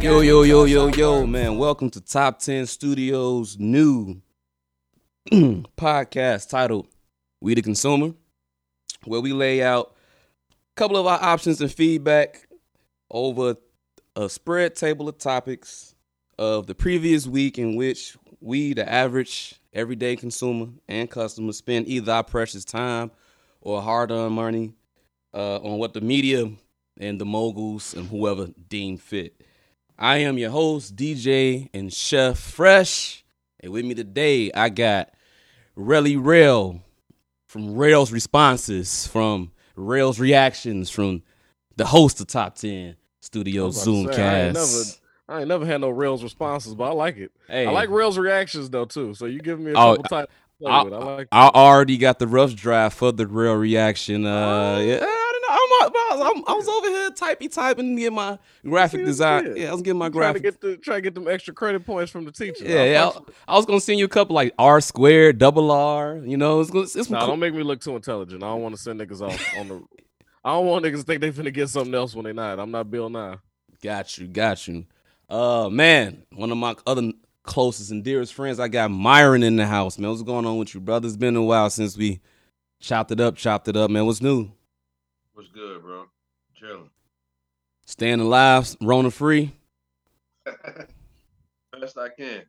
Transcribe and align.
Yo, 0.00 0.22
yo, 0.22 0.42
yo, 0.42 0.64
yo, 0.64 0.88
yo, 0.88 1.24
man. 1.24 1.56
Welcome 1.56 1.88
to 1.90 2.00
Top 2.00 2.40
10 2.40 2.66
Studios' 2.66 3.56
new 3.60 4.20
podcast 5.30 6.48
titled 6.48 6.88
We 7.40 7.54
the 7.54 7.62
Consumer, 7.62 8.12
where 9.04 9.20
we 9.20 9.32
lay 9.32 9.62
out 9.62 9.94
a 10.50 10.54
couple 10.74 10.96
of 10.96 11.06
our 11.06 11.22
options 11.22 11.60
and 11.60 11.70
feedback 11.70 12.48
over 13.08 13.54
a 14.16 14.28
spread 14.28 14.74
table 14.74 15.08
of 15.08 15.16
topics 15.18 15.94
of 16.40 16.66
the 16.66 16.74
previous 16.74 17.28
week 17.28 17.56
in 17.56 17.76
which 17.76 18.16
we, 18.40 18.72
the 18.72 18.90
average 18.90 19.60
everyday 19.72 20.16
consumer 20.16 20.70
and 20.88 21.08
customer, 21.08 21.52
spend 21.52 21.86
either 21.86 22.10
our 22.10 22.24
precious 22.24 22.64
time 22.64 23.12
or 23.60 23.80
hard 23.80 24.10
earned 24.10 24.34
money 24.34 24.72
uh, 25.32 25.58
on 25.58 25.78
what 25.78 25.94
the 25.94 26.00
media 26.00 26.50
and 26.98 27.20
the 27.20 27.24
moguls 27.24 27.94
and 27.94 28.08
whoever 28.08 28.48
deem 28.68 28.96
fit. 28.96 29.40
I 29.98 30.18
am 30.18 30.38
your 30.38 30.50
host, 30.50 30.94
DJ 30.96 31.68
and 31.74 31.92
Chef 31.92 32.38
Fresh. 32.38 33.24
And 33.60 33.72
with 33.72 33.84
me 33.84 33.94
today, 33.94 34.50
I 34.54 34.68
got 34.68 35.10
Relly 35.76 36.16
Rail 36.22 36.82
from 37.46 37.74
Rail's 37.76 38.12
Responses, 38.12 39.06
from 39.08 39.50
Rail's 39.74 40.20
Reactions, 40.20 40.90
from 40.90 41.22
the 41.76 41.86
host 41.86 42.20
of 42.20 42.28
Top 42.28 42.54
10 42.56 42.96
Studio 43.20 43.64
I 43.64 43.66
was 43.66 43.82
about 43.86 43.92
Zoomcast. 43.94 44.14
say, 44.14 44.22
I 44.22 44.40
ain't 44.46 44.54
never- 44.54 44.82
I 45.30 45.38
ain't 45.40 45.48
never 45.48 45.66
had 45.66 45.80
no 45.82 45.90
Rails 45.90 46.22
responses, 46.22 46.74
but 46.74 46.84
I 46.84 46.92
like 46.92 47.18
it. 47.18 47.30
Hey, 47.48 47.66
I 47.66 47.70
like 47.70 47.90
Rails 47.90 48.16
reactions 48.16 48.70
though 48.70 48.86
too. 48.86 49.12
So 49.14 49.26
you 49.26 49.40
give 49.40 49.60
me 49.60 49.72
a 49.72 49.74
Oh, 49.74 49.96
couple 49.96 50.04
types. 50.04 50.32
I- 50.32 50.68
I, 50.68 50.80
I 50.80 50.82
like. 50.82 51.28
I 51.30 51.48
already 51.54 51.98
got 51.98 52.18
the 52.18 52.26
rough 52.26 52.54
draft 52.54 52.96
for 52.96 53.12
the 53.12 53.26
Rail 53.28 53.54
reaction. 53.54 54.24
Uh, 54.26 54.78
yeah, 54.78 55.06
I 55.80 56.32
I'm, 56.46 56.56
was 56.56 56.68
over 56.68 56.88
here 56.88 57.10
typey 57.10 57.52
typing 57.52 57.96
to 57.96 58.00
get 58.02 58.12
my 58.12 58.38
graphic 58.64 59.04
design. 59.04 59.46
yeah. 59.56 59.62
Yeah, 59.64 59.68
I 59.70 59.72
was 59.72 59.82
getting 59.82 59.98
my 59.98 60.08
graphic. 60.08 60.42
trying 60.42 60.52
to 60.52 60.58
get 60.58 60.60
the 60.60 60.76
try 60.78 60.94
to 60.96 61.00
get 61.00 61.14
them 61.14 61.28
extra 61.28 61.54
credit 61.54 61.84
points 61.86 62.10
from 62.10 62.24
the 62.24 62.32
teacher. 62.32 62.64
Yeah, 62.64 62.84
yeah. 62.84 63.10
I, 63.48 63.52
I 63.52 63.56
was 63.56 63.66
gonna 63.66 63.80
send 63.80 63.98
you 63.98 64.04
a 64.04 64.08
couple 64.08 64.34
like 64.34 64.52
R 64.58 64.80
squared, 64.80 65.38
double 65.38 65.70
R. 65.70 66.18
You 66.24 66.36
know, 66.36 66.60
it's, 66.60 66.70
gonna- 66.70 66.84
it's 66.84 67.08
No, 67.10 67.18
cool- 67.18 67.28
don't 67.28 67.40
make 67.40 67.54
me 67.54 67.62
look 67.62 67.80
too 67.80 67.94
intelligent. 67.96 68.42
I 68.42 68.46
don't 68.48 68.62
want 68.62 68.74
to 68.74 68.80
send 68.80 69.00
niggas 69.00 69.20
off 69.20 69.40
on 69.58 69.68
the. 69.68 69.82
I 70.44 70.52
don't 70.52 70.66
want 70.66 70.84
niggas 70.84 70.98
to 70.98 71.02
think 71.02 71.20
they 71.20 71.30
finna 71.32 71.52
get 71.52 71.68
something 71.68 71.94
else 71.94 72.14
when 72.14 72.24
they 72.24 72.32
not. 72.32 72.58
I'm 72.58 72.70
not 72.70 72.90
Bill 72.90 73.08
Nye. 73.10 73.36
Got 73.82 74.18
you, 74.18 74.26
got 74.28 74.66
you. 74.66 74.86
Uh, 75.28 75.68
man, 75.70 76.22
one 76.34 76.50
of 76.50 76.56
my 76.58 76.74
other 76.86 77.12
closest 77.42 77.90
and 77.90 78.02
dearest 78.02 78.32
friends, 78.34 78.58
I 78.58 78.68
got 78.68 78.90
Myron 78.90 79.42
in 79.42 79.56
the 79.56 79.66
house. 79.66 79.98
Man, 79.98 80.10
what's 80.10 80.22
going 80.22 80.46
on 80.46 80.58
with 80.58 80.74
you, 80.74 80.80
brother? 80.80 81.06
It's 81.06 81.16
been 81.16 81.36
a 81.36 81.42
while 81.42 81.68
since 81.70 81.96
we 81.96 82.20
chopped 82.80 83.10
it 83.10 83.20
up, 83.20 83.36
chopped 83.36 83.68
it 83.68 83.76
up. 83.76 83.90
Man, 83.90 84.06
what's 84.06 84.22
new? 84.22 84.50
What's 85.38 85.50
good, 85.50 85.82
bro? 85.82 86.06
Chilling. 86.56 86.90
Staying 87.86 88.18
alive, 88.18 88.74
Rona 88.82 89.08
free. 89.12 89.52
Best 90.44 91.96
I 91.96 92.08
can. 92.08 92.42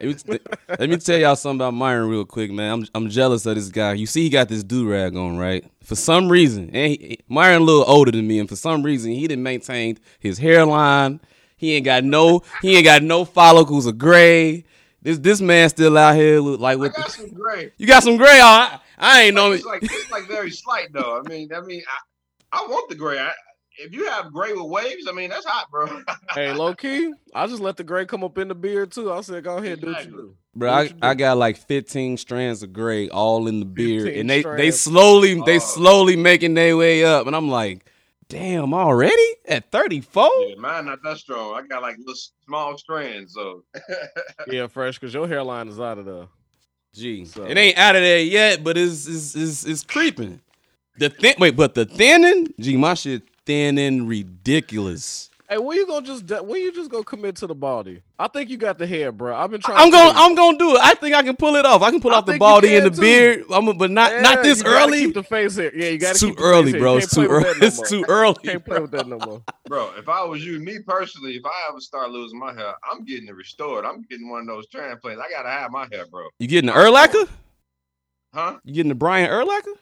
Let 0.00 0.26
me, 0.26 0.38
let 0.78 0.88
me 0.88 0.96
tell 0.96 1.18
y'all 1.18 1.36
something 1.36 1.58
about 1.60 1.74
Myron 1.74 2.08
real 2.08 2.24
quick, 2.24 2.50
man. 2.50 2.72
I'm 2.72 2.88
I'm 2.94 3.10
jealous 3.10 3.44
of 3.44 3.56
this 3.56 3.68
guy. 3.68 3.92
You 3.92 4.06
see, 4.06 4.22
he 4.22 4.30
got 4.30 4.48
this 4.48 4.64
do 4.64 4.88
rag 4.88 5.14
on, 5.16 5.36
right? 5.36 5.66
For 5.82 5.96
some 5.96 6.30
reason, 6.30 6.70
and 6.72 6.92
he, 6.92 7.18
Myron 7.28 7.60
a 7.60 7.64
little 7.66 7.84
older 7.86 8.10
than 8.10 8.26
me, 8.26 8.38
and 8.38 8.48
for 8.48 8.56
some 8.56 8.82
reason, 8.82 9.12
he 9.12 9.28
didn't 9.28 9.42
maintain 9.42 9.98
his 10.18 10.38
hairline. 10.38 11.20
He 11.58 11.74
ain't 11.74 11.84
got 11.84 12.04
no 12.04 12.42
he 12.62 12.76
ain't 12.76 12.86
got 12.86 13.02
no 13.02 13.26
follicles 13.26 13.84
of 13.84 13.98
gray. 13.98 14.64
This 15.02 15.18
this 15.18 15.42
man 15.42 15.68
still 15.68 15.98
out 15.98 16.16
here 16.16 16.40
look 16.40 16.58
like 16.58 16.78
with 16.78 16.94
got 16.94 17.04
the, 17.04 17.12
some 17.12 17.34
gray. 17.34 17.72
you 17.76 17.86
got 17.86 18.02
some 18.02 18.16
gray. 18.16 18.40
Oh, 18.40 18.46
I, 18.46 18.80
I 18.96 19.22
ain't 19.24 19.34
know. 19.34 19.52
It's 19.52 19.66
like 19.66 19.82
it's 19.82 20.10
like 20.10 20.26
very 20.26 20.50
slight 20.50 20.90
though. 20.94 21.20
I 21.22 21.28
mean, 21.28 21.52
I 21.52 21.60
mean, 21.60 21.82
I, 21.86 21.98
I 22.54 22.66
want 22.68 22.88
the 22.88 22.94
gray. 22.94 23.18
I, 23.18 23.32
if 23.78 23.92
you 23.92 24.08
have 24.08 24.32
gray 24.32 24.52
with 24.52 24.66
waves, 24.70 25.06
I 25.08 25.12
mean, 25.12 25.30
that's 25.30 25.44
hot, 25.46 25.68
bro. 25.70 25.86
Hey, 26.34 26.52
low 26.52 26.74
key, 26.74 27.12
I 27.34 27.46
just 27.46 27.60
let 27.60 27.76
the 27.76 27.84
gray 27.84 28.06
come 28.06 28.22
up 28.24 28.38
in 28.38 28.48
the 28.48 28.54
beard 28.54 28.92
too. 28.92 29.12
I 29.12 29.20
said, 29.20 29.42
go 29.44 29.56
ahead, 29.58 29.80
do 29.80 29.88
what 29.88 30.04
you 30.04 30.10
do. 30.10 30.36
Bro, 30.56 30.72
I, 30.72 30.86
do? 30.88 30.94
I 31.02 31.14
got 31.14 31.36
like 31.38 31.56
15 31.56 32.16
strands 32.16 32.62
of 32.62 32.72
gray 32.72 33.08
all 33.08 33.48
in 33.48 33.58
the 33.60 33.66
beard, 33.66 34.08
and 34.08 34.30
they 34.30 34.36
they 34.42 34.70
strands. 34.70 34.80
slowly 34.80 35.34
they 35.44 35.56
Oh. 35.56 35.58
slowly 35.58 36.16
making 36.16 36.54
their 36.54 36.76
way 36.76 37.04
up, 37.04 37.26
and 37.26 37.34
I'm 37.34 37.48
like, 37.48 37.84
damn, 38.28 38.72
already 38.74 39.26
at 39.46 39.70
34. 39.72 40.30
yeah, 40.48 40.54
mine 40.56 40.86
not 40.86 41.02
that 41.02 41.18
strong. 41.18 41.54
I 41.56 41.66
got 41.66 41.82
like 41.82 41.98
little 41.98 42.14
small 42.46 42.78
strands, 42.78 43.34
so 43.34 43.64
Yeah, 44.48 44.68
fresh, 44.68 44.98
cause 44.98 45.12
your 45.14 45.26
hairline 45.26 45.66
is 45.68 45.80
out 45.80 45.98
of 45.98 46.04
the. 46.04 46.28
Gee, 46.94 47.24
So- 47.24 47.44
it 47.44 47.58
ain't 47.58 47.76
out 47.76 47.96
of 47.96 48.02
there 48.02 48.20
yet, 48.20 48.62
but 48.62 48.76
it's 48.78 49.06
it's 49.08 49.34
it's, 49.34 49.64
it's 49.66 49.82
creeping. 49.82 50.40
The 50.96 51.10
thin 51.10 51.34
wait, 51.38 51.56
but 51.56 51.74
the 51.74 51.84
thinning, 51.84 52.52
gee, 52.60 52.76
my 52.76 52.94
shit 52.94 53.22
thinning 53.46 54.06
ridiculous. 54.06 55.30
Hey, 55.48 55.58
when 55.58 55.76
you 55.76 55.86
gonna 55.86 56.06
just 56.06 56.24
when 56.44 56.60
you 56.62 56.72
just 56.72 56.90
gonna 56.90 57.04
commit 57.04 57.36
to 57.36 57.46
the 57.46 57.54
baldy? 57.54 58.00
I 58.18 58.28
think 58.28 58.48
you 58.48 58.56
got 58.56 58.78
the 58.78 58.86
hair, 58.86 59.12
bro. 59.12 59.36
I've 59.36 59.50
been 59.50 59.60
trying. 59.60 59.76
I'm 59.78 59.90
to 59.90 59.96
gonna. 59.96 60.18
I'm 60.18 60.34
gonna 60.34 60.56
do 60.56 60.74
it. 60.76 60.80
I 60.82 60.94
think 60.94 61.14
I 61.14 61.22
can 61.22 61.36
pull 61.36 61.56
it 61.56 61.66
off. 61.66 61.82
I 61.82 61.90
can 61.90 62.00
pull 62.00 62.12
I 62.12 62.18
off 62.18 62.26
the 62.26 62.38
baldy 62.38 62.76
and 62.76 62.86
the 62.86 62.90
too. 62.90 63.00
beard. 63.00 63.44
I'm, 63.50 63.66
but 63.76 63.90
not 63.90 64.22
not 64.22 64.36
Yeah, 64.36 64.42
this 64.42 64.58
you 64.58 64.64
gotta 64.64 64.84
early. 64.86 65.00
Keep 65.06 65.14
the 65.14 65.22
face 65.22 65.56
hair. 65.56 65.76
Yeah, 65.76 65.88
you 65.90 65.98
got 65.98 66.12
It's 66.12 66.20
to 66.20 66.28
too 66.34 66.36
early, 66.38 66.72
bro. 66.78 66.96
It's 66.96 67.14
too 67.14 67.26
early. 67.28 67.44
It's 67.60 67.90
too 67.90 68.04
early. 68.08 68.36
Can't 68.42 68.64
play 68.64 68.80
with 68.80 68.92
that 68.92 69.06
no 69.06 69.18
more. 69.18 69.42
bro. 69.66 69.90
If 69.98 70.08
I 70.08 70.24
was 70.24 70.44
you, 70.46 70.60
me 70.60 70.78
personally, 70.86 71.34
if 71.36 71.44
I 71.44 71.68
ever 71.68 71.80
start 71.80 72.10
losing 72.10 72.38
my 72.38 72.54
hair, 72.54 72.72
I'm 72.90 73.04
getting 73.04 73.28
it 73.28 73.34
restored. 73.34 73.84
I'm 73.84 74.00
getting 74.02 74.30
one 74.30 74.40
of 74.42 74.46
those 74.46 74.66
transplants. 74.68 75.20
I 75.20 75.30
gotta 75.30 75.50
have 75.50 75.70
my 75.70 75.86
hair, 75.92 76.06
bro. 76.06 76.28
You 76.38 76.46
getting 76.48 76.68
the 76.68 76.72
Urlacher? 76.76 77.28
Huh? 78.32 78.58
You 78.64 78.72
getting 78.74 78.88
the 78.88 78.94
Brian 78.94 79.28
Urlacher? 79.28 79.74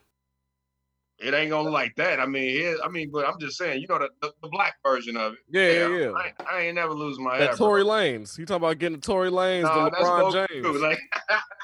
It 1.24 1.34
ain't 1.34 1.50
gonna 1.50 1.64
look 1.64 1.72
like 1.72 1.94
that. 1.96 2.18
I 2.20 2.26
mean, 2.26 2.60
it, 2.66 2.78
I 2.84 2.88
mean, 2.88 3.10
but 3.12 3.26
I'm 3.26 3.38
just 3.38 3.56
saying, 3.56 3.80
you 3.80 3.86
know, 3.88 3.98
the, 3.98 4.08
the, 4.20 4.32
the 4.42 4.48
black 4.48 4.74
version 4.84 5.16
of 5.16 5.34
it. 5.34 5.38
Yeah, 5.50 5.88
yeah, 5.88 5.98
yeah. 5.98 6.10
I, 6.12 6.26
ain't- 6.26 6.34
I 6.52 6.60
ain't 6.62 6.74
never 6.74 6.92
lose 6.94 7.18
my 7.18 7.36
hair. 7.36 7.46
That 7.48 7.56
Tory 7.56 7.82
bro. 7.84 7.92
Lanez. 7.92 8.38
You 8.38 8.46
talking 8.46 8.62
about 8.64 8.78
getting 8.78 8.98
the 8.98 9.06
Tory 9.06 9.30
Lanez, 9.30 9.62
No, 9.62 9.84
the 9.84 9.90
that's 9.90 10.02
LeBron 10.04 10.20
bogus 10.20 10.46
James, 10.50 10.66
too. 10.66 10.78
Like, 10.78 10.98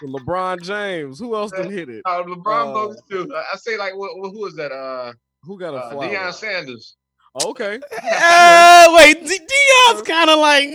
the 0.01 0.07
LeBron 0.09 0.63
James. 0.63 1.19
Who 1.19 1.35
else 1.35 1.51
done 1.53 1.71
hit 1.71 1.89
it? 1.89 2.03
uh, 2.05 2.23
LeBron 2.23 2.71
Uh, 2.71 2.73
bogus 2.73 3.01
too. 3.11 3.33
I 3.35 3.45
I 3.53 3.57
say 3.57 3.77
like, 3.77 3.97
what, 3.97 4.17
what- 4.19 4.31
who 4.31 4.47
is 4.47 4.55
that? 4.57 4.71
Uh, 4.73 5.13
Who 5.43 5.59
got 5.59 5.75
a 5.75 5.79
uh 5.79 5.91
flower? 5.91 6.05
Deion 6.09 6.33
Sanders. 6.35 6.97
Okay. 7.45 7.79
Uh, 8.21 8.93
wait, 8.97 9.25
D- 9.27 9.39
Deion's 9.39 10.03
kind 10.03 10.31
of 10.31 10.39
like. 10.39 10.69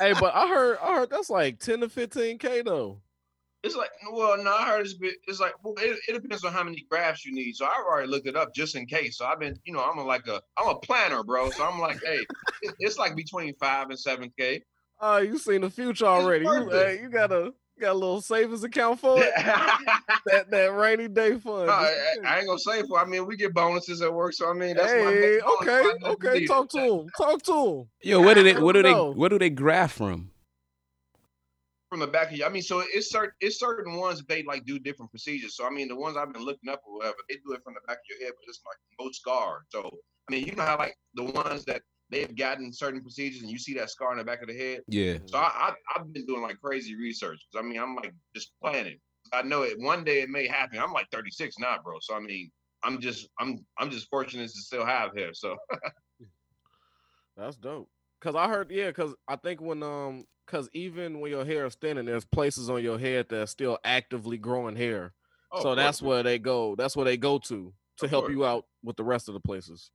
hey, 0.00 0.12
but 0.20 0.34
I 0.34 0.48
heard 0.48 0.78
I 0.82 0.94
heard 0.96 1.10
that's 1.10 1.30
like 1.30 1.58
10 1.60 1.80
to 1.80 1.88
15 1.88 2.38
K 2.38 2.62
though. 2.62 3.00
It's 3.64 3.74
like, 3.74 3.90
well, 4.12 4.42
no, 4.42 4.54
I 4.54 4.66
heard 4.66 4.82
it's, 4.82 4.94
bit- 4.94 5.16
it's 5.26 5.40
like, 5.40 5.52
well, 5.64 5.74
it, 5.78 5.98
it 6.08 6.22
depends 6.22 6.44
on 6.44 6.52
how 6.52 6.62
many 6.62 6.86
graphs 6.88 7.24
you 7.24 7.34
need. 7.34 7.54
So 7.56 7.66
I've 7.66 7.84
already 7.84 8.08
looked 8.08 8.28
it 8.28 8.36
up 8.36 8.54
just 8.54 8.76
in 8.76 8.86
case. 8.86 9.18
So 9.18 9.26
I've 9.26 9.40
been, 9.40 9.58
you 9.64 9.72
know, 9.72 9.82
I'm 9.82 9.98
a, 9.98 10.04
like 10.04 10.28
a, 10.28 10.40
I'm 10.56 10.68
a 10.68 10.78
planner, 10.78 11.24
bro. 11.24 11.50
So 11.50 11.64
I'm 11.66 11.80
like, 11.80 12.00
hey, 12.04 12.20
it, 12.62 12.74
it's 12.78 12.98
like 12.98 13.16
between 13.16 13.54
five 13.56 13.90
and 13.90 13.98
seven 13.98 14.32
k. 14.38 14.62
Oh, 15.00 15.18
you 15.18 15.38
seen 15.38 15.62
the 15.62 15.70
future 15.70 16.06
already. 16.06 16.44
You, 16.44 16.50
worth 16.50 16.72
hey, 16.72 17.00
you 17.02 17.08
got 17.08 17.32
a 17.32 17.52
you 17.76 17.82
got 17.82 17.92
a 17.92 17.94
little 17.94 18.20
savings 18.20 18.64
account 18.64 18.98
for 18.98 19.22
it. 19.22 19.32
that 20.26 20.50
that 20.50 20.74
rainy 20.74 21.06
day 21.06 21.38
fund. 21.38 21.66
No, 21.66 21.72
I, 21.72 22.16
I 22.26 22.38
ain't 22.38 22.46
gonna 22.46 22.58
say 22.58 22.82
for. 22.82 22.98
I 22.98 23.04
mean, 23.04 23.24
we 23.26 23.36
get 23.36 23.54
bonuses 23.54 24.02
at 24.02 24.12
work, 24.12 24.32
so 24.32 24.50
I 24.50 24.54
mean, 24.54 24.76
that's 24.76 24.92
my 24.92 25.12
Hey, 25.12 25.20
main 25.20 25.40
okay, 25.60 26.06
okay. 26.06 26.46
Talk 26.46 26.68
to 26.70 26.78
him. 26.80 27.06
Talk 27.16 27.42
to 27.42 27.52
him. 27.52 27.88
Yo, 28.02 28.20
where 28.20 28.34
do 28.34 28.42
they? 28.42 28.54
Where 28.54 28.72
do 28.72 28.82
they? 28.82 28.92
No. 28.92 29.12
Where 29.12 29.28
do 29.30 29.38
they 29.38 29.50
graph 29.50 29.92
from? 29.92 30.32
From 31.88 32.00
the 32.00 32.06
back 32.06 32.30
of 32.30 32.36
you. 32.36 32.44
I 32.44 32.48
mean, 32.48 32.62
so 32.62 32.80
it's 32.80 33.10
certain 33.10 33.32
it's 33.40 33.58
certain 33.58 33.96
ones 33.96 34.22
they 34.24 34.42
like 34.42 34.64
do 34.64 34.78
different 34.78 35.10
procedures. 35.10 35.56
So 35.56 35.66
I 35.66 35.70
mean, 35.70 35.88
the 35.88 35.96
ones 35.96 36.16
I've 36.16 36.32
been 36.32 36.42
looking 36.44 36.68
up 36.68 36.80
or 36.86 36.98
whatever, 36.98 37.16
they 37.28 37.36
do 37.36 37.52
it 37.52 37.62
from 37.64 37.74
the 37.74 37.80
back 37.86 37.98
of 37.98 38.02
your 38.10 38.26
head, 38.26 38.34
but 38.36 38.48
it's 38.48 38.60
like 38.66 38.78
no 39.00 39.10
scar. 39.12 39.62
So 39.70 39.88
I 40.28 40.32
mean, 40.32 40.46
you 40.46 40.54
know 40.54 40.64
how 40.64 40.78
like 40.78 40.96
the 41.14 41.24
ones 41.24 41.64
that 41.66 41.82
they've 42.10 42.34
gotten 42.36 42.72
certain 42.72 43.02
procedures 43.02 43.42
and 43.42 43.50
you 43.50 43.58
see 43.58 43.74
that 43.74 43.90
scar 43.90 44.12
in 44.12 44.18
the 44.18 44.24
back 44.24 44.42
of 44.42 44.48
the 44.48 44.56
head. 44.56 44.82
Yeah. 44.88 45.18
So 45.26 45.38
I, 45.38 45.70
I 45.70 45.74
I've 45.96 46.12
been 46.12 46.26
doing 46.26 46.42
like 46.42 46.58
crazy 46.60 46.96
research. 46.96 47.40
'Cause, 47.52 47.62
I 47.62 47.66
mean, 47.66 47.78
I'm 47.78 47.94
like 47.96 48.12
just 48.34 48.52
planning. 48.62 48.98
I 49.32 49.42
know 49.42 49.62
it 49.62 49.78
one 49.78 50.04
day 50.04 50.22
it 50.22 50.30
may 50.30 50.46
happen. 50.46 50.78
I'm 50.78 50.92
like 50.92 51.08
36 51.12 51.58
now, 51.58 51.78
bro. 51.82 51.98
So 52.00 52.14
I 52.14 52.20
mean, 52.20 52.50
I'm 52.82 53.00
just 53.00 53.28
I'm 53.38 53.66
I'm 53.78 53.90
just 53.90 54.08
fortunate 54.08 54.44
to 54.50 54.60
still 54.60 54.84
have 54.86 55.14
hair. 55.16 55.32
So 55.34 55.56
That's 57.36 57.56
dope. 57.56 57.90
Cause 58.20 58.34
I 58.34 58.48
heard, 58.48 58.70
yeah, 58.70 58.90
cause 58.92 59.14
I 59.28 59.36
think 59.36 59.60
when 59.60 59.82
um, 59.82 60.24
cause 60.48 60.68
even 60.72 61.20
when 61.20 61.30
your 61.30 61.44
hair 61.44 61.64
is 61.66 61.76
thinning, 61.76 62.06
there's 62.06 62.24
places 62.24 62.68
on 62.68 62.82
your 62.82 62.98
head 62.98 63.26
that's 63.30 63.52
still 63.52 63.78
actively 63.84 64.36
growing 64.38 64.74
hair. 64.74 65.12
Oh, 65.52 65.62
so 65.62 65.74
that's 65.76 66.02
where 66.02 66.22
they 66.24 66.38
go. 66.40 66.74
That's 66.74 66.96
where 66.96 67.04
they 67.04 67.16
go 67.16 67.38
to 67.38 67.72
to 67.98 68.04
Of 68.04 68.10
help 68.10 68.24
course. 68.24 68.32
you 68.34 68.44
out 68.44 68.64
with 68.82 68.96
the 68.96 69.04
rest 69.04 69.28
of 69.28 69.34
the 69.34 69.40
places. 69.40 69.90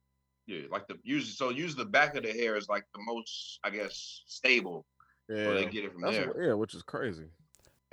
yeah, 0.47 0.61
like 0.71 0.87
the 0.87 0.95
usually 1.03 1.31
so 1.33 1.49
usually 1.49 1.83
the 1.83 1.89
back 1.89 2.15
of 2.15 2.23
the 2.23 2.31
hair 2.31 2.55
is 2.55 2.69
like 2.69 2.85
the 2.93 3.01
most 3.03 3.59
I 3.63 3.69
guess 3.69 4.21
stable. 4.27 4.85
Yeah, 5.29 5.53
they 5.53 5.65
get 5.65 5.85
it 5.85 5.91
from 5.93 6.01
that's 6.01 6.15
there. 6.17 6.27
what- 6.27 6.37
yeah, 6.41 6.53
which 6.53 6.73
is 6.75 6.83
crazy. 6.83 7.27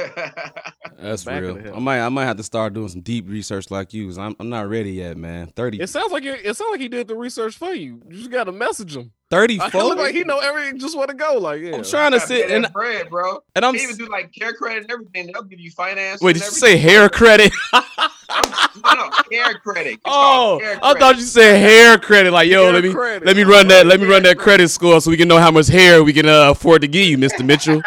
That's 0.98 1.24
Back 1.24 1.42
real. 1.42 1.74
I 1.74 1.78
might 1.78 2.00
I 2.00 2.08
might 2.10 2.24
have 2.26 2.36
to 2.36 2.42
start 2.42 2.74
doing 2.74 2.88
some 2.88 3.00
deep 3.00 3.28
research 3.28 3.70
like 3.70 3.94
you. 3.94 4.10
I'm 4.20 4.36
I'm 4.38 4.48
not 4.50 4.68
ready 4.68 4.92
yet, 4.92 5.16
man. 5.16 5.46
30, 5.48 5.80
It 5.80 5.88
sounds 5.88 6.12
like 6.12 6.24
you 6.24 6.32
it 6.34 6.54
sounds 6.56 6.70
like 6.72 6.80
he 6.80 6.88
did 6.88 7.08
the 7.08 7.16
research 7.16 7.56
for 7.56 7.72
you. 7.72 8.02
You 8.08 8.16
just 8.18 8.30
gotta 8.30 8.52
message 8.52 8.96
him. 8.96 9.12
I 9.32 9.36
34? 9.36 9.70
feel 9.70 9.96
like 9.96 10.14
he 10.14 10.24
know 10.24 10.40
everything, 10.40 10.78
just 10.80 10.96
want 10.96 11.08
to 11.08 11.14
go. 11.14 11.38
Like, 11.38 11.62
yeah. 11.62 11.76
I'm 11.76 11.84
trying 11.84 12.10
to 12.12 12.20
sit 12.20 12.48
that 12.48 12.54
and 12.64 12.72
bread, 12.72 13.08
bro. 13.10 13.38
and 13.54 13.64
I'm 13.64 13.76
They 13.76 13.84
even 13.84 13.96
do 13.96 14.08
like 14.08 14.32
care 14.32 14.52
credit 14.52 14.82
and 14.82 14.90
everything. 14.92 15.30
They'll 15.32 15.44
give 15.44 15.60
you 15.60 15.70
finance. 15.70 16.20
wait. 16.20 16.32
Did 16.32 16.42
you 16.42 16.50
say 16.50 16.76
hair 16.76 17.08
credit? 17.08 17.52
I'm, 17.72 18.50
no, 18.84 18.94
no, 19.06 19.10
hair 19.30 19.54
credit. 19.60 19.94
It's 19.94 20.02
Oh, 20.04 20.10
called 20.10 20.62
hair 20.62 20.78
I 20.82 20.94
thought 20.98 21.16
you 21.16 21.22
said 21.22 21.60
hair 21.60 21.96
credit. 21.98 22.32
Like, 22.32 22.48
yo, 22.48 22.64
Hair 22.64 22.72
let 22.72 22.84
me 22.84 22.92
credit. 22.92 23.24
let 23.26 23.36
me 23.36 23.44
run 23.44 23.68
that 23.68 23.86
let 23.86 24.00
me 24.00 24.06
run 24.06 24.22
that 24.24 24.36
credit 24.38 24.68
score 24.68 25.00
so 25.00 25.10
we 25.12 25.16
can 25.16 25.28
know 25.28 25.38
how 25.38 25.50
much 25.52 25.68
hair 25.68 26.02
we 26.02 26.12
can 26.12 26.28
uh, 26.28 26.50
afford 26.50 26.82
to 26.82 26.88
give 26.88 27.06
you, 27.06 27.16
Mr. 27.16 27.44
Mitchell. 27.44 27.82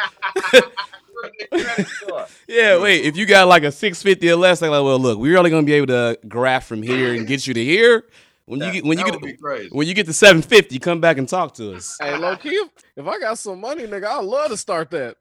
Credit 1.52 1.88
score. 1.88 2.26
Yeah, 2.48 2.80
wait. 2.82 3.06
If 3.06 3.18
you 3.18 3.26
got 3.26 3.48
like 3.48 3.64
a 3.64 3.72
six 3.72 4.02
fifty 4.04 4.30
or 4.30 4.36
less, 4.36 4.60
they're 4.60 4.70
like, 4.70 4.84
well, 4.84 5.00
look, 5.00 5.18
we're 5.20 5.38
only 5.38 5.50
gonna 5.50 5.64
be 5.66 5.74
able 5.74 5.88
to 5.88 6.20
graph 6.28 6.66
from 6.66 6.82
here 6.82 7.14
and 7.14 7.26
get 7.28 7.48
you 7.48 7.54
to 7.54 7.64
here. 7.64 8.04
When 8.46 8.60
you 8.60 8.72
get 8.74 8.84
when 8.86 8.98
you 9.00 9.06
get 9.06 9.14
would 9.14 9.24
be 9.24 9.38
crazy. 9.38 9.70
when 9.72 9.88
you 9.88 9.94
get 9.94 10.06
to 10.08 10.14
seven 10.14 10.42
fifty, 10.42 10.78
come 10.80 11.00
back 11.00 11.18
and 11.18 11.28
talk 11.30 11.54
to 11.56 11.76
us. 11.76 11.98
Hey, 12.02 12.18
low 12.18 12.36
key, 12.36 12.50
if, 12.50 12.70
if 12.98 13.08
I 13.08 13.18
got 13.20 13.38
some 13.38 13.62
money, 13.62 13.86
nigga, 13.88 14.06
I'd 14.06 14.26
love 14.26 14.52
to 14.52 14.58
start 14.58 14.92
that. 14.92 15.16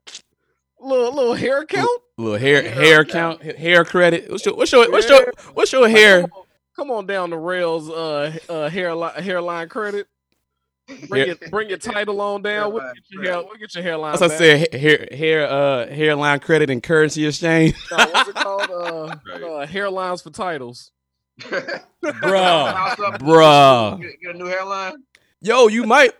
Little 0.80 1.14
little 1.14 1.34
hair 1.34 1.64
count. 1.64 1.88
little 2.18 2.36
hair 2.38 2.62
Hair 2.62 2.72
hair 2.72 3.04
count. 3.04 3.40
count, 3.40 3.56
hair 3.56 3.84
credit. 3.84 4.28
What's 4.30 4.44
your 4.44 4.56
what's 4.56 4.72
your 4.72 4.90
what's 4.90 5.08
your 5.08 5.32
what's 5.54 5.72
your 5.72 5.88
hair? 5.88 6.22
Come 6.22 6.32
on, 6.34 6.44
come 6.74 6.90
on 6.90 7.06
down 7.06 7.30
the 7.30 7.38
rails, 7.38 7.88
uh, 7.88 8.36
uh, 8.48 8.68
hairline 8.68 9.22
hairline 9.22 9.68
credit. 9.68 10.08
Bring 11.08 11.26
your 11.26 11.36
bring 11.50 11.68
your 11.68 11.78
title 11.78 12.20
on 12.20 12.42
down. 12.42 12.72
We'll 12.72 12.92
get 12.94 13.02
your 13.10 13.22
hair. 13.24 13.36
We'll 13.42 13.56
get 13.56 13.74
your 13.74 13.84
hairline. 13.84 14.14
As 14.14 14.22
I 14.22 14.28
back. 14.28 14.38
said, 14.38 14.74
hair 14.74 15.08
hair 15.12 15.46
uh 15.50 15.86
hairline 15.88 16.40
credit 16.40 16.70
and 16.70 16.82
currency 16.82 17.26
exchange. 17.26 17.74
No, 17.90 17.96
what's 17.98 18.28
it 18.28 18.34
called? 18.34 18.70
Uh, 18.70 19.16
Right. 19.26 19.42
uh, 19.42 19.66
hairlines 19.66 20.22
for 20.22 20.30
titles. 20.30 20.92
Bruh. 21.40 22.74
House 22.74 22.96
Bruh. 23.18 24.00
Get, 24.00 24.20
get 24.20 24.34
a 24.34 24.38
new 24.38 24.46
hairline. 24.46 25.02
Yo, 25.40 25.66
you 25.66 25.84
might. 25.84 26.12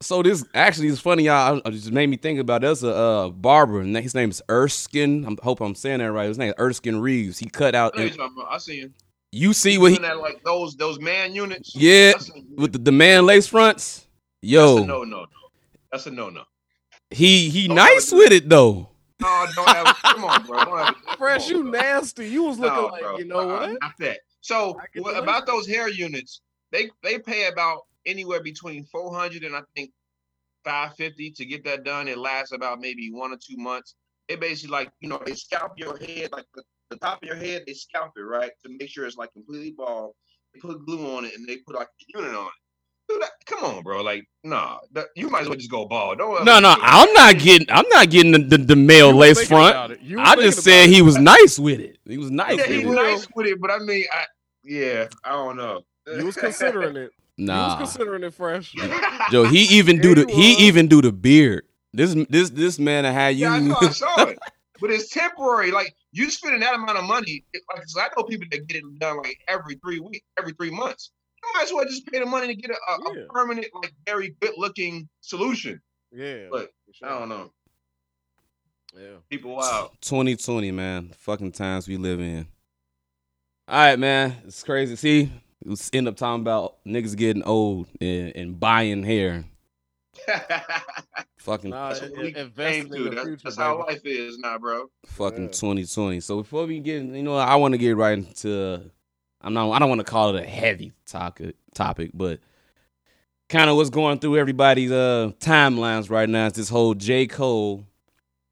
So 0.00 0.22
this 0.22 0.44
actually 0.52 0.88
is 0.88 1.00
funny, 1.00 1.24
y'all. 1.24 1.58
It 1.64 1.70
just 1.70 1.92
made 1.92 2.08
me 2.08 2.16
think 2.16 2.40
about. 2.40 2.62
There's 2.62 2.82
a 2.82 2.92
uh, 2.94 3.28
barber, 3.30 3.80
and 3.80 3.96
his 3.96 4.14
name 4.16 4.30
is 4.30 4.42
Erskine. 4.50 5.24
I 5.26 5.36
hope 5.44 5.60
I'm 5.60 5.76
saying 5.76 6.00
that 6.00 6.10
right. 6.10 6.26
His 6.26 6.38
name 6.38 6.48
is 6.48 6.54
Erskine 6.58 6.96
Reeves. 6.96 7.38
He 7.38 7.48
cut 7.48 7.74
out. 7.76 7.92
I, 7.94 7.98
know 7.98 8.04
you're 8.06 8.16
talking 8.16 8.36
about. 8.36 8.52
I 8.52 8.58
see 8.58 8.80
you. 8.80 8.90
You 9.30 9.52
see 9.52 9.78
what 9.78 9.92
he 9.92 9.96
Doing 9.98 10.08
that 10.08 10.18
like 10.18 10.42
those 10.44 10.76
those 10.76 11.00
man 11.00 11.34
units. 11.34 11.74
Yeah, 11.74 12.12
with 12.56 12.72
the, 12.72 12.78
the 12.78 12.92
man 12.92 13.26
lace 13.26 13.46
fronts. 13.46 14.03
That's 14.52 14.52
Yo, 14.52 14.76
a 14.78 14.86
no 14.86 15.04
no 15.04 15.20
no. 15.20 15.26
That's 15.92 16.06
a 16.06 16.10
no 16.10 16.30
no. 16.30 16.44
he 17.10 17.48
he 17.50 17.66
Don't 17.68 17.76
nice 17.76 18.12
with 18.12 18.32
it 18.32 18.48
though. 18.48 18.88
No, 19.20 19.46
don't 19.54 19.68
ever. 19.76 19.92
Come 20.02 20.24
on, 20.24 20.44
bro. 20.46 20.64
Don't 20.64 20.96
Fresh, 21.18 21.50
on, 21.50 21.56
you 21.56 21.62
bro. 21.70 21.80
nasty. 21.80 22.28
You 22.28 22.42
was 22.44 22.58
looking 22.58 22.76
No, 22.76 22.86
like, 22.86 23.02
bro. 23.02 23.18
you 23.18 23.24
know 23.24 23.46
what? 23.46 23.70
Not 23.80 23.92
that. 24.00 24.18
So 24.40 24.76
what, 24.96 25.16
about 25.16 25.46
those 25.46 25.66
hair 25.66 25.88
units? 25.88 26.42
They 26.72 26.90
they 27.02 27.18
pay 27.18 27.46
about 27.48 27.82
anywhere 28.06 28.42
between 28.42 28.84
four 28.84 29.14
hundred 29.14 29.44
and 29.44 29.54
I 29.54 29.62
think 29.74 29.90
five 30.64 30.94
fifty 30.96 31.30
to 31.30 31.44
get 31.44 31.64
that 31.64 31.84
done. 31.84 32.08
It 32.08 32.18
lasts 32.18 32.52
about 32.52 32.80
maybe 32.80 33.10
one 33.10 33.32
or 33.32 33.36
two 33.38 33.56
months. 33.56 33.94
They 34.28 34.36
basically 34.36 34.72
like 34.72 34.90
you 35.00 35.08
know 35.08 35.20
they 35.24 35.34
scalp 35.34 35.72
your 35.76 35.96
head 35.96 36.30
like 36.32 36.46
the, 36.54 36.62
the 36.90 36.96
top 36.96 37.22
of 37.22 37.26
your 37.26 37.36
head. 37.36 37.62
They 37.66 37.74
scalp 37.74 38.12
it 38.16 38.20
right 38.20 38.50
to 38.64 38.76
make 38.78 38.90
sure 38.90 39.06
it's 39.06 39.16
like 39.16 39.32
completely 39.32 39.70
bald. 39.70 40.14
They 40.52 40.60
put 40.60 40.84
glue 40.84 41.16
on 41.16 41.24
it 41.24 41.34
and 41.36 41.46
they 41.48 41.58
put 41.58 41.76
like 41.76 41.88
a 41.88 42.18
unit 42.18 42.34
on 42.34 42.46
it. 42.46 42.52
Dude, 43.08 43.20
that, 43.20 43.30
come 43.46 43.62
on, 43.64 43.82
bro. 43.82 44.02
Like, 44.02 44.24
nah, 44.44 44.78
that, 44.92 45.06
you 45.14 45.28
might 45.28 45.42
as 45.42 45.48
well 45.48 45.56
just 45.58 45.70
go 45.70 45.86
bald. 45.86 46.18
Don't 46.18 46.44
No, 46.44 46.58
no, 46.58 46.74
do. 46.74 46.80
I'm 46.82 47.12
not 47.12 47.38
getting. 47.38 47.66
I'm 47.70 47.84
not 47.90 48.08
getting 48.10 48.32
the, 48.32 48.38
the, 48.38 48.58
the 48.58 48.76
male 48.76 49.10
You 49.10 49.16
lace 49.16 49.46
front. 49.46 49.70
about 49.74 49.90
it. 49.90 50.00
You 50.00 50.16
was 50.18 50.28
I 50.28 50.36
just 50.36 50.62
said 50.62 50.84
about 50.84 50.94
he 50.94 51.02
was 51.02 51.18
nice 51.18 51.58
with 51.58 51.80
it. 51.80 51.98
He 52.06 52.16
was 52.18 52.30
nice 52.30 52.56
Yeah, 52.58 52.62
with 52.66 52.70
he's 52.70 52.86
it. 52.86 52.90
nice 52.90 53.26
with 53.34 53.46
it, 53.46 53.60
but 53.60 53.70
I 53.70 53.78
mean, 53.78 54.04
I, 54.12 54.24
yeah, 54.64 55.08
I 55.24 55.30
don't 55.32 55.56
know. 55.56 55.82
it. 56.06 56.18
You 56.18 56.26
was 56.26 56.36
considering 56.36 56.96
it. 56.96 57.10
No. 57.36 57.52
he 57.54 57.58
was 57.60 57.74
considering 57.76 58.22
it 58.24 58.32
fresh. 58.32 58.74
Joe. 59.30 59.44
He 59.44 59.64
even 59.76 60.00
do 60.00 60.14
the 60.14 60.24
he 60.32 60.54
he 60.54 60.66
even 60.66 60.88
do 60.88 61.02
the 61.02 61.12
beard. 61.12 61.64
This 61.92 62.14
this 62.30 62.50
this 62.50 62.78
man 62.78 63.04
that 63.04 63.12
had 63.12 63.36
you. 63.36 63.46
Yeah, 63.46 63.52
I 63.52 63.58
know, 63.60 63.76
I 63.80 63.88
saw 63.90 64.24
it. 64.24 64.38
But 64.80 64.90
it's 64.90 65.08
temporary. 65.08 65.70
Like 65.70 65.94
you 66.12 66.28
spending 66.30 66.60
that 66.60 66.74
amount 66.74 66.98
of 66.98 67.04
money. 67.04 67.44
Like 67.74 67.84
so 67.86 68.00
I 68.00 68.08
know 68.16 68.24
people 68.24 68.46
that 68.50 68.66
get 68.66 68.78
it 68.78 68.98
done 68.98 69.18
like 69.18 69.38
every 69.48 69.76
three 69.76 70.00
weeks, 70.00 70.26
every 70.38 70.52
three 70.52 70.70
months. 70.70 71.12
You 71.44 71.52
might 71.54 71.64
as 71.64 71.72
well 71.72 71.84
just 71.84 72.06
pay 72.06 72.18
the 72.20 72.26
money 72.26 72.46
to 72.48 72.54
get 72.54 72.70
a, 72.70 72.74
a, 72.74 73.14
Yeah. 73.14 73.22
a 73.22 73.26
permanent, 73.26 73.66
like 73.74 73.92
very 74.06 74.36
good 74.40 74.52
looking 74.56 75.08
solution. 75.20 75.80
Yeah. 76.12 76.46
But 76.50 76.70
for 76.98 77.06
I 77.06 77.18
don't 77.18 77.28
know. 77.28 77.50
Yeah. 78.96 79.16
People 79.28 79.56
wow. 79.56 79.90
2020, 80.00 80.70
man. 80.70 81.10
Fucking 81.18 81.52
times 81.52 81.88
we 81.88 81.96
live 81.96 82.20
in. 82.20 82.46
All 83.66 83.76
right, 83.76 83.98
man. 83.98 84.36
It's 84.46 84.62
crazy. 84.62 84.94
See, 84.96 85.32
we 85.64 85.70
was 85.70 85.90
end 85.92 86.06
up 86.08 86.16
talking 86.16 86.42
about 86.42 86.76
niggas 86.86 87.16
getting 87.16 87.42
old 87.42 87.88
and, 88.00 88.32
and 88.36 88.60
buying 88.60 89.02
hair. 89.02 89.44
Fucking 91.38 91.70
Nah, 91.70 91.88
That's 91.90 92.00
what 92.02 92.16
we 92.16 92.28
it- 92.28 92.36
investing 92.36 92.84
came 92.84 92.92
in 92.94 92.98
to. 93.04 93.10
the 93.10 93.16
That- 93.16 93.24
future, 93.24 93.40
That's 93.44 93.56
how 93.56 93.78
baby. 93.78 93.92
life 93.94 94.06
is 94.06 94.38
now, 94.38 94.58
bro. 94.58 94.86
fucking 95.06 95.44
Yeah. 95.46 95.50
2020. 95.50 96.20
So 96.20 96.38
before 96.38 96.64
we 96.66 96.78
get, 96.80 97.02
you 97.02 97.22
know, 97.22 97.36
I 97.36 97.56
want 97.56 97.72
to 97.72 97.78
get 97.78 97.96
right 97.96 98.16
into. 98.16 98.90
I'm 99.44 99.52
not. 99.52 99.70
I 99.70 99.78
don't 99.78 99.88
want 99.88 100.00
to 100.00 100.04
call 100.04 100.34
it 100.34 100.42
a 100.42 100.46
heavy 100.46 100.92
topic, 101.06 101.56
topic, 101.74 102.10
but 102.14 102.40
kind 103.48 103.68
of 103.68 103.76
what's 103.76 103.90
going 103.90 104.18
through 104.18 104.38
everybody's 104.38 104.90
uh 104.90 105.30
timelines 105.38 106.10
right 106.10 106.28
now 106.28 106.46
is 106.46 106.54
this 106.54 106.68
whole 106.68 106.94
J 106.94 107.26
Cole 107.26 107.84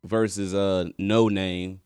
versus 0.05 0.55
uh 0.55 0.87
Noname, 1.01 1.79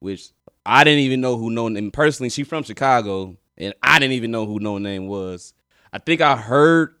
which 0.00 0.30
I 0.64 0.84
didn't 0.84 1.00
even 1.00 1.20
know 1.20 1.36
who 1.36 1.50
Noname 1.50 1.92
personally. 1.92 2.30
She 2.30 2.44
from 2.44 2.62
Chicago, 2.62 3.36
and 3.58 3.74
I 3.82 3.98
didn't 3.98 4.14
even 4.14 4.30
know 4.30 4.46
who 4.46 4.60
Noname 4.60 5.08
was. 5.08 5.52
I 5.92 5.98
think 5.98 6.20
I 6.20 6.36
heard 6.36 6.94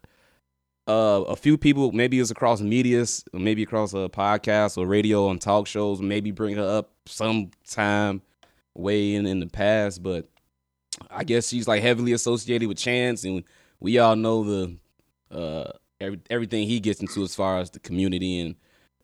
uh, 0.86 1.24
a 1.28 1.36
few 1.36 1.56
people, 1.56 1.92
maybe 1.92 2.20
it's 2.20 2.30
across 2.30 2.60
medias, 2.60 3.24
maybe 3.32 3.62
across 3.62 3.94
a 3.94 4.08
podcast 4.08 4.76
or 4.76 4.86
radio 4.86 5.30
and 5.30 5.40
talk 5.40 5.66
shows, 5.66 6.00
maybe 6.00 6.30
bring 6.30 6.56
her 6.56 6.78
up 6.78 6.90
sometime 7.06 8.22
way 8.74 9.14
in, 9.14 9.26
in 9.26 9.40
the 9.40 9.46
past. 9.46 10.02
But 10.02 10.28
I 11.10 11.24
guess 11.24 11.48
she's 11.48 11.68
like 11.68 11.82
heavily 11.82 12.12
associated 12.12 12.68
with 12.68 12.78
Chance, 12.78 13.24
and 13.24 13.44
we 13.80 13.98
all 13.98 14.16
know 14.16 14.44
the 14.44 14.76
uh, 15.30 15.72
every, 16.00 16.20
everything 16.30 16.66
he 16.66 16.80
gets 16.80 17.00
into 17.00 17.22
as 17.22 17.34
far 17.34 17.58
as 17.58 17.70
the 17.70 17.80
community 17.80 18.40
and 18.40 18.56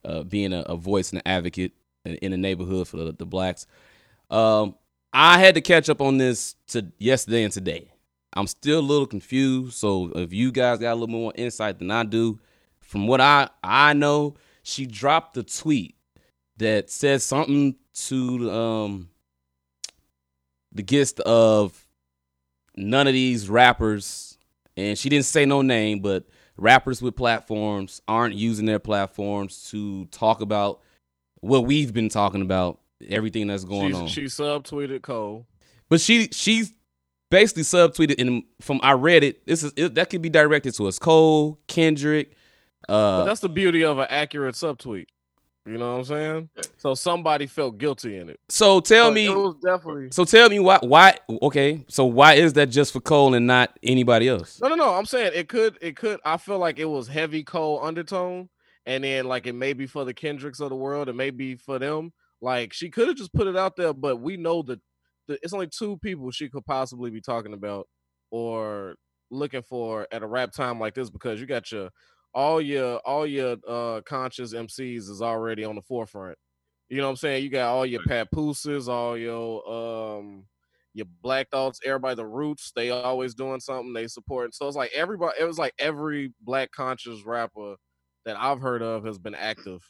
uh, 0.05 0.23
being 0.23 0.53
a, 0.53 0.61
a 0.61 0.77
voice 0.77 1.11
and 1.11 1.21
an 1.25 1.29
advocate 1.29 1.73
in, 2.05 2.31
the 2.31 2.37
neighborhood 2.37 2.89
for 2.89 2.97
the, 2.97 3.13
the 3.13 3.27
blacks. 3.27 3.67
Um, 4.31 4.75
I 5.13 5.39
had 5.39 5.55
to 5.57 5.61
catch 5.61 5.89
up 5.91 6.01
on 6.01 6.19
this 6.19 6.55
to 6.69 6.87
yesterday 6.99 7.43
and 7.43 7.53
today. 7.53 7.93
I'm 8.33 8.47
still 8.47 8.79
a 8.79 8.81
little 8.81 9.07
confused. 9.07 9.75
So 9.75 10.13
if 10.15 10.33
you 10.33 10.53
guys 10.53 10.79
got 10.79 10.93
a 10.93 10.95
little 10.95 11.09
more 11.09 11.33
insight 11.35 11.79
than 11.79 11.91
I 11.91 12.05
do, 12.05 12.39
from 12.79 13.07
what 13.07 13.21
I 13.21 13.49
I 13.63 13.93
know, 13.93 14.37
she 14.63 14.87
dropped 14.87 15.37
a 15.37 15.43
tweet 15.43 15.97
that 16.59 16.91
said 16.91 17.23
something 17.23 17.77
to 17.95 18.51
um 18.51 19.09
the 20.73 20.83
gist 20.83 21.21
of 21.21 21.87
none 22.77 23.07
of 23.07 23.13
these 23.13 23.49
rappers, 23.49 24.39
and 24.77 24.97
she 24.99 25.09
didn't 25.09 25.25
say 25.27 25.45
no 25.45 25.63
name, 25.63 26.01
but 26.01 26.25
rappers 26.57 27.03
with 27.03 27.17
platforms 27.17 28.01
aren't 28.07 28.35
using 28.35 28.67
their 28.67 28.79
platforms 28.79 29.69
to 29.71 30.05
talk 30.07 30.41
about 30.41 30.81
what 31.41 31.65
we've 31.65 31.93
been 31.93 32.09
talking 32.09 32.43
about, 32.43 32.81
everything 33.09 33.47
that's 33.47 33.65
going 33.65 33.95
on. 33.95 34.07
She 34.07 34.25
subtweeted 34.25 35.03
Cole. 35.03 35.47
But 35.89 36.01
she 36.01 36.29
she's 36.33 36.73
basically 37.31 37.63
subtweeted 37.63 38.21
and 38.21 38.45
from 38.61 38.79
I 38.83 38.93
read 38.93 39.25
it. 39.25 39.47
This 39.47 39.63
is 39.65 39.73
it, 39.77 39.95
that 39.95 40.11
could 40.11 40.23
be 40.23 40.29
directed 40.29 40.75
to 40.75 40.87
us. 40.87 40.99
Cole, 40.99 41.59
Kendrick. 41.67 42.37
But 42.87 42.95
Uh, 42.95 43.25
that's 43.25 43.41
the 43.41 43.49
beauty 43.49 43.85
of 43.85 43.99
an 43.99 44.07
accurate 44.09 44.55
subtweet. 44.55 45.07
You 45.71 45.79
know 45.79 45.93
what 45.93 45.99
I'm 45.99 46.05
saying? 46.05 46.51
So 46.79 46.95
somebody 46.95 47.47
felt 47.47 47.79
guilty 47.79 48.17
in 48.17 48.29
it. 48.29 48.41
so 48.49 48.81
tell 48.81 49.07
So 49.09 49.13
me. 49.13 49.27
it 49.27 49.37
was 49.37 49.55
definitely 49.65 50.09
So 50.11 50.25
tell 50.25 50.49
me 50.49 50.59
why 50.59 50.79
why 50.83 51.17
okay. 51.43 51.85
So 51.89 52.07
why 52.07 52.35
is 52.35 52.55
that 52.55 52.67
just 52.71 52.93
for 52.93 53.01
Cole 53.01 53.35
and 53.35 53.47
not 53.47 53.79
anybody 53.83 54.27
else? 54.29 54.61
no, 54.61 54.69
no, 54.69 54.75
no. 54.75 54.95
I'm 54.95 55.07
saying 55.07 55.31
it 55.35 55.49
could, 55.49 55.79
it 55.81 55.97
could. 55.97 56.19
I 56.25 56.39
feel 56.39 56.59
like 56.59 56.81
it 56.81 56.87
was 56.87 57.07
heavy 57.07 57.45
Cole 57.45 57.81
undertone, 57.85 58.49
and 58.85 59.05
then 59.05 59.27
like 59.27 59.47
it 59.47 59.55
may 59.55 59.73
be 59.73 59.87
for 59.87 60.05
the 60.05 60.13
Kendricks 60.13 60.59
of 60.59 60.71
the 60.71 60.77
world, 60.77 61.09
it 61.09 61.15
may 61.15 61.31
be 61.31 61.55
for 61.55 61.79
them. 61.79 62.13
Like 62.41 62.73
she 62.73 62.91
could 62.91 63.07
have 63.07 63.17
just 63.17 63.33
put 63.33 63.47
it 63.47 63.57
out 63.57 63.77
there, 63.77 63.93
but 63.93 64.21
we 64.21 64.37
know 64.37 64.63
that 64.63 64.81
the, 65.29 65.39
it's 65.43 65.53
only 65.53 65.69
two 65.69 65.99
people 65.99 66.33
she 66.33 66.49
could 66.49 66.67
possibly 66.67 67.11
be 67.11 67.21
talking 67.21 67.53
about 67.53 67.87
or 68.33 68.97
looking 69.31 69.63
for 69.63 70.09
at 70.11 70.23
a 70.25 70.27
rap 70.27 70.51
time 70.51 70.81
like 70.81 70.95
this 70.95 71.11
because 71.11 71.41
you 71.41 71.47
got 71.47 71.71
your 71.71 71.91
all 72.35 72.61
your 72.61 72.99
all 72.99 73.27
your 73.27 73.57
uh 73.67 74.01
conscious 74.03 74.55
MCs 74.55 75.09
is 75.09 75.23
already 75.23 75.65
on 75.65 75.75
the 75.75 75.83
forefront. 75.83 76.39
You 76.89 76.99
know 76.99 77.05
what 77.05 77.11
I'm 77.11 77.17
saying? 77.17 77.45
You 77.45 77.51
got 77.51 77.73
all 77.73 77.87
your 77.87 78.03
papooses, 78.07 78.89
all 78.89 79.17
your 79.17 79.69
um 79.69 80.45
your 80.93 81.07
black 81.23 81.51
thoughts, 81.51 81.81
everybody 81.85 82.17
the 82.17 82.27
roots, 82.27 82.73
they 82.75 82.91
always 82.91 83.35
doing 83.35 83.61
something, 83.61 83.93
they 83.93 84.09
support. 84.09 84.55
So 84.55 84.67
it's 84.67 84.77
like 84.77 84.93
everybody 84.95 85.35
it 85.41 85.45
was 85.45 85.59
like 85.59 85.75
every 85.79 86.33
black 86.41 86.73
conscious 86.73 87.25
rapper 87.25 87.77
that 88.25 88.37
I've 88.39 88.61
heard 88.61 88.83
of 88.83 89.05
has 89.05 89.19
been 89.19 89.35
active 89.35 89.83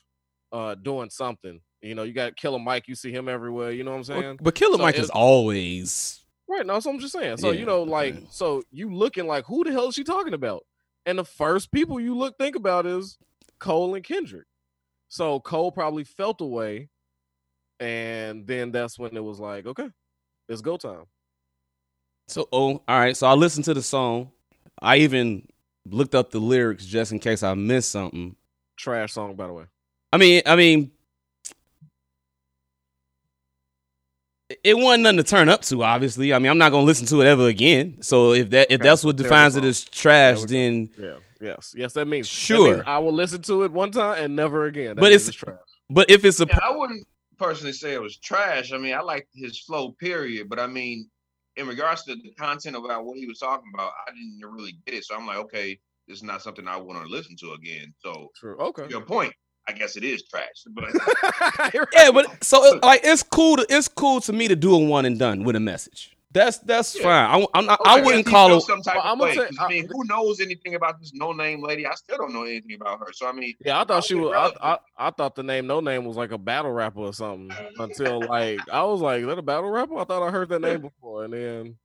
uh 0.53 0.75
doing 0.75 1.11
something. 1.11 1.61
You 1.83 1.95
know, 1.95 2.03
you 2.03 2.13
got 2.13 2.37
Killer 2.37 2.59
Mike, 2.59 2.89
you 2.89 2.95
see 2.95 3.13
him 3.13 3.29
everywhere, 3.29 3.71
you 3.73 3.85
know 3.85 3.93
what 3.93 3.99
I'm 3.99 4.05
saying? 4.05 4.39
But 4.43 4.55
Killer 4.55 4.77
So 4.77 4.83
Mike 4.83 4.99
is 4.99 5.11
always 5.11 6.21
Right. 6.51 6.67
No, 6.67 6.81
so 6.81 6.91
I'm 6.91 6.99
just 6.99 7.13
saying. 7.13 7.37
So 7.37 7.53
Yeah, 7.53 7.61
you 7.61 7.67
know, 7.67 7.85
like, 7.85 8.15
okay. 8.15 8.27
so 8.29 8.63
you 8.73 8.93
looking 8.93 9.29
like 9.29 9.45
who 9.45 9.63
the 9.63 9.71
hell 9.71 9.89
is 9.89 9.95
she 9.95 10.03
talking 10.03 10.35
about? 10.35 10.65
And 11.11 11.19
the 11.19 11.25
first 11.25 11.73
people 11.73 11.99
you 11.99 12.17
look 12.17 12.39
think 12.39 12.55
about 12.55 12.87
is 12.87 13.19
Cole 13.59 13.97
and 13.97 14.05
Kendrick. 14.05 14.47
So 15.09 15.41
Cole 15.41 15.73
probably 15.73 16.05
felt 16.05 16.41
away, 16.41 16.89
and 17.81 18.47
then 18.47 18.71
that's 18.71 18.97
when 18.97 19.17
it 19.17 19.25
was 19.25 19.41
like, 19.41 19.67
okay, 19.67 19.89
it's 20.49 20.61
go 20.61 20.77
time. 20.77 21.07
So, 22.29 22.47
oh, 22.53 22.81
all 22.87 23.01
right. 23.01 23.17
So 23.17 23.27
I 23.27 23.33
listened 23.33 23.65
to 23.65 23.75
the 23.75 23.83
song. 23.83 24.31
I 24.81 24.99
even 24.99 25.49
looked 25.85 26.15
up 26.15 26.31
the 26.31 26.39
lyrics 26.39 26.87
just 26.87 27.11
in 27.11 27.19
case 27.19 27.43
I 27.43 27.55
missed 27.55 27.91
something. 27.91 28.37
Trash 28.77 29.15
song, 29.15 29.35
by 29.35 29.49
the 29.49 29.53
way. 29.53 29.65
I 30.13 30.17
mean, 30.17 30.43
I 30.47 30.55
mean, 30.55 30.93
it 34.65 34.77
wasn't 34.77 35.05
nothing 35.05 35.17
to 35.19 35.23
turn 35.23 35.49
up 35.49 35.63
to. 35.63 35.83
Obviously, 35.83 36.33
I 36.35 36.39
mean, 36.39 36.51
I'm 36.51 36.59
not 36.59 36.71
gonna 36.71 36.85
listen 36.85 37.07
to 37.09 37.21
it 37.23 37.27
ever 37.27 37.47
again. 37.47 37.99
So 38.03 38.33
if 38.33 38.51
that 38.51 38.71
if 38.71 38.81
Okay, 38.81 38.89
that's 38.89 39.05
what 39.05 39.17
defines 39.17 39.57
it 39.57 39.65
as 39.65 39.85
trash, 39.85 40.39
There 40.39 40.43
we 40.43 40.47
go. 40.47 40.53
then 40.53 40.91
Yeah. 40.99 41.17
Yes. 41.49 41.75
Yes. 41.77 41.93
That 41.95 42.07
means 42.07 42.29
that 42.29 42.35
Sure. 42.35 42.73
means 42.75 42.85
I 42.87 42.99
will 42.99 43.13
listen 43.13 43.43
to 43.43 43.63
it 43.65 43.73
one 43.73 43.91
time 43.93 44.23
and 44.23 44.37
never 44.37 44.67
again. 44.67 44.89
That 44.97 44.97
But 45.01 45.11
means 45.11 45.29
it's- 45.29 45.35
trash. 45.35 45.59
but 45.89 46.11
if 46.11 46.25
it's 46.25 46.41
a 46.41 46.47
Yeah, 46.47 46.59
I 46.63 46.71
wouldn't 46.77 47.07
personally 47.39 47.73
say 47.73 47.93
it 47.95 48.03
was 48.03 48.19
trash. 48.19 48.73
I 48.73 48.79
mean, 48.79 48.95
I 48.95 49.01
liked 49.01 49.29
his 49.35 49.59
flow, 49.61 49.93
period. 49.93 50.49
But 50.51 50.59
I 50.59 50.67
mean, 50.67 51.09
in 51.57 51.67
regards 51.67 52.05
to 52.05 52.15
the 52.15 52.33
content 52.39 52.77
about 52.77 53.05
what 53.05 53.17
he 53.19 53.27
was 53.27 53.39
talking 53.39 53.71
about, 53.73 53.93
I 54.07 54.11
didn't 54.11 54.41
really 54.53 54.77
get 54.87 54.95
it. 54.97 55.05
So 55.05 55.15
I'm 55.17 55.27
like, 55.27 55.39
okay, 55.39 55.79
this 56.09 56.19
is 56.19 56.23
not 56.23 56.43
something 56.43 56.67
I 56.69 56.77
want 56.77 57.03
to 57.03 57.09
listen 57.09 57.37
to 57.41 57.53
again. 57.53 57.95
So 58.05 58.31
True. 58.37 58.57
Okay. 58.59 58.87
your 58.91 59.01
point, 59.03 59.33
I 59.71 59.79
guess 59.79 59.97
it 59.97 60.05
is 60.05 60.23
trash. 60.25 60.65
But 60.71 60.91
You're 61.75 61.89
yeah, 61.93 62.11
but 62.11 62.43
so 62.45 62.79
like 62.83 63.01
it's 63.05 63.23
cool 63.23 63.57
to 63.57 63.67
it's 63.69 63.89
cool 63.89 64.21
to 64.23 64.33
me 64.33 64.49
to 64.49 64.57
do 64.57 64.75
a 64.75 64.79
one 64.79 65.05
and 65.05 65.19
done 65.19 65.45
with 65.45 65.57
a 65.57 65.61
message. 65.61 66.17
That's 66.33 66.59
that's 66.59 66.97
Yeah. 66.97 67.03
fine. 67.03 67.43
I, 67.43 67.59
I'm 67.59 67.67
not, 67.67 67.81
I 67.85 67.97
guess 67.99 68.07
wouldn't 68.07 68.27
call 68.27 68.57
it. 68.57 68.61
some 68.61 68.83
type 68.83 68.95
Well, 68.97 69.05
of 69.05 69.21
I'ma 69.21 69.33
say- 69.33 69.47
'cause, 69.49 69.57
I 69.61 69.69
mean, 69.69 69.89
who 69.89 70.05
knows 70.05 70.41
anything 70.41 70.77
about 70.77 71.01
this 71.01 71.11
no 71.13 71.33
name 71.33 71.61
lady? 71.61 71.85
I 71.87 71.95
still 71.95 72.19
don't 72.19 72.33
know 72.33 72.45
anything 72.45 72.75
about 72.81 73.01
her. 73.01 73.13
So 73.13 73.27
I 73.27 73.33
mean, 73.33 73.55
Yeah, 73.65 73.81
I 73.81 73.85
thought 73.85 74.05
she 74.05 74.15
was. 74.15 74.33
I, 74.61 74.75
I 74.75 74.79
I 75.09 75.11
thought 75.11 75.35
the 75.35 75.43
name 75.43 75.67
Noname 75.67 76.05
was 76.05 76.17
like 76.17 76.31
a 76.31 76.39
battle 76.39 76.71
rapper 76.71 77.01
or 77.01 77.13
something. 77.13 77.51
Until 77.81 78.21
like 78.29 78.61
I 78.73 78.83
was 78.85 79.01
like, 79.01 79.23
is 79.23 79.27
that 79.27 79.39
a 79.39 79.43
battle 79.43 79.71
rapper? 79.71 79.99
I 79.99 80.05
thought 80.05 80.23
I 80.27 80.31
heard 80.31 80.49
that 80.51 80.61
name 80.61 80.83
before, 80.83 81.25
and 81.25 81.33
then 81.33 81.77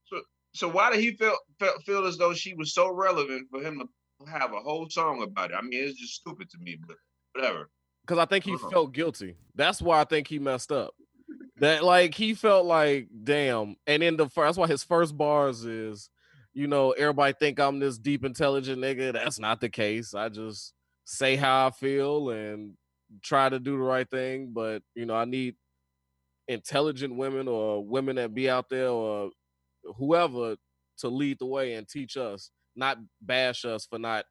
so 0.54 0.68
why 0.68 0.90
did 0.92 1.00
he 1.00 1.10
feel 1.16 1.36
feel, 1.58 1.72
feel 1.84 2.06
as 2.06 2.16
though 2.16 2.32
she 2.32 2.54
was 2.54 2.72
so 2.72 2.88
relevant 2.90 3.48
for 3.50 3.60
him 3.60 3.78
to 3.80 4.30
have 4.30 4.52
a 4.52 4.60
whole 4.60 4.88
song 4.88 5.22
about 5.22 5.50
it? 5.50 5.54
I 5.58 5.62
mean, 5.62 5.82
it's 5.84 5.98
just 6.00 6.14
stupid 6.14 6.48
to 6.50 6.58
me, 6.58 6.78
but 6.86 6.96
whatever. 7.34 7.68
Because 8.06 8.18
I 8.18 8.24
think 8.26 8.44
he 8.44 8.54
Uh-huh. 8.54 8.70
felt 8.70 8.92
guilty. 8.92 9.36
That's 9.54 9.82
why 9.82 10.00
I 10.00 10.04
think 10.04 10.28
he 10.28 10.38
messed 10.38 10.70
up. 10.70 10.94
That 11.58 11.82
like 11.84 12.14
he 12.14 12.34
felt 12.34 12.66
like 12.66 13.08
damn, 13.24 13.76
and 13.86 14.02
in 14.02 14.16
the 14.16 14.28
first, 14.28 14.46
that's 14.48 14.58
why 14.58 14.66
his 14.68 14.84
first 14.84 15.16
bars 15.16 15.64
is, 15.64 16.10
you 16.54 16.66
know, 16.66 16.92
everybody 16.92 17.32
think 17.32 17.58
I'm 17.58 17.78
this 17.80 17.98
deep 17.98 18.24
intelligent 18.24 18.80
nigga. 18.80 19.12
That's 19.14 19.38
not 19.38 19.60
the 19.60 19.68
case. 19.70 20.14
I 20.14 20.28
just 20.28 20.74
say 21.04 21.34
how 21.36 21.66
I 21.66 21.70
feel 21.70 22.30
and 22.30 22.74
try 23.22 23.48
to 23.48 23.58
do 23.58 23.72
the 23.72 23.82
right 23.82 24.08
thing. 24.08 24.52
But 24.52 24.82
you 24.94 25.06
know, 25.06 25.14
I 25.14 25.24
need 25.24 25.56
intelligent 26.48 27.16
women 27.16 27.48
or 27.48 27.84
women 27.84 28.16
that 28.16 28.34
be 28.34 28.48
out 28.50 28.68
there 28.68 28.88
or 28.90 29.30
whoever 29.96 30.56
to 30.98 31.08
lead 31.08 31.38
the 31.38 31.46
way 31.46 31.74
and 31.74 31.88
teach 31.88 32.16
us, 32.16 32.50
not 32.76 32.98
bash 33.20 33.64
us 33.64 33.86
for 33.86 33.98
not 33.98 34.24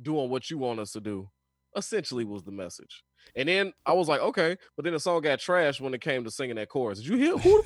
doing 0.00 0.28
what 0.28 0.50
you 0.50 0.58
want 0.58 0.80
us 0.80 0.92
to 0.92 1.00
do. 1.00 1.28
Essentially, 1.76 2.24
was 2.24 2.42
the 2.42 2.52
message. 2.52 3.02
And 3.36 3.48
then 3.48 3.72
I 3.86 3.92
was 3.92 4.08
like, 4.08 4.20
okay, 4.20 4.56
but 4.76 4.84
then 4.84 4.94
the 4.94 5.00
song 5.00 5.20
got 5.20 5.38
trashed 5.38 5.80
when 5.80 5.94
it 5.94 6.00
came 6.00 6.24
to 6.24 6.30
singing 6.30 6.56
that 6.56 6.68
chorus. 6.68 6.98
Did 6.98 7.08
you 7.08 7.16
hear 7.16 7.36
who 7.36 7.62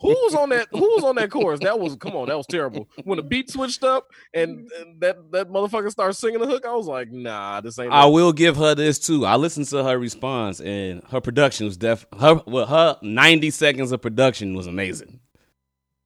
who 0.00 0.08
was 0.08 0.34
on 0.34 0.48
that? 0.50 0.68
Who 0.72 0.80
was 0.80 1.04
on 1.04 1.16
that 1.16 1.30
chorus? 1.30 1.60
That 1.60 1.78
was 1.78 1.96
come 1.96 2.14
on, 2.14 2.28
that 2.28 2.36
was 2.36 2.46
terrible. 2.46 2.88
When 3.04 3.16
the 3.16 3.22
beat 3.22 3.50
switched 3.50 3.84
up 3.84 4.08
and, 4.34 4.70
and 4.80 5.00
that 5.00 5.16
that 5.32 5.48
motherfucker 5.48 5.90
started 5.90 6.14
singing 6.14 6.40
the 6.40 6.46
hook, 6.46 6.64
I 6.66 6.74
was 6.74 6.86
like, 6.86 7.10
nah, 7.10 7.60
this 7.60 7.78
ain't. 7.78 7.92
I 7.92 8.06
it. 8.06 8.10
will 8.10 8.32
give 8.32 8.56
her 8.56 8.74
this 8.74 8.98
too. 8.98 9.26
I 9.26 9.36
listened 9.36 9.66
to 9.68 9.84
her 9.84 9.98
response, 9.98 10.60
and 10.60 11.02
her 11.10 11.20
production 11.20 11.66
was 11.66 11.76
def. 11.76 12.06
Her 12.18 12.40
well, 12.46 12.66
her 12.66 12.96
90 13.02 13.50
seconds 13.50 13.92
of 13.92 14.00
production 14.00 14.54
was 14.54 14.66
amazing. 14.66 15.20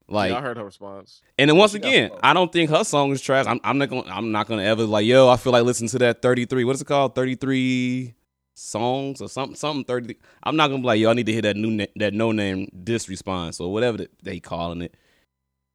Like, 0.09 0.31
yeah, 0.31 0.39
I 0.39 0.41
heard 0.41 0.57
her 0.57 0.65
response. 0.65 1.21
and 1.37 1.51
then 1.51 1.57
once 1.57 1.73
she 1.73 1.79
again. 1.79 2.13
I 2.23 2.33
don't 2.33 2.53
think 2.53 2.71
her 2.71 2.85
song 2.85 3.11
is 3.11 3.21
trash. 3.21 3.45
I'm, 3.47 3.59
I'm 3.65 3.79
not 3.79 3.89
gonna. 3.91 4.09
I'm 4.09 4.31
not 4.31 4.47
gonna 4.47 4.63
ever 4.63 4.85
like. 4.85 5.05
Yo, 5.05 5.29
I 5.29 5.37
feel 5.37 5.53
like 5.53 5.65
listening 5.65 5.89
to 5.91 5.99
that 5.99 6.23
33. 6.23 6.63
What 6.65 6.77
is 6.77 6.83
it 6.83 6.87
called? 6.87 7.15
33 7.17 8.15
songs 8.55 9.21
or 9.21 9.29
something. 9.29 9.57
Something 9.57 9.85
30. 9.85 10.17
I'm 10.45 10.55
not 10.57 10.69
gonna 10.69 10.81
be 10.81 10.87
like, 10.87 11.01
yo, 11.01 11.11
I 11.11 11.15
need 11.15 11.27
to 11.27 11.33
hear 11.33 11.43
that 11.43 11.57
new 11.57 11.71
na- 11.73 11.87
that 11.97 12.15
no 12.15 12.31
name 12.31 12.69
diss 12.85 13.09
response 13.09 13.59
or 13.59 13.73
whatever 13.73 13.99
that 13.99 14.11
they 14.23 14.39
calling 14.39 14.83
it. 14.83 14.95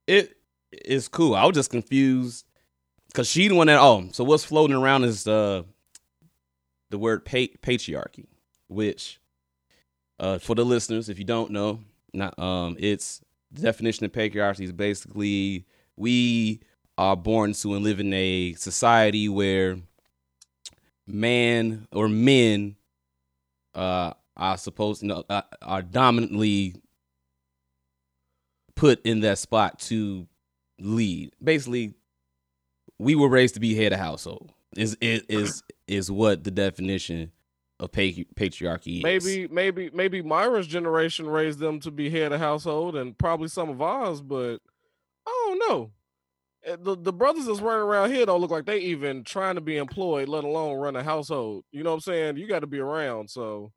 It 0.07 0.38
is 0.85 1.09
cool. 1.09 1.35
I 1.35 1.45
was 1.45 1.55
just 1.55 1.69
confused 1.69 2.45
because 3.07 3.27
she 3.29 3.50
the 3.50 3.55
one 3.55 3.67
that. 3.67 3.79
Oh, 3.81 4.07
so 4.13 4.23
what's 4.23 4.45
floating 4.45 4.77
around 4.77 5.03
is 5.03 5.27
uh 5.27 5.63
the 6.89 6.97
word 6.97 7.25
pa- 7.25 7.53
patriarchy, 7.61 8.27
which 8.69 9.19
uh 10.21 10.38
for 10.39 10.55
the 10.55 10.63
listeners, 10.63 11.09
if 11.09 11.19
you 11.19 11.25
don't 11.25 11.51
know, 11.51 11.81
not 12.13 12.39
um 12.39 12.77
it's 12.79 13.21
definition 13.53 14.05
of 14.05 14.12
patriarchy 14.12 14.62
is 14.62 14.72
basically 14.72 15.65
we 15.96 16.62
are 16.98 17.15
born 17.15 17.53
to 17.53 17.74
and 17.74 17.84
live 17.84 18.00
in 18.00 18.13
a 18.13 18.53
society 18.53 19.27
where 19.27 19.77
man 21.08 21.88
or 21.91 22.08
men 22.08 22.75
uh 23.75 24.13
are 24.38 24.58
supposed 24.58 25.01
you 25.01 25.08
know 25.08 25.24
uh, 25.29 25.41
are 25.62 25.81
dominantly 25.81 26.75
put 28.75 29.01
in 29.05 29.20
that 29.20 29.38
spot 29.38 29.79
to 29.79 30.27
lead. 30.79 31.31
Basically 31.43 31.93
we 32.98 33.15
were 33.15 33.29
raised 33.29 33.55
to 33.55 33.60
be 33.60 33.75
head 33.75 33.93
of 33.93 34.00
household 34.00 34.51
is 34.75 34.96
is 35.01 35.22
is, 35.27 35.63
is 35.88 36.12
what 36.12 36.43
the 36.43 36.51
definition 36.51 37.31
of 37.81 37.91
pa- 37.91 38.23
patriarchy 38.35 38.97
is 38.97 39.25
Maybe, 39.25 39.47
maybe, 39.47 39.89
maybe 39.93 40.21
Myra's 40.21 40.67
generation 40.67 41.27
raised 41.27 41.59
them 41.59 41.79
to 41.81 41.91
be 41.91 42.09
head 42.09 42.31
of 42.31 42.39
household, 42.39 42.95
and 42.95 43.17
probably 43.17 43.47
some 43.50 43.69
of 43.69 43.81
ours, 43.81 44.21
but 44.21 44.59
I 45.27 45.45
don't 45.47 45.59
know. 45.69 45.91
Eh, 46.63 46.77
The 46.79 46.95
the 46.95 47.11
brothers 47.13 47.45
that's 47.45 47.59
running 47.59 47.83
around 47.83 48.11
here 48.11 48.25
don't 48.25 48.39
look 48.39 48.51
like 48.51 48.65
they 48.65 48.79
even 48.79 49.23
trying 49.23 49.55
to 49.55 49.61
be 49.61 49.77
employed, 49.77 50.29
let 50.29 50.43
alone 50.43 50.77
run 50.77 50.95
a 50.95 51.03
household. 51.03 51.65
You 51.71 51.83
know 51.83 51.89
what 51.89 51.95
I'm 51.95 52.01
saying? 52.01 52.38
You 52.38 52.47
got 52.47 52.59
to 52.59 52.67
be 52.67 52.79
around. 52.79 53.29
So 53.29 53.71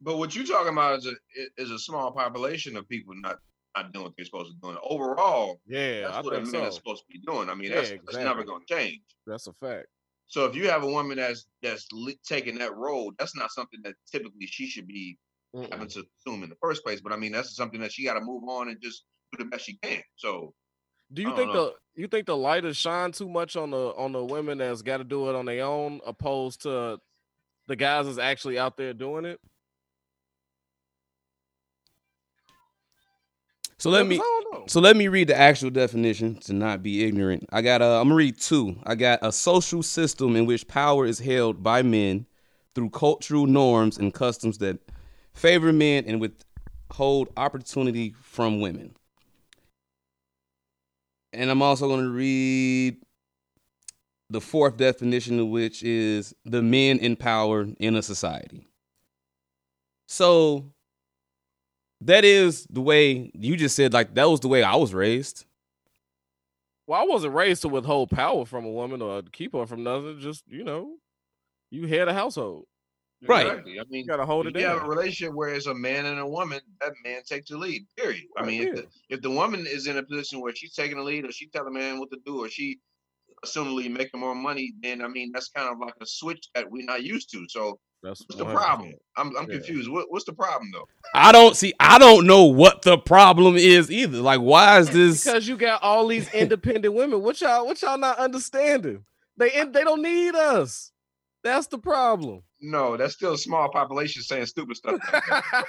But 0.00 0.18
what 0.18 0.34
you're 0.36 0.46
talking 0.46 0.72
about 0.72 0.98
is 1.00 1.06
a 1.06 1.14
is 1.56 1.70
a 1.70 1.78
small 1.78 2.12
population 2.12 2.76
of 2.76 2.88
people 2.88 3.14
not 3.16 3.38
not 3.76 3.92
doing 3.92 4.04
what 4.04 4.14
they're 4.16 4.24
supposed 4.24 4.50
to 4.50 4.54
be 4.54 4.60
doing. 4.62 4.78
Overall, 4.82 5.60
yeah, 5.66 6.02
that's 6.02 6.14
I 6.16 6.20
what 6.20 6.32
a 6.34 6.36
think 6.42 6.52
man 6.52 6.62
so. 6.62 6.68
is 6.68 6.74
supposed 6.76 7.02
to 7.02 7.12
be 7.12 7.18
doing. 7.26 7.48
I 7.50 7.54
mean, 7.54 7.70
Yeah, 7.70 7.76
that's, 7.76 7.90
that's 8.06 8.16
never 8.18 8.42
going 8.44 8.64
to 8.66 8.74
change. 8.74 9.02
That's 9.26 9.46
a 9.48 9.52
fact. 9.52 9.86
So 10.28 10.44
if 10.44 10.54
you 10.54 10.68
have 10.68 10.84
a 10.84 10.86
woman 10.86 11.16
that's 11.16 11.46
that's 11.62 11.88
taking 12.26 12.58
that 12.58 12.76
role, 12.76 13.12
that's 13.18 13.34
not 13.34 13.50
something 13.50 13.80
that 13.84 13.94
typically 14.10 14.46
she 14.46 14.66
should 14.66 14.86
be 14.86 15.18
Mm-mm. 15.54 15.70
having 15.72 15.88
to 15.88 16.04
assume 16.18 16.42
in 16.42 16.50
the 16.50 16.56
first 16.62 16.84
place. 16.84 17.00
But 17.00 17.12
I 17.12 17.16
mean, 17.16 17.32
that's 17.32 17.56
something 17.56 17.80
that 17.80 17.92
she 17.92 18.04
got 18.04 18.14
to 18.14 18.20
move 18.20 18.44
on 18.48 18.68
and 18.68 18.80
just 18.80 19.04
do 19.32 19.42
the 19.42 19.50
best 19.50 19.64
she 19.64 19.78
can. 19.82 20.02
So 20.16 20.54
Do 21.12 21.22
you 21.22 21.32
think 21.32 21.52
don't 21.52 21.52
the 21.52 21.74
you 21.94 22.06
think 22.08 22.26
the 22.26 22.36
light 22.36 22.64
is 22.64 22.76
shine 22.76 23.12
too 23.12 23.28
much 23.28 23.56
on 23.56 23.70
the 23.70 23.94
on 23.96 24.12
the 24.12 24.24
women 24.24 24.58
that's 24.58 24.82
got 24.82 24.98
to 24.98 25.04
do 25.04 25.28
it 25.30 25.34
on 25.34 25.46
their 25.46 25.64
own, 25.64 26.00
opposed 26.06 26.62
to 26.62 27.00
the 27.66 27.76
guys 27.76 28.06
that's 28.06 28.18
actually 28.18 28.58
out 28.58 28.76
there 28.76 28.92
doing 28.92 29.24
it? 29.24 29.40
So 33.78 33.90
let 33.90 34.06
me 34.06 34.16
I 34.16 34.18
don't 34.18 34.52
know. 34.52 34.64
So 34.66 34.80
let 34.80 34.96
me 34.96 35.08
read 35.08 35.28
the 35.28 35.38
actual 35.38 35.70
definition 35.70 36.36
to 36.40 36.52
not 36.52 36.82
be 36.82 37.04
ignorant. 37.04 37.46
I 37.52 37.62
got 37.62 37.80
uh, 37.80 38.00
I'm 38.00 38.08
gonna 38.08 38.16
read 38.16 38.40
two. 38.40 38.76
I 38.84 38.94
got 38.94 39.20
a 39.22 39.32
social 39.32 39.82
system 39.82 40.36
in 40.36 40.46
which 40.46 40.66
power 40.66 41.06
is 41.06 41.18
held 41.18 41.62
by 41.62 41.82
men 41.82 42.26
through 42.74 42.90
cultural 42.90 43.46
norms 43.46 43.98
and 43.98 44.12
customs 44.12 44.58
that 44.58 44.78
favor 45.32 45.72
men 45.72 46.04
and 46.06 46.20
withhold 46.20 47.28
opportunity 47.36 48.14
from 48.20 48.60
women. 48.60 48.94
And 51.32 51.50
I'm 51.50 51.62
also 51.62 51.88
gonna 51.88 52.08
read 52.08 52.96
the 54.30 54.40
fourth 54.40 54.76
definition 54.76 55.38
of 55.40 55.48
which 55.48 55.82
is 55.82 56.34
the 56.44 56.62
men 56.62 56.98
in 56.98 57.16
power 57.16 57.66
in 57.78 57.96
a 57.96 58.02
society. 58.02 58.66
So 60.06 60.72
that 62.02 62.24
is 62.24 62.66
the 62.70 62.80
way 62.80 63.30
you 63.34 63.56
just 63.56 63.76
said 63.76 63.92
like 63.92 64.14
that 64.14 64.28
was 64.28 64.40
the 64.40 64.48
way 64.48 64.62
I 64.62 64.76
was 64.76 64.94
raised. 64.94 65.44
Well, 66.86 67.00
I 67.00 67.04
wasn't 67.04 67.34
raised 67.34 67.62
to 67.62 67.68
withhold 67.68 68.10
power 68.10 68.46
from 68.46 68.64
a 68.64 68.70
woman 68.70 69.02
or 69.02 69.22
keep 69.22 69.52
her 69.52 69.66
from 69.66 69.82
nothing. 69.82 70.20
Just 70.20 70.44
you 70.48 70.64
know, 70.64 70.96
you 71.70 71.86
head 71.86 72.08
a 72.08 72.14
household. 72.14 72.66
Right. 73.26 73.46
exactly. 73.46 73.80
I 73.80 73.82
mean, 73.90 74.02
You 74.02 74.06
gotta 74.06 74.24
hold 74.24 74.46
it 74.46 74.56
if 74.56 74.62
you 74.62 74.68
have 74.68 74.84
a 74.84 74.88
relationship 74.88 75.34
where 75.34 75.48
it's 75.48 75.66
a 75.66 75.74
man 75.74 76.06
and 76.06 76.20
a 76.20 76.26
woman, 76.26 76.60
that 76.80 76.92
man 77.04 77.22
takes 77.24 77.50
the 77.50 77.58
lead. 77.58 77.84
Period. 77.96 78.22
I 78.36 78.42
Right, 78.42 78.46
mean, 78.46 78.62
if 78.68 78.74
the, 78.76 78.86
if 79.08 79.20
the 79.22 79.30
woman 79.30 79.66
is 79.66 79.86
in 79.88 79.96
a 79.98 80.02
position 80.04 80.40
where 80.40 80.54
she's 80.54 80.74
taking 80.74 80.98
the 80.98 81.02
lead, 81.02 81.24
or 81.24 81.32
she 81.32 81.48
telling 81.48 81.72
the 81.72 81.78
man 81.78 81.98
what 81.98 82.10
to 82.12 82.18
do, 82.24 82.44
or 82.44 82.48
she 82.48 82.78
assumably 83.44 83.90
making 83.90 84.20
more 84.20 84.34
money, 84.34 84.72
then 84.82 85.02
I 85.02 85.08
mean 85.08 85.32
that's 85.32 85.48
kind 85.48 85.68
of 85.70 85.78
like 85.80 85.94
a 86.00 86.06
switch 86.06 86.48
that 86.54 86.70
we're 86.70 86.86
not 86.86 87.02
used 87.02 87.30
to. 87.32 87.44
So 87.48 87.78
That's 88.02 88.24
what's 88.28 88.36
the 88.36 88.44
100%. 88.44 88.54
problem? 88.54 88.94
I'm 89.16 89.36
I'm 89.36 89.48
Yeah. 89.48 89.56
confused. 89.56 89.90
What, 89.90 90.06
what's 90.10 90.24
the 90.24 90.32
problem 90.32 90.70
though? 90.72 90.88
I 91.14 91.32
don't 91.32 91.56
see 91.56 91.72
I 91.80 91.98
don't 91.98 92.26
know 92.26 92.44
what 92.44 92.82
the 92.82 92.98
problem 92.98 93.56
is 93.56 93.90
either. 93.90 94.18
Like 94.18 94.40
why 94.40 94.78
is 94.78 94.90
this 94.90 95.24
Because 95.24 95.48
you 95.48 95.56
got 95.56 95.82
all 95.82 96.06
these 96.06 96.28
independent 96.34 96.94
women. 96.94 97.22
What 97.22 97.40
y'all 97.40 97.66
what 97.66 97.80
y'all 97.82 97.98
not 97.98 98.18
understanding? 98.18 99.04
They 99.36 99.50
they 99.50 99.84
don't 99.84 100.02
need 100.02 100.34
us. 100.34 100.92
That's 101.44 101.68
the 101.68 101.78
problem. 101.78 102.42
No, 102.60 102.96
that's 102.96 103.14
still 103.14 103.34
a 103.34 103.38
small 103.38 103.70
population 103.70 104.22
saying 104.22 104.46
stupid 104.46 104.76
stuff. 104.76 104.98
Like, 105.12 105.22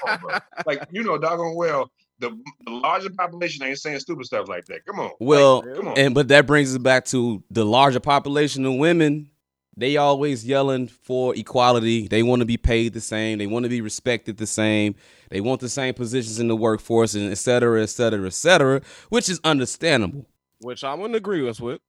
on, 0.07 0.41
like 0.65 0.87
you 0.91 1.03
know, 1.03 1.17
doggone 1.19 1.55
well, 1.55 1.91
the, 2.17 2.31
the 2.65 2.71
larger 2.71 3.11
population 3.11 3.63
ain't 3.63 3.77
saying 3.77 3.99
stupid 3.99 4.25
stuff 4.25 4.47
like 4.49 4.65
that. 4.65 4.85
Come 4.85 4.99
on. 4.99 5.11
Well, 5.19 5.61
Like, 5.61 5.75
come 5.75 5.87
on. 5.89 5.97
and 5.97 6.15
but 6.15 6.27
that 6.29 6.47
brings 6.47 6.71
us 6.73 6.79
back 6.79 7.05
to 7.05 7.43
the 7.51 7.63
larger 7.65 7.99
population 7.99 8.65
of 8.65 8.75
women. 8.75 9.29
They 9.77 9.95
always 9.97 10.45
yelling 10.45 10.87
for 10.87 11.35
equality. 11.35 12.07
They 12.07 12.21
want 12.21 12.41
to 12.41 12.45
be 12.45 12.57
paid 12.57 12.93
the 12.93 13.01
same. 13.01 13.37
They 13.37 13.47
want 13.47 13.63
to 13.63 13.69
be 13.69 13.81
respected 13.81 14.37
the 14.37 14.47
same. 14.47 14.95
They 15.29 15.39
want 15.41 15.61
the 15.61 15.69
same 15.69 15.93
positions 15.93 16.39
in 16.39 16.47
the 16.49 16.55
workforce, 16.55 17.15
and 17.15 17.31
et 17.31 17.37
cetera, 17.37 17.81
et 17.81 17.85
cetera, 17.89 18.25
et 18.25 18.33
cetera, 18.33 18.81
which 19.09 19.29
is 19.29 19.39
understandable. 19.43 20.25
which 20.59 20.83
I'm 20.83 20.99
in 21.01 21.15
agreement 21.15 21.59
with. 21.61 21.79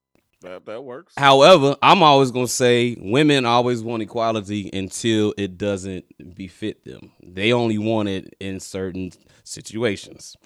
That 0.42 0.64
that 0.66 0.84
works. 0.84 1.12
However, 1.18 1.76
I'm 1.82 2.02
always 2.02 2.30
gonna 2.30 2.46
say 2.48 2.96
women 2.98 3.44
always 3.44 3.82
want 3.82 4.02
equality 4.02 4.70
until 4.72 5.34
it 5.36 5.58
doesn't 5.58 6.04
befit 6.34 6.84
them. 6.84 7.10
They 7.22 7.52
only 7.52 7.76
want 7.76 8.08
it 8.08 8.34
in 8.40 8.58
certain 8.60 9.10
situations. 9.44 10.36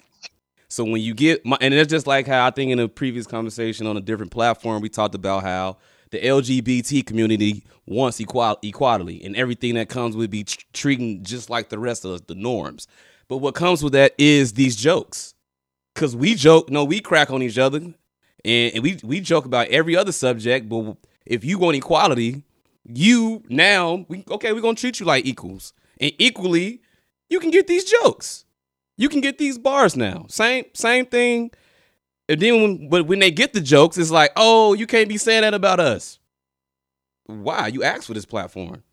So 0.67 0.83
when 0.83 0.99
you 1.01 1.13
get 1.13 1.45
my, 1.45 1.57
and 1.61 1.73
it's 1.73 1.89
just 1.89 2.07
like 2.07 2.27
how 2.27 2.45
I 2.45 2.49
think 2.49 2.71
in 2.71 2.79
a 2.79 2.89
previous 2.89 3.25
conversation 3.25 3.87
on 3.87 3.95
a 3.95 4.01
different 4.01 4.31
platform 4.31 4.81
we 4.81 4.89
talked 4.89 5.15
about 5.15 5.43
how 5.43 5.77
the 6.11 6.19
LGBT 6.19 7.05
community 7.05 7.63
wants 7.87 8.19
equal 8.19 8.57
equality 8.63 9.23
and 9.23 9.35
everything 9.35 9.75
that 9.75 9.89
comes 9.89 10.15
with 10.15 10.31
be 10.31 10.43
tr- 10.43 10.59
treating 10.73 11.23
just 11.23 11.49
like 11.49 11.69
the 11.69 11.79
rest 11.79 12.05
of 12.05 12.11
us, 12.11 12.21
the 12.21 12.35
norms. 12.35 12.87
But 13.27 13.37
what 13.37 13.55
comes 13.55 13.83
with 13.83 13.93
that 13.93 14.13
is 14.17 14.53
these 14.53 14.75
jokes, 14.75 15.33
because 15.93 16.15
we 16.15 16.35
joke, 16.35 16.69
no, 16.69 16.83
we 16.83 16.99
crack 16.99 17.31
on 17.31 17.41
each 17.41 17.57
other, 17.57 17.77
and, 17.77 17.95
and 18.45 18.83
we 18.83 18.99
we 19.03 19.19
joke 19.19 19.45
about 19.45 19.67
every 19.69 19.95
other 19.95 20.11
subject. 20.11 20.69
But 20.69 20.97
if 21.25 21.43
you 21.43 21.57
want 21.57 21.77
equality, 21.77 22.43
you 22.85 23.43
now 23.49 24.05
we 24.07 24.23
okay, 24.29 24.53
we're 24.53 24.61
gonna 24.61 24.75
treat 24.75 24.99
you 24.99 25.05
like 25.05 25.25
equals, 25.25 25.73
and 25.99 26.11
equally, 26.19 26.81
you 27.29 27.39
can 27.39 27.49
get 27.49 27.67
these 27.67 27.83
jokes, 27.83 28.45
you 28.97 29.09
can 29.09 29.21
get 29.21 29.37
these 29.37 29.57
bars 29.57 29.95
now. 29.95 30.25
Same 30.29 30.65
same 30.73 31.05
thing. 31.07 31.51
And 32.27 32.39
then 32.39 32.61
when 32.61 32.89
but 32.89 33.05
when 33.05 33.19
they 33.19 33.31
get 33.31 33.53
the 33.53 33.61
jokes, 33.61 33.97
it's 33.97 34.11
like, 34.11 34.31
oh, 34.35 34.73
you 34.73 34.87
can't 34.87 35.09
be 35.09 35.17
saying 35.17 35.41
that 35.41 35.53
about 35.53 35.79
us. 35.79 36.19
Why? 37.27 37.67
You 37.67 37.83
asked 37.83 38.07
for 38.07 38.13
this 38.13 38.25
platform. 38.25 38.83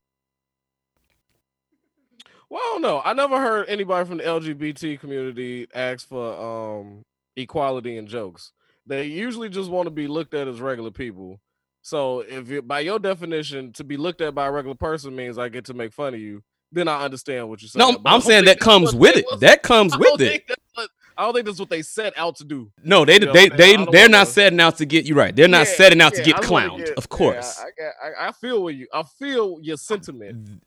Well, 2.51 2.61
I 2.62 2.71
don't 2.73 2.83
know. 2.83 3.01
I 3.05 3.15
never 3.15 3.41
heard 3.41 3.69
anybody 3.69 4.07
from 4.07 4.19
the 4.19 4.25
LGBT 4.25 5.01
community 5.01 5.67
ask 5.75 6.07
for 6.07 6.79
um 6.79 7.05
equality 7.37 7.97
in 7.97 8.07
jokes. 8.07 8.53
They 8.87 9.05
usually 9.05 9.49
just 9.49 9.71
want 9.71 9.87
to 9.87 9.91
be 9.91 10.07
looked 10.09 10.35
at 10.35 10.49
as 10.49 10.61
regular 10.61 10.91
people. 10.91 11.41
So 11.81 12.21
if 12.21 12.51
you 12.51 12.61
by 12.61 12.81
your 12.81 12.99
definition, 12.99 13.73
to 13.75 13.85
be 13.85 13.97
looked 13.97 14.21
at 14.21 14.35
by 14.35 14.47
a 14.47 14.53
regular 14.53 14.77
person 14.77 15.17
means 15.17 15.39
I 15.39 15.49
get 15.49 15.65
to 15.67 15.75
make 15.75 15.93
fun 15.95 16.12
of 16.15 16.21
you, 16.21 16.43
then 16.71 16.89
I 16.89 17.03
understand 17.05 17.49
what 17.49 17.62
you're 17.62 17.71
saying. 17.71 17.95
No, 17.95 18.01
I'm 18.05 18.21
saying 18.21 18.45
that 18.45 18.61
comes 18.61 18.95
with 18.95 19.17
it. 19.17 19.25
That 19.41 19.62
comes 19.62 19.97
with 19.97 20.21
it. 20.21 20.45
what- 20.75 20.91
I 21.16 21.25
don't 21.25 21.35
think 21.35 21.47
that's 21.47 21.59
what 21.61 21.69
they 21.71 21.83
set 21.83 22.12
out 22.16 22.37
to 22.37 22.45
do. 22.45 22.71
No, 22.83 23.04
they 23.04 23.14
you 23.14 23.21
know, 23.21 23.33
they 23.33 23.49
they, 23.49 23.57
they 23.57 23.76
they're 23.76 23.87
wanna- 24.02 24.09
not 24.09 24.28
setting 24.28 24.61
out 24.61 24.78
to 24.78 24.87
get 24.87 25.04
you 25.07 25.14
right. 25.14 25.35
They're 25.35 25.49
not 25.49 25.66
Yeah, 25.66 25.75
setting 25.75 26.00
out 26.00 26.14
to 26.14 26.23
get 26.23 26.37
I 26.37 26.40
clowned, 26.40 26.78
get- 26.78 26.90
of 26.99 27.07
yeah, 27.11 27.16
course. 27.16 27.61
I, 27.61 28.25
I, 28.25 28.28
I 28.28 28.33
feel 28.33 28.62
what 28.62 28.75
you. 28.75 28.87
I 28.92 29.02
feel 29.02 29.59
your 29.61 29.76
sentiment. 29.76 30.61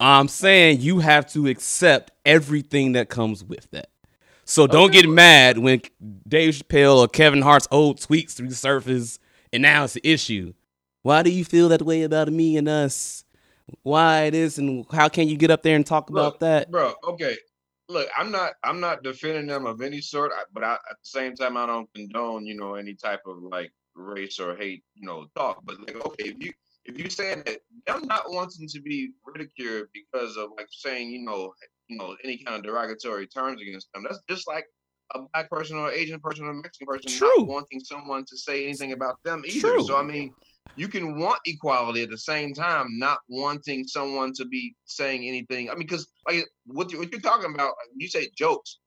I'm 0.00 0.28
saying 0.28 0.80
you 0.80 0.98
have 1.00 1.26
to 1.32 1.46
accept 1.48 2.10
everything 2.26 2.92
that 2.92 3.08
comes 3.08 3.42
with 3.44 3.70
that. 3.70 3.88
So 4.44 4.66
don't 4.66 4.90
Okay. 4.90 5.02
get 5.02 5.08
mad 5.10 5.58
when 5.58 5.82
Dave 6.26 6.54
Chappelle 6.54 6.96
or 6.98 7.08
Kevin 7.08 7.42
Hart's 7.42 7.68
old 7.70 7.98
tweets 8.00 8.40
resurface 8.40 9.18
and 9.52 9.62
now 9.62 9.84
it's 9.84 9.96
an 9.96 10.02
issue. 10.04 10.54
Why 11.02 11.22
do 11.22 11.30
you 11.30 11.44
feel 11.44 11.68
that 11.70 11.82
way 11.82 12.02
about 12.02 12.32
me 12.32 12.56
and 12.56 12.68
us? 12.68 13.24
Why 13.82 14.22
it 14.22 14.34
is 14.34 14.58
and 14.58 14.86
how 14.90 15.08
can 15.10 15.28
you 15.28 15.36
get 15.36 15.50
up 15.50 15.62
there 15.62 15.76
and 15.76 15.84
talk 15.84 16.08
about 16.08 16.40
that? 16.40 16.70
bro. 16.70 16.94
Okay, 17.08 17.36
look, 17.88 18.08
I'm 18.16 18.30
not, 18.30 18.54
I'm 18.64 18.80
not 18.80 19.02
defending 19.02 19.46
them 19.46 19.66
of 19.66 19.80
any 19.80 20.00
sort, 20.00 20.32
but 20.52 20.64
I, 20.64 20.74
at 20.74 20.80
the 21.02 21.08
same 21.08 21.34
time, 21.34 21.56
I 21.56 21.66
don't 21.66 21.92
condone, 21.94 22.46
you 22.46 22.56
know, 22.56 22.74
any 22.74 22.94
type 22.94 23.20
of 23.26 23.38
like 23.42 23.72
race 23.94 24.38
or 24.38 24.56
hate, 24.56 24.84
you 24.94 25.06
know, 25.06 25.26
talk. 25.36 25.62
But 25.64 25.80
like, 25.80 26.04
okay, 26.06 26.30
if 26.30 26.36
you, 26.42 26.52
if 26.84 26.98
you 26.98 27.10
saying 27.10 27.42
that 27.46 27.58
them 27.86 28.06
not 28.06 28.30
wanting 28.30 28.68
to 28.68 28.80
be 28.80 29.10
ridiculed 29.24 29.88
because 29.92 30.36
of 30.36 30.50
like 30.56 30.68
saying, 30.70 31.10
you 31.10 31.22
know, 31.24 31.52
you 31.88 31.96
know, 31.96 32.16
any 32.24 32.38
kind 32.38 32.56
of 32.56 32.62
derogatory 32.62 33.26
terms 33.26 33.62
against 33.62 33.92
them, 33.92 34.04
that's 34.04 34.20
just 34.28 34.46
like 34.46 34.66
a 35.14 35.20
black 35.32 35.50
person 35.50 35.78
or 35.78 35.90
Asian 35.90 36.20
person 36.20 36.44
or 36.46 36.52
Mexican 36.52 36.86
person 36.86 37.10
True. 37.10 37.32
not 37.38 37.48
wanting 37.48 37.80
someone 37.80 38.24
to 38.26 38.36
say 38.36 38.64
anything 38.64 38.92
about 38.92 39.16
them 39.24 39.42
either. 39.46 39.70
True. 39.70 39.84
So 39.84 39.96
I 39.96 40.02
mean, 40.02 40.34
you 40.76 40.88
can 40.88 41.18
want 41.18 41.40
equality 41.44 42.02
at 42.02 42.10
the 42.10 42.18
same 42.18 42.54
time, 42.54 42.98
not 42.98 43.18
wanting 43.28 43.86
someone 43.86 44.32
to 44.34 44.44
be 44.44 44.74
saying 44.84 45.26
anything. 45.26 45.70
I 45.70 45.72
mean, 45.72 45.86
because 45.86 46.08
like 46.26 46.46
what, 46.66 46.92
you, 46.92 46.98
what 46.98 47.10
you're 47.10 47.20
talking 47.20 47.52
about, 47.52 47.72
you 47.96 48.08
say 48.08 48.28
jokes. 48.36 48.78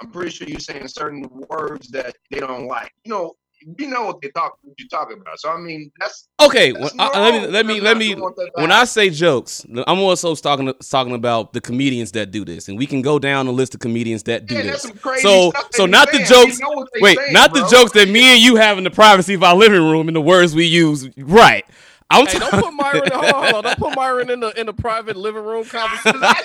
I'm 0.00 0.10
pretty 0.10 0.30
sure 0.30 0.48
you're 0.48 0.60
saying 0.60 0.88
certain 0.88 1.28
words 1.50 1.88
that 1.88 2.16
they 2.30 2.40
don't 2.40 2.66
like. 2.66 2.92
You 3.04 3.12
know, 3.12 3.34
you 3.78 3.88
know 3.88 4.04
what 4.04 4.20
they 4.20 4.28
talk, 4.28 4.58
what 4.62 4.74
you're 4.78 4.88
talking 4.88 5.18
about. 5.20 5.38
So 5.40 5.50
I 5.50 5.58
mean, 5.58 5.90
that's, 5.98 6.28
Okay, 6.40 6.72
that's 6.72 6.94
well, 6.94 7.12
I- 7.14 7.30
let 7.30 7.34
me 7.42 7.46
let 7.48 7.66
me 7.66 7.80
let 7.80 7.96
me 7.96 8.14
to 8.14 8.20
want 8.20 8.36
that 8.36 8.50
to 8.56 8.60
when 8.62 8.70
I 8.72 8.84
say 8.84 9.10
jokes, 9.10 9.66
I'm 9.86 9.98
also 9.98 10.34
talking 10.34 10.72
talking 10.88 11.14
about 11.14 11.52
the 11.52 11.60
comedians 11.60 12.12
that 12.12 12.30
do 12.30 12.44
this, 12.44 12.68
and 12.68 12.78
we 12.78 12.86
can 12.86 13.02
go 13.02 13.18
down 13.18 13.46
the 13.46 13.52
list 13.52 13.74
of 13.74 13.80
comedians 13.80 14.22
that 14.24 14.46
do 14.46 14.54
Yeah, 14.54 14.62
this. 14.62 14.82
So 15.20 15.52
so 15.72 15.86
not 15.86 16.10
the 16.12 16.24
saying. 16.24 16.46
We 16.46 16.52
jokes. 16.52 16.60
Wait, 17.00 17.18
saying, 17.18 17.32
not 17.32 17.52
the 17.52 17.66
jokes 17.70 17.92
that 17.92 18.08
me 18.08 18.34
and 18.34 18.40
you 18.40 18.56
have 18.56 18.78
in 18.78 18.84
the 18.84 18.90
privacy 18.90 19.34
of 19.34 19.42
our 19.42 19.54
living 19.56 19.82
room 19.82 20.08
and 20.08 20.16
the 20.16 20.20
words 20.20 20.54
we 20.54 20.64
use. 20.64 21.08
Right. 21.16 21.64
I'm 22.10 22.26
Hey, 22.26 22.38
don't 22.38 22.50
put 22.52 22.72
Myron. 22.72 23.10
hold 23.12 23.24
on, 23.24 23.42
hold 23.42 23.54
on. 23.54 23.64
Don't 23.64 23.78
put 23.78 23.94
Myron 23.94 24.30
in 24.30 24.40
the 24.40 24.58
in 24.58 24.66
the 24.66 24.72
private 24.72 25.16
living 25.16 25.44
room 25.44 25.64
conversation. 25.68 26.20
What's 26.20 26.44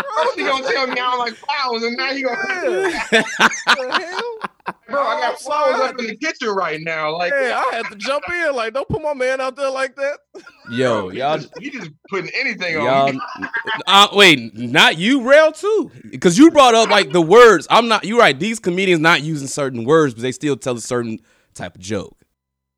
bro. 0.00 0.30
he 0.36 0.44
gonna 0.44 0.64
tell 0.72 0.86
me 0.86 0.92
I 0.92 0.96
don't 0.96 1.18
like 1.18 1.34
flowers, 1.34 1.82
and 1.82 1.96
now 1.96 2.12
he 2.12 2.22
gonna, 2.22 2.36
the 2.50 3.92
hell? 3.98 4.38
bro, 4.88 5.02
I 5.02 5.20
got 5.20 5.38
flowers 5.40 5.80
up 5.80 5.98
in 5.98 6.06
the 6.06 6.16
kitchen 6.16 6.48
right 6.50 6.80
now. 6.80 7.16
Like, 7.16 7.32
Yeah, 7.32 7.62
I 7.66 7.74
had 7.76 7.90
to 7.90 7.96
jump 7.96 8.24
in. 8.30 8.54
Like, 8.54 8.72
don't 8.74 8.88
put 8.88 9.02
my 9.02 9.14
man 9.14 9.40
out 9.40 9.56
there 9.56 9.70
like 9.70 9.96
that. 9.96 10.18
Yo, 10.70 11.00
bro, 11.02 11.08
he 11.10 11.18
y'all 11.18 11.36
just, 11.38 11.58
he 11.58 11.70
just 11.70 11.90
putting 12.08 12.30
anything 12.34 12.74
y'all 12.74 13.08
on. 13.08 13.14
me. 13.16 13.20
uh, 13.86 14.08
wait, 14.12 14.54
not 14.56 14.96
you 14.98 15.28
rail 15.28 15.50
too. 15.52 15.90
Cuz 16.20 16.38
you 16.38 16.50
brought 16.50 16.74
up 16.74 16.88
like 16.88 17.12
the 17.12 17.20
words. 17.22 17.66
I'm 17.70 17.88
not 17.88 18.04
You're 18.04 18.18
right. 18.18 18.38
These 18.38 18.60
comedians 18.60 19.00
not 19.00 19.22
using 19.22 19.48
certain 19.48 19.84
words, 19.84 20.14
but 20.14 20.22
they 20.22 20.32
still 20.32 20.56
tell 20.56 20.76
a 20.76 20.80
certain 20.80 21.18
type 21.54 21.74
of 21.74 21.80
joke. 21.80 22.16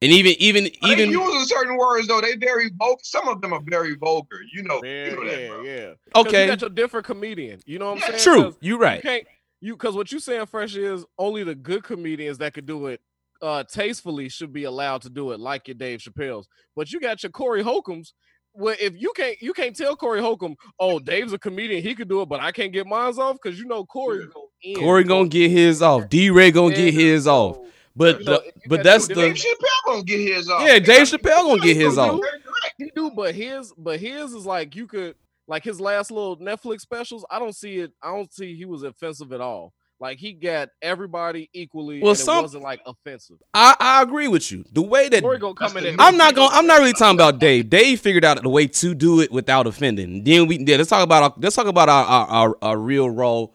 And 0.03 0.13
even 0.13 0.35
even 0.39 0.67
Even 0.85 1.09
even 1.09 1.11
using 1.11 1.47
certain 1.47 1.77
words 1.77 2.07
though, 2.07 2.21
they 2.21 2.37
very 2.37 2.71
vulgar. 2.77 3.01
Some 3.03 3.29
of 3.29 3.41
them 3.41 3.53
are 3.53 3.63
very 3.65 3.97
vulgar. 3.97 4.41
You 4.53 4.63
know, 4.63 4.83
Yeah, 4.85 5.11
you 5.11 5.17
know 5.17 5.25
that, 5.25 5.41
yeah, 5.41 5.49
bro. 5.49 5.63
yeah. 5.65 5.87
'Cause 6.13 6.27
okay, 6.27 6.45
You 6.45 6.51
got 6.51 6.61
your 6.61 6.71
different 6.71 7.07
comedian. 7.07 7.61
You 7.67 7.79
know 7.79 7.95
what 7.95 8.05
I'm 8.05 8.13
saying? 8.13 8.23
True, 8.23 8.57
You 8.61 8.75
You 8.75 8.79
right. 8.79 9.03
can't 9.03 9.27
you 9.61 9.75
because 9.75 9.95
what 9.97 10.13
you 10.13 10.21
saying, 10.21 10.47
fresh 10.47 10.77
is 10.77 11.05
only 11.19 11.45
the 11.45 11.55
good 11.55 11.83
comedians 11.83 12.39
that 12.39 12.53
could 12.53 12.67
do 12.67 12.87
it 12.87 13.01
uh 13.43 13.65
tastefully 13.65 14.29
should 14.29 14.53
be 14.53 14.65
allowed 14.65 15.03
to 15.03 15.11
do 15.11 15.33
it, 15.33 15.41
like 15.41 15.67
your 15.69 15.75
Dave 15.75 16.01
Chappelle's. 16.01 16.47
But 16.75 16.93
you 16.93 17.01
got 17.01 17.23
your 17.23 17.33
Corey 17.33 17.63
Holcombs. 17.63 18.13
Where 18.53 18.77
if 18.81 18.95
you 18.97 19.13
can't 19.17 19.41
you 19.43 19.53
can't 19.55 19.75
tell 19.77 19.97
Corey 19.97 20.21
Holcomb, 20.21 20.57
oh 20.79 20.99
Dave's 20.99 21.33
a 21.33 21.39
comedian, 21.39 21.83
he 21.83 21.95
could 21.95 22.09
do 22.09 22.21
it, 22.23 22.29
but 22.29 22.41
I 22.41 22.53
can't 22.53 22.73
get 22.73 22.87
mine 22.87 23.15
off 23.19 23.39
because 23.43 23.59
you 23.59 23.67
know 23.67 23.85
Corey 23.85 24.21
Yeah. 24.21 24.27
go 24.33 24.51
in. 24.63 24.75
Corey 24.75 25.05
gonna 25.05 25.29
get 25.29 25.51
his 25.51 25.81
off. 25.83 26.09
D 26.11 26.29
Ray 26.31 26.51
gonna 26.51 26.75
get 26.75 26.93
his 26.95 27.27
off. 27.27 27.59
So- 27.97 28.13
But 28.15 28.25
So, 28.25 28.31
the, 28.33 28.53
but 28.69 28.83
that's 28.83 29.07
two 29.09 29.15
the 29.15 29.21
Dave 29.23 29.35
Chappelle 29.35 29.87
gonna 29.87 30.03
get 30.03 30.21
his 30.21 30.51
off. 30.51 30.63
Yeah, 30.63 30.79
Dave 30.79 31.07
Chappelle 31.07 31.47
gonna 31.49 31.61
get 31.63 31.77
his 31.77 31.87
He's 31.93 31.99
off. 31.99 32.21
very 32.21 32.41
correct. 32.41 32.75
He 32.79 32.91
do, 32.95 33.11
but 33.11 33.35
his 33.35 33.73
but 33.79 33.99
his 34.01 34.33
is 34.33 34.45
like 34.47 34.75
you 34.77 34.87
could 34.87 35.15
like 35.49 35.65
his 35.65 35.81
last 35.81 36.11
little 36.11 36.37
Netflix 36.39 36.81
specials. 36.81 37.25
I 37.31 37.39
don't 37.39 37.55
see 37.55 37.79
it. 37.79 37.93
I 38.03 38.09
don't 38.09 38.33
see 38.33 38.55
he 38.57 38.65
was 38.65 38.83
offensive 38.83 39.33
at 39.33 39.41
all. 39.41 39.73
Like 39.99 40.19
he 40.19 40.35
got 40.35 40.69
everybody 40.83 41.49
equally. 41.55 42.03
Well, 42.03 42.11
and 42.11 42.19
some- 42.19 42.39
it 42.41 42.43
wasn't 42.43 42.65
like 42.65 42.81
offensive. 42.85 43.37
I, 43.55 43.75
I 43.81 44.03
agree 44.03 44.29
with 44.29 44.53
you. 44.53 44.63
The 44.73 44.83
way 44.83 45.09
that 45.09 45.23
Corey 45.23 45.39
gonna 45.39 45.55
come 45.55 45.75
in. 45.79 45.85
the 45.85 45.97
I'm 45.99 46.19
not 46.19 46.35
going. 46.35 46.51
to 46.51 46.55
I'm 46.57 46.67
not 46.67 46.81
really 46.81 46.93
talking 46.93 47.17
about 47.17 47.39
Dave. 47.39 47.71
Dave 47.71 47.99
figured 48.01 48.23
out 48.25 48.43
the 48.43 48.49
way 48.51 48.67
to 48.67 48.95
do 48.95 49.21
it 49.21 49.33
without 49.33 49.67
offending. 49.67 50.23
Then 50.23 50.47
we 50.49 50.59
yeah, 50.59 50.77
let's 50.77 50.91
talk 50.91 51.03
about 51.03 51.23
our, 51.23 51.35
let's 51.39 51.57
talk 51.57 51.67
about 51.67 51.89
our 51.89 52.05
our, 52.05 52.27
our, 52.29 52.59
our 52.61 52.79
real 52.79 53.09
raw 53.09 53.47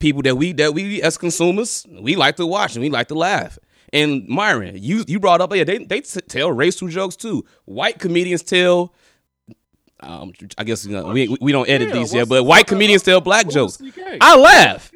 people 0.00 0.22
that 0.22 0.36
we 0.36 0.52
that 0.54 0.74
we 0.74 1.00
as 1.02 1.16
consumers 1.16 1.86
we 2.00 2.16
like 2.16 2.36
to 2.36 2.46
watch 2.46 2.74
and 2.74 2.82
we 2.82 2.90
like 2.90 3.08
to 3.08 3.14
laugh. 3.14 3.58
And 3.92 4.26
Myron, 4.28 4.76
you 4.82 5.04
you 5.06 5.20
brought 5.20 5.40
up 5.40 5.54
yeah 5.54 5.64
they 5.64 5.78
they 5.84 6.00
t- 6.00 6.20
tell 6.22 6.50
racial 6.52 6.88
jokes 6.88 7.16
too. 7.16 7.44
White 7.66 7.98
comedians 7.98 8.42
tell. 8.42 8.94
Um, 10.02 10.32
I 10.56 10.64
guess 10.64 10.86
you 10.86 10.92
know, 10.92 11.08
we 11.08 11.36
we 11.40 11.52
don't 11.52 11.68
edit 11.68 11.88
Yeah, 11.88 11.94
these 11.94 12.14
yet, 12.14 12.28
but 12.28 12.44
white 12.44 12.66
comedians 12.66 13.02
tell 13.02 13.20
black 13.20 13.48
jokes. 13.48 13.82
I 14.20 14.36
laugh. 14.36 14.90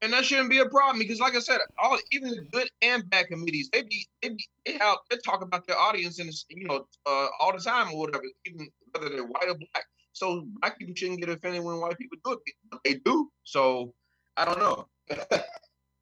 and 0.00 0.12
that 0.12 0.24
shouldn't 0.24 0.50
be 0.50 0.58
a 0.58 0.66
problem 0.66 0.98
because, 1.00 1.18
like 1.18 1.34
I 1.34 1.40
said, 1.40 1.58
all 1.76 1.98
even 2.12 2.30
the 2.30 2.42
good 2.52 2.68
and 2.80 3.08
bad 3.10 3.26
comedians, 3.26 3.68
they 3.72 3.82
be 3.82 4.06
they 4.22 4.28
be 4.28 4.46
they 4.64 4.72
have 4.74 4.98
they 5.10 5.16
talk 5.24 5.42
about 5.42 5.66
their 5.66 5.76
audience 5.78 6.20
and 6.20 6.30
you 6.50 6.68
know 6.68 6.86
uh, 7.06 7.26
all 7.40 7.52
the 7.52 7.58
time 7.58 7.92
or 7.92 7.98
whatever, 7.98 8.22
even 8.46 8.68
whether 8.92 9.08
they're 9.08 9.24
white 9.24 9.48
or 9.48 9.54
black. 9.54 9.86
So 10.12 10.46
black 10.60 10.78
people 10.78 10.94
shouldn't 10.94 11.18
get 11.18 11.30
offended 11.30 11.64
when 11.64 11.80
white 11.80 11.98
people 11.98 12.18
do 12.24 12.32
it, 12.34 12.54
but 12.70 12.80
they 12.84 12.94
do. 12.94 13.30
So 13.42 13.92
I 14.36 14.44
don't 14.44 14.58
know. 14.58 14.86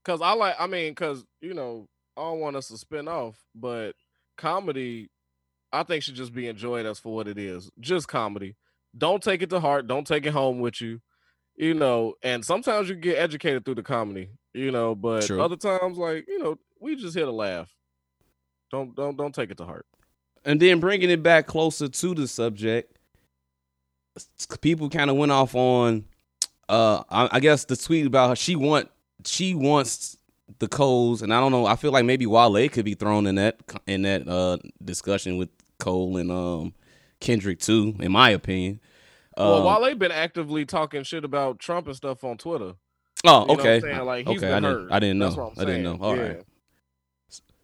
Cause 0.05 0.21
I 0.21 0.33
like. 0.33 0.57
I 0.59 0.67
mean, 0.67 0.95
cause 0.95 1.25
you 1.41 1.55
know, 1.55 1.87
I 2.17 2.23
don't 2.23 2.41
want 2.41 2.57
us 2.57 2.69
to 2.69 2.77
spin 2.77 3.07
off, 3.07 3.37
but 3.55 3.93
comedy, 4.37 5.11
I 5.73 5.85
think 5.85 6.03
should 6.03 6.17
just 6.17 6.33
be 6.35 6.49
enjoyed 6.49 6.87
as 6.87 6.99
for 6.99 7.15
what 7.15 7.29
it 7.29 7.39
is, 7.39 7.71
just 7.79 8.09
comedy. 8.09 8.57
Don't 8.99 9.23
take 9.23 9.43
it 9.43 9.51
to 9.51 9.61
heart. 9.61 9.87
Don't 9.87 10.07
take 10.07 10.27
it 10.27 10.33
home 10.33 10.59
with 10.61 10.81
you. 10.81 11.01
you 11.57 11.75
know, 11.75 12.15
and 12.23 12.45
sometimes 12.45 12.89
you 12.89 12.97
get 12.97 13.17
educated 13.19 13.65
through 13.65 13.77
the 13.77 13.83
comedy, 13.83 14.31
you 14.55 14.71
know, 14.73 14.95
but 14.95 15.23
True. 15.27 15.41
other 15.41 15.57
times, 15.57 15.99
like 15.99 16.25
you 16.27 16.39
know, 16.43 16.57
we 16.81 16.97
just 16.97 17.15
hit 17.15 17.29
a 17.29 17.33
laugh. 17.33 17.71
Don't 18.73 18.95
don't 18.97 19.17
don't 19.17 19.35
take 19.35 19.51
it 19.53 19.59
to 19.59 19.65
heart. 19.65 19.87
And 20.45 20.59
then 20.59 20.81
bringing 20.81 21.11
it 21.11 21.23
back 21.23 21.47
closer 21.47 21.89
to 21.89 22.15
the 22.15 22.27
subject, 22.27 22.99
people 24.61 24.89
kind 24.91 25.11
of 25.11 25.17
went 25.17 25.31
off 25.33 25.55
on, 25.55 26.05
uh, 26.69 27.03
I, 27.11 27.29
I 27.33 27.41
guess 27.41 27.65
the 27.65 27.77
tweet 27.77 28.07
about 28.07 28.31
her. 28.31 28.37
She 28.37 28.57
want 28.57 28.91
she 29.25 29.55
wants 29.55 30.17
the 30.59 30.69
Coles, 30.69 31.23
and 31.23 31.33
I 31.33 31.41
don't 31.41 31.53
know. 31.53 31.67
I 31.67 31.77
feel 31.77 31.93
like 31.93 32.05
maybe 32.05 32.27
Wale 32.27 32.69
could 32.69 32.85
be 32.85 32.95
thrown 32.95 33.27
in 33.27 33.37
that 33.37 33.59
in 33.87 34.03
that 34.03 34.29
uh 34.29 34.59
discussion 34.85 35.37
with 35.39 35.49
Cole 35.79 36.17
and 36.17 36.31
um 36.31 36.75
Kendrick 37.21 37.59
too, 37.61 37.95
in 38.01 38.13
my 38.13 38.31
opinion. 38.31 38.81
well, 39.37 39.67
Um, 39.67 39.83
Wale 39.83 39.95
been 39.95 40.13
actively 40.13 40.65
talking 40.65 41.03
shit 41.05 41.25
about 41.25 41.59
Trump 41.59 41.87
and 41.87 41.97
stuff 41.97 42.25
on 42.25 42.37
Twitter. 42.39 42.75
oh, 43.25 43.41
You 43.43 43.47
know 43.47 43.55
what 43.55 43.61
I'm 43.61 43.67
okay. 43.67 44.01
Like 44.01 44.27
he's 44.27 44.39
okay. 44.43 44.53
I 44.53 44.61
didn't. 44.61 44.93
I 44.93 44.99
didn't 44.99 45.19
know. 45.19 45.25
That's 45.27 45.37
what 45.37 45.53
I'm 45.57 45.63
I 45.63 45.65
didn't 45.65 45.83
know. 45.85 45.99
All 46.01 46.17
yeah. 46.17 46.23
right. 46.23 46.43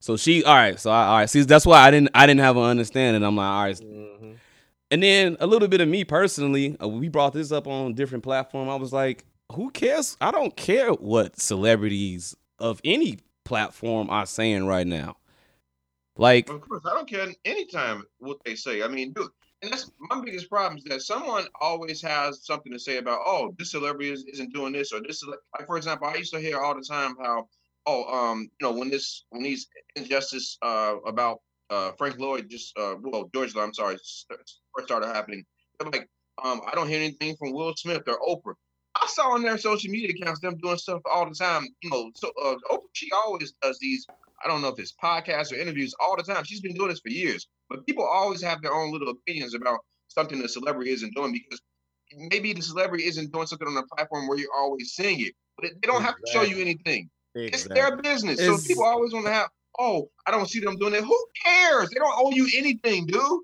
So 0.00 0.16
she, 0.16 0.44
all 0.44 0.54
right. 0.54 0.78
So 0.78 0.90
I, 0.90 1.04
all 1.06 1.16
right. 1.18 1.28
See, 1.30 1.42
that's 1.42 1.66
why 1.66 1.80
I 1.80 1.90
didn't, 1.90 2.10
I 2.14 2.26
didn't 2.26 2.40
have 2.40 2.56
an 2.56 2.62
understanding. 2.62 3.22
I'm 3.24 3.36
like, 3.36 3.44
all 3.46 3.62
right, 3.64 3.76
Mhm. 3.76 4.36
And 4.90 5.02
then 5.02 5.36
a 5.40 5.46
little 5.46 5.68
bit 5.68 5.80
of 5.80 5.88
me 5.88 6.04
personally, 6.04 6.76
uh, 6.82 6.88
we 6.88 7.08
brought 7.08 7.34
this 7.34 7.52
up 7.52 7.66
on 7.66 7.94
different 7.94 8.24
platform. 8.24 8.68
I 8.68 8.76
was 8.76 8.92
like, 8.92 9.24
who 9.52 9.70
cares? 9.70 10.16
I 10.20 10.30
don't 10.30 10.56
care 10.56 10.90
what 10.92 11.38
celebrities 11.40 12.36
of 12.58 12.80
any 12.84 13.18
platform 13.44 14.10
are 14.10 14.26
saying 14.26 14.66
right 14.66 14.86
now. 14.86 15.16
Like, 16.16 16.48
Of 16.48 16.60
course, 16.62 16.82
I 16.84 16.94
don't 16.94 17.08
care 17.08 17.28
anytime 17.44 18.04
what 18.18 18.38
they 18.44 18.56
say. 18.56 18.82
I 18.82 18.88
mean, 18.88 19.12
dude, 19.12 19.28
and 19.62 19.72
that's 19.72 19.90
my 19.98 20.20
biggest 20.20 20.48
problem 20.48 20.78
is 20.78 20.84
that 20.84 21.02
someone 21.02 21.46
always 21.60 22.02
has 22.02 22.44
something 22.44 22.72
to 22.72 22.78
say 22.78 22.98
about, 22.98 23.20
oh, 23.24 23.54
this 23.58 23.70
celebrity 23.70 24.10
is, 24.10 24.24
isn't 24.24 24.52
doing 24.52 24.72
this 24.72 24.92
or 24.92 25.00
this. 25.00 25.20
cele-" 25.20 25.38
Like, 25.56 25.66
for 25.66 25.76
example, 25.76 26.08
I 26.08 26.16
used 26.16 26.32
to 26.34 26.40
hear 26.40 26.58
all 26.58 26.74
the 26.74 26.82
time 26.82 27.16
how, 27.22 27.48
oh, 27.86 28.04
um, 28.04 28.50
you 28.60 28.66
know, 28.66 28.72
when 28.72 28.90
this 28.90 29.24
when 29.30 29.42
these 29.42 29.68
injustice 29.96 30.58
uh 30.62 30.96
about 31.06 31.40
uh 31.70 31.92
Frank 31.98 32.18
Lloyd 32.18 32.48
just 32.50 32.76
uh 32.78 32.94
well 33.00 33.28
George 33.34 33.56
I'm 33.56 33.74
sorry, 33.74 33.96
first 34.78 34.88
started 34.88 35.06
happening. 35.08 35.44
They're 35.78 35.90
like, 35.90 36.08
um, 36.42 36.60
I 36.70 36.74
don't 36.74 36.88
hear 36.88 37.00
anything 37.00 37.36
from 37.36 37.52
Will 37.52 37.74
Smith 37.76 38.02
or 38.06 38.18
Oprah. 38.20 38.54
I 39.00 39.06
saw 39.08 39.34
on 39.34 39.42
their 39.42 39.58
social 39.58 39.90
media 39.90 40.10
accounts 40.10 40.40
them 40.40 40.56
doing 40.62 40.78
stuff 40.78 41.00
all 41.10 41.28
the 41.28 41.34
time. 41.34 41.66
You 41.82 41.90
know, 41.90 42.10
so 42.14 42.32
uh, 42.42 42.54
Oprah, 42.70 42.88
she 42.92 43.10
always 43.12 43.52
does 43.62 43.78
these 43.80 44.06
I 44.44 44.48
don't 44.48 44.62
know 44.62 44.68
if 44.68 44.78
it's 44.78 44.94
podcasts 45.02 45.52
or 45.52 45.56
interviews 45.56 45.94
all 46.00 46.16
the 46.16 46.22
time. 46.22 46.44
She's 46.44 46.60
been 46.60 46.74
doing 46.74 46.90
this 46.90 47.00
for 47.00 47.10
years, 47.10 47.48
but 47.68 47.84
people 47.86 48.04
always 48.04 48.40
have 48.42 48.62
their 48.62 48.72
own 48.72 48.92
little 48.92 49.08
opinions 49.08 49.54
about 49.54 49.80
something 50.06 50.40
the 50.40 50.48
celebrity 50.48 50.92
isn't 50.92 51.14
doing 51.14 51.32
because 51.32 51.60
maybe 52.16 52.52
the 52.52 52.62
celebrity 52.62 53.04
isn't 53.04 53.32
doing 53.32 53.46
something 53.48 53.66
on 53.66 53.76
a 53.76 53.82
platform 53.96 54.28
where 54.28 54.38
you're 54.38 54.54
always 54.56 54.92
seeing 54.92 55.20
it, 55.20 55.34
but 55.60 55.70
they 55.82 55.86
don't 55.86 56.02
have 56.02 56.14
to 56.14 56.30
show 56.30 56.42
you 56.42 56.60
anything. 56.60 57.10
It's 57.34 57.64
their 57.64 57.96
business. 57.96 58.38
So 58.38 58.56
people 58.58 58.84
always 58.84 59.12
want 59.12 59.26
to 59.26 59.32
have, 59.32 59.48
oh, 59.78 60.08
I 60.26 60.30
don't 60.30 60.48
see 60.48 60.60
them 60.60 60.76
doing 60.76 60.94
it. 60.94 61.02
Who 61.02 61.26
cares? 61.44 61.90
They 61.90 61.98
don't 61.98 62.14
owe 62.16 62.30
you 62.30 62.48
anything, 62.56 63.06
dude. 63.06 63.40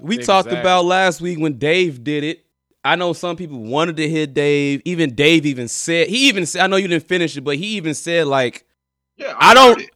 We 0.00 0.18
talked 0.18 0.48
about 0.52 0.84
last 0.84 1.20
week 1.20 1.38
when 1.38 1.58
Dave 1.58 2.02
did 2.04 2.24
it. 2.24 2.44
I 2.84 2.96
know 2.96 3.12
some 3.12 3.36
people 3.36 3.58
wanted 3.62 3.96
to 3.98 4.08
hit 4.08 4.34
Dave. 4.34 4.82
Even 4.84 5.14
Dave 5.14 5.46
even 5.46 5.68
said, 5.68 6.08
he 6.08 6.28
even 6.28 6.46
said, 6.46 6.62
I 6.62 6.66
know 6.66 6.76
you 6.76 6.88
didn't 6.88 7.06
finish 7.06 7.36
it, 7.36 7.42
but 7.42 7.56
he 7.56 7.76
even 7.76 7.94
said, 7.94 8.26
like, 8.26 8.66
Yeah, 9.16 9.34
I 9.38 9.48
heard 9.50 9.54
don't- 9.54 9.80
it. 9.82 9.90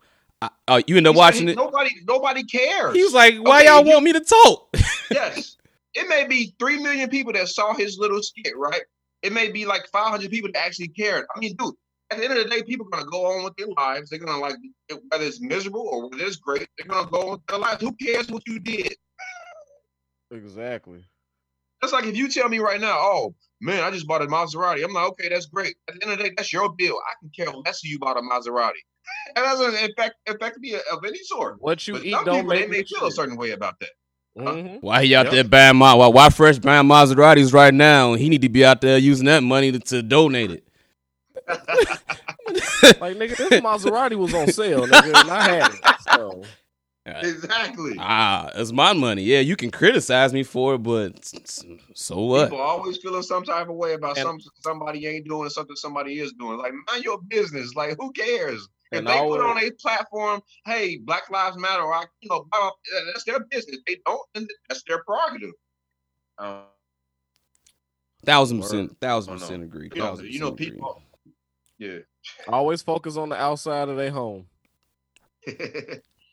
uh, 0.68 0.82
you 0.86 0.96
end 0.96 1.06
up 1.08 1.14
He 1.14 1.18
watching 1.18 1.46
he- 1.48 1.52
it. 1.54 1.56
Nobody, 1.56 1.90
nobody 2.06 2.44
cares. 2.44 2.94
He 2.94 3.02
was 3.02 3.12
like, 3.14 3.34
why 3.38 3.58
Okay, 3.62 3.66
y'all 3.66 3.84
you- 3.84 3.90
want 3.92 4.04
me 4.04 4.12
to 4.12 4.20
talk? 4.20 4.68
yes. 5.10 5.56
It 5.94 6.08
may 6.08 6.26
be 6.28 6.54
three 6.60 6.80
million 6.80 7.08
people 7.08 7.32
that 7.32 7.48
saw 7.48 7.74
his 7.74 7.98
little 7.98 8.22
skit, 8.22 8.56
right? 8.56 8.82
It 9.22 9.32
may 9.32 9.50
be 9.50 9.64
like 9.66 9.88
500 9.88 10.30
people 10.30 10.50
that 10.52 10.64
actually 10.64 10.88
cared. 10.88 11.24
I 11.34 11.40
mean, 11.40 11.56
dude, 11.56 11.74
at 12.12 12.18
the 12.18 12.24
end 12.24 12.38
of 12.38 12.44
the 12.44 12.50
day, 12.50 12.62
people 12.62 12.86
are 12.86 12.90
gonna 12.98 13.10
go 13.10 13.24
on 13.26 13.42
with 13.44 13.56
their 13.56 13.66
lives. 13.76 14.10
They're 14.10 14.18
gonna 14.20 14.38
like 14.38 14.54
whether 15.08 15.24
it's 15.24 15.40
miserable 15.40 15.88
or 15.90 16.08
whether 16.08 16.22
it's 16.24 16.36
great. 16.36 16.68
They're 16.78 16.86
gonna 16.86 17.10
go 17.10 17.22
on 17.22 17.30
with 17.32 17.46
their 17.48 17.58
lives. 17.58 17.80
Who 17.82 17.92
cares 17.92 18.28
what 18.28 18.46
you 18.46 18.60
did? 18.60 18.94
Exactly. 20.30 21.04
That's 21.80 21.92
like 21.92 22.04
if 22.06 22.16
you 22.16 22.28
tell 22.28 22.48
me 22.48 22.58
right 22.58 22.80
now, 22.80 22.96
oh 22.98 23.34
man, 23.60 23.84
I 23.84 23.90
just 23.90 24.06
bought 24.06 24.22
a 24.22 24.26
Maserati. 24.26 24.82
I'm 24.84 24.92
like, 24.92 25.08
okay, 25.10 25.28
that's 25.28 25.46
great. 25.46 25.76
At 25.88 25.94
the 25.94 26.02
end 26.04 26.12
of 26.12 26.18
the 26.18 26.24
day, 26.24 26.34
that's 26.36 26.52
your 26.52 26.72
bill. 26.74 26.96
I 27.06 27.12
can 27.20 27.30
care 27.30 27.54
less 27.64 27.84
if 27.84 27.90
you 27.90 27.98
bought 27.98 28.16
a 28.16 28.22
Maserati. 28.22 28.72
And 29.36 29.36
that 29.44 29.56
doesn't 29.56 29.90
affect 29.90 30.16
affect 30.28 30.58
me 30.58 30.74
of 30.74 31.04
any 31.04 31.18
sort. 31.24 31.60
What 31.60 31.86
you 31.86 31.94
But 31.94 32.04
eat 32.04 32.12
some 32.12 32.24
don't 32.24 32.40
people 32.40 32.54
they 32.54 32.66
may 32.66 32.78
me 32.78 32.84
feel 32.84 33.06
a 33.06 33.12
certain 33.12 33.36
way 33.36 33.50
about 33.50 33.78
that. 33.80 33.90
Mhm. 34.38 34.82
Why 34.82 35.04
he 35.04 35.14
out 35.14 35.26
Yep. 35.26 35.32
there 35.32 35.44
buying 35.44 35.76
my 35.76 35.94
why, 35.94 36.08
why 36.08 36.28
fresh 36.30 36.58
buying 36.58 36.86
Maseratis 36.86 37.52
right 37.52 37.72
now? 37.72 38.14
He 38.14 38.28
need 38.28 38.42
to 38.42 38.48
be 38.48 38.64
out 38.64 38.80
there 38.80 38.98
using 38.98 39.26
that 39.26 39.42
money 39.42 39.72
to, 39.72 39.78
to 39.78 40.02
donate 40.02 40.50
it. 40.50 40.64
Like 43.00 43.16
nigga, 43.16 43.36
this 43.36 43.50
Maserati 43.60 44.16
was 44.16 44.32
on 44.34 44.48
sale, 44.48 44.86
nigga, 44.86 45.20
and 45.20 45.30
I 45.30 45.42
had 45.42 45.70
it. 45.70 45.84
So 45.98 46.42
exactly. 47.06 47.94
Ah, 47.98 48.50
it's 48.54 48.72
my 48.72 48.92
money. 48.92 49.22
Yeah, 49.22 49.40
you 49.40 49.56
can 49.56 49.70
criticize 49.70 50.32
me 50.32 50.42
for 50.42 50.74
it, 50.74 50.78
but 50.82 51.16
s- 51.18 51.34
s- 51.34 51.64
so 51.94 52.20
what? 52.24 52.50
People 52.50 52.60
always 52.64 52.98
feeling 52.98 53.22
some 53.22 53.44
type 53.44 53.68
of 53.68 53.76
way 53.76 53.94
about 53.94 54.18
And- 54.18 54.26
some 54.26 54.38
somebody 54.60 55.06
ain't 55.06 55.26
doing 55.28 55.48
something 55.50 55.76
somebody 55.76 56.18
is 56.18 56.32
doing. 56.32 56.58
Like 56.58 56.72
mind 56.90 57.04
your 57.04 57.20
business. 57.28 57.74
Like 57.74 57.96
who 57.98 58.12
cares? 58.12 58.68
If 58.92 58.98
And 58.98 59.08
they 59.08 59.18
put 59.18 59.40
on 59.40 59.58
a 59.58 59.70
platform, 59.72 60.40
hey, 60.64 60.98
Black 60.98 61.28
Lives 61.30 61.56
Matter, 61.58 61.82
or 61.82 61.92
I, 61.92 62.04
you 62.20 62.28
know, 62.28 62.46
blah, 62.50 62.60
blah, 62.60 62.70
blah, 62.70 63.00
that's 63.12 63.24
their 63.24 63.40
business. 63.40 63.78
They 63.86 63.96
don't, 64.06 64.20
then 64.34 64.46
that's 64.68 64.84
their 64.84 65.02
prerogative. 65.04 65.50
Uh, 66.38 66.62
Thousand 68.24 68.58
Word. 68.58 68.62
percent, 68.64 69.00
thousand 69.00 69.32
Oh, 69.32 69.36
no. 69.36 69.40
percent 69.40 69.62
agree. 69.64 69.90
you 69.92 70.00
know, 70.00 70.06
thousand 70.06 70.26
you 70.26 70.38
know, 70.40 70.52
percent 70.52 70.68
agree. 70.70 70.76
people. 70.76 71.02
Yeah, 71.78 71.98
always 72.48 72.80
focus 72.82 73.16
on 73.16 73.28
the 73.28 73.36
outside 73.36 73.88
of 73.88 73.96
their 73.96 74.10
home. 74.10 74.46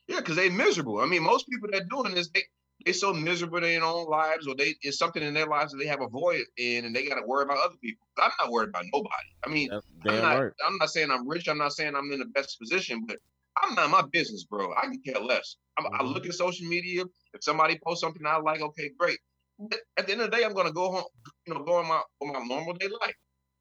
yeah, 0.07 0.17
because 0.17 0.35
they 0.35 0.49
miserable. 0.49 0.99
I 0.99 1.05
mean, 1.05 1.23
most 1.23 1.47
people 1.47 1.69
that 1.71 1.89
doing 1.89 2.13
this, 2.13 2.29
they 2.33 2.43
they 2.85 2.91
so 2.91 3.13
miserable 3.13 3.57
in 3.57 3.63
their 3.63 3.83
own 3.83 4.07
lives, 4.07 4.47
or 4.47 4.55
they 4.55 4.75
it's 4.81 4.97
something 4.97 5.23
in 5.23 5.33
their 5.33 5.47
lives 5.47 5.71
that 5.71 5.77
they 5.77 5.87
have 5.87 6.01
a 6.01 6.07
void 6.07 6.43
in, 6.57 6.85
and 6.85 6.95
they 6.95 7.07
got 7.07 7.15
to 7.15 7.25
worry 7.25 7.43
about 7.43 7.57
other 7.57 7.75
people. 7.81 8.05
I'm 8.17 8.31
not 8.41 8.51
worried 8.51 8.69
about 8.69 8.85
nobody. 8.91 9.29
I 9.45 9.49
mean, 9.49 9.69
I'm 10.05 10.21
not. 10.21 10.51
I'm 10.67 10.77
not 10.77 10.89
saying 10.89 11.11
I'm 11.11 11.27
rich. 11.27 11.47
I'm 11.47 11.57
not 11.57 11.73
saying 11.73 11.95
I'm 11.95 12.11
in 12.11 12.19
the 12.19 12.25
best 12.25 12.59
position, 12.59 13.05
but 13.07 13.17
I'm 13.61 13.75
not 13.75 13.89
my 13.89 14.03
business, 14.11 14.43
bro. 14.43 14.73
I 14.73 14.81
can 14.81 15.01
care 15.05 15.21
less. 15.21 15.57
I'm, 15.77 15.85
I 15.85 15.89
mm-hmm. 15.89 16.07
look 16.07 16.25
at 16.25 16.33
social 16.33 16.67
media. 16.67 17.03
If 17.33 17.43
somebody 17.43 17.79
posts 17.85 18.01
something 18.01 18.25
I 18.25 18.37
like, 18.37 18.61
okay, 18.61 18.91
great. 18.97 19.19
But 19.59 19.79
at 19.97 20.07
the 20.07 20.13
end 20.13 20.21
of 20.21 20.31
the 20.31 20.37
day, 20.37 20.43
I'm 20.43 20.53
gonna 20.53 20.73
go 20.73 20.91
home, 20.91 21.03
you 21.47 21.53
know, 21.53 21.63
go 21.63 21.75
on 21.75 21.87
my 21.87 22.01
on 22.21 22.33
my 22.33 22.43
normal 22.43 22.73
day 22.73 22.87
life. 22.87 23.15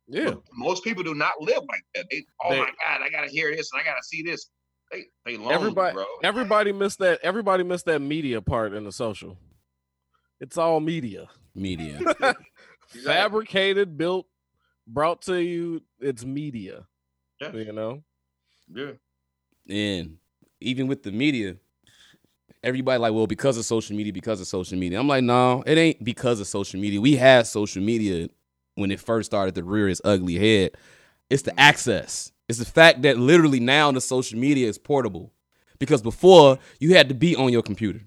Yeah. 0.09 0.31
But 0.31 0.42
most 0.55 0.85
people 0.85 1.02
do 1.02 1.14
not 1.14 1.40
live 1.40 1.61
like 1.68 1.85
that. 1.94 2.07
They, 2.11 2.24
oh 2.44 2.50
They- 2.50 2.59
my 2.59 2.70
god, 2.85 3.02
I 3.02 3.11
gotta 3.11 3.28
hear 3.28 3.55
this 3.55 3.70
and 3.72 3.81
I 3.81 3.85
gotta 3.85 4.02
see 4.02 4.22
this. 4.22 4.48
They, 4.92 5.05
they 5.24 5.37
lonely, 5.38 5.55
Everybody, 5.55 5.94
bro. 5.94 6.05
everybody 6.22 6.72
missed 6.72 6.98
that. 6.98 7.18
Everybody 7.22 7.64
missed 7.64 7.87
that 7.87 8.00
media 8.00 8.40
part 8.42 8.74
in 8.74 8.85
the 8.85 8.92
social. 8.92 9.38
It's 10.40 10.59
all 10.59 10.81
media, 10.81 11.28
Media. 11.55 11.98
fabricated, 13.05 13.96
built, 13.96 14.26
brought 14.87 15.22
to 15.22 15.40
you. 15.42 15.81
It's 16.00 16.24
media. 16.24 16.85
Yeah. 17.40 17.52
You 17.52 17.72
know. 17.72 18.02
Yeah. 18.72 18.92
and 19.68 20.16
even 20.61 20.87
with 20.88 21.02
the 21.02 21.12
media, 21.12 21.57
everybody 22.62 22.98
like, 22.98 23.12
well, 23.12 23.26
because 23.26 23.57
of 23.59 23.64
social 23.64 23.96
media, 23.96 24.12
because 24.12 24.40
of 24.40 24.46
social 24.46 24.78
media. 24.78 24.98
I'm 25.00 25.09
like, 25.09 25.24
no, 25.24 25.62
it 25.66 25.76
ain't 25.78 26.02
because 26.05 26.40
of 26.40 26.46
social 26.46 26.81
media. 26.81 27.00
We 27.00 27.16
had 27.16 27.46
social 27.46 27.83
media 27.83 28.28
when 28.76 28.90
it 28.90 29.00
first 29.00 29.26
started 29.31 29.55
to 29.57 29.64
rear 29.64 29.88
its 29.88 30.00
ugly 30.05 30.37
head. 30.37 30.72
It's 31.32 31.42
the 31.42 31.58
access. 31.58 32.30
It's 32.46 32.58
the 32.58 32.66
fact 32.66 33.00
that 33.02 33.18
literally 33.18 33.58
now 33.58 33.90
the 33.90 34.02
social 34.02 34.38
media 34.38 34.68
is 34.68 34.76
portable. 34.76 35.32
Because 35.78 36.02
before 36.02 36.58
you 36.78 36.94
had 36.94 37.08
to 37.08 37.14
be 37.14 37.34
on 37.34 37.50
your 37.50 37.62
computer. 37.62 38.02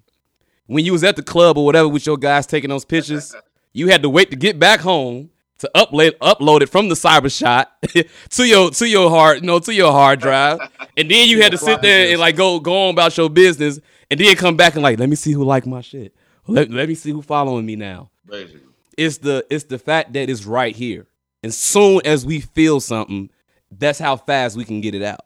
When 0.67 0.85
you 0.85 0.91
was 0.91 1.03
at 1.03 1.15
the 1.15 1.23
club 1.23 1.57
or 1.57 1.65
whatever 1.65 1.89
with 1.89 2.05
your 2.05 2.17
guys 2.17 2.45
taking 2.45 2.69
those 2.69 2.85
pictures, 2.85 3.35
you 3.73 3.88
had 3.88 4.03
to 4.03 4.09
wait 4.09 4.29
to 4.29 4.35
get 4.35 4.59
back 4.59 4.79
home 4.79 5.31
to 5.57 5.71
upload 5.73 6.11
upload 6.19 6.61
it 6.61 6.69
from 6.69 6.88
the 6.88 6.95
cyber 6.95 7.35
shot 7.35 7.71
to 8.29 8.45
your 8.45 8.69
to 8.71 8.88
your 8.88 9.09
hard 9.09 9.41
you 9.41 9.47
know 9.47 9.57
to 9.57 9.73
your 9.73 9.91
hard 9.91 10.19
drive 10.19 10.59
and 10.97 11.09
then 11.09 11.29
you 11.29 11.41
had 11.41 11.53
to 11.53 11.57
sit 11.57 11.81
there 11.81 12.11
and 12.11 12.19
like 12.19 12.35
go 12.35 12.59
go 12.59 12.88
on 12.88 12.89
about 12.89 13.15
your 13.15 13.29
business 13.29 13.79
and 14.11 14.19
then 14.19 14.35
come 14.35 14.57
back 14.57 14.73
and 14.73 14.83
like 14.83 14.99
let 14.99 15.07
me 15.07 15.15
see 15.15 15.31
who 15.31 15.45
like 15.45 15.65
my 15.65 15.79
shit 15.79 16.13
let, 16.45 16.69
let 16.69 16.89
me 16.89 16.93
see 16.93 17.11
who 17.11 17.21
following 17.21 17.65
me 17.65 17.77
now 17.77 18.09
Basically. 18.25 18.63
it's 18.97 19.19
the 19.19 19.45
it's 19.49 19.63
the 19.63 19.79
fact 19.79 20.11
that 20.11 20.29
it's 20.29 20.45
right 20.45 20.75
here 20.75 21.07
and 21.45 21.53
soon 21.53 22.01
as 22.05 22.25
we 22.25 22.39
feel 22.41 22.79
something 22.79 23.29
that's 23.69 23.99
how 23.99 24.17
fast 24.17 24.58
we 24.58 24.65
can 24.65 24.81
get 24.81 24.95
it 24.95 25.03
out 25.03 25.21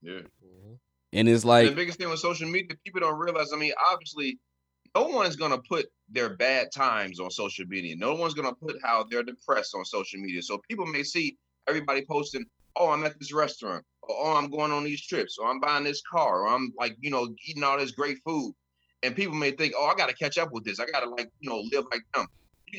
Yeah. 0.00 0.12
Mm-hmm. 0.12 0.74
and 1.12 1.28
it's 1.28 1.42
And 1.42 1.48
like 1.48 1.68
the 1.70 1.74
biggest 1.74 1.98
thing 1.98 2.08
with 2.08 2.20
social 2.20 2.48
media, 2.48 2.76
people 2.84 3.00
don't 3.00 3.18
realize. 3.18 3.52
I 3.52 3.56
mean, 3.56 3.72
obviously, 3.90 4.38
no 4.94 5.08
one's 5.08 5.34
gonna 5.34 5.58
put 5.68 5.86
their 6.08 6.36
bad 6.36 6.68
times 6.72 7.18
on 7.18 7.30
social 7.32 7.66
media. 7.66 7.96
No 7.96 8.14
one's 8.14 8.34
gonna 8.34 8.54
put 8.54 8.76
how 8.84 9.04
they're 9.10 9.24
depressed 9.24 9.74
on 9.74 9.84
social 9.84 10.20
media. 10.20 10.40
So 10.40 10.60
people 10.70 10.86
may 10.86 11.02
see 11.02 11.36
everybody 11.66 12.04
posting, 12.06 12.44
"Oh, 12.76 12.90
I'm 12.90 13.04
at 13.04 13.18
this 13.18 13.32
restaurant," 13.32 13.84
or 14.02 14.14
"Oh, 14.16 14.36
I'm 14.36 14.48
going 14.50 14.70
on 14.70 14.84
these 14.84 15.04
trips," 15.04 15.36
or 15.36 15.48
"I'm 15.50 15.58
buying 15.58 15.82
this 15.82 16.02
car," 16.08 16.42
or 16.42 16.48
"I'm 16.48 16.72
like, 16.78 16.96
you 17.00 17.10
know, 17.10 17.34
eating 17.44 17.64
all 17.64 17.78
this 17.78 17.90
great 17.90 18.18
food," 18.24 18.54
and 19.02 19.16
people 19.16 19.34
may 19.34 19.50
think, 19.50 19.74
"Oh, 19.76 19.86
I 19.86 19.96
gotta 19.96 20.14
catch 20.14 20.38
up 20.38 20.52
with 20.52 20.64
this. 20.64 20.78
I 20.78 20.86
gotta 20.86 21.10
like, 21.10 21.30
you 21.40 21.50
know, 21.50 21.60
live 21.72 21.86
like 21.90 22.02
them." 22.14 22.28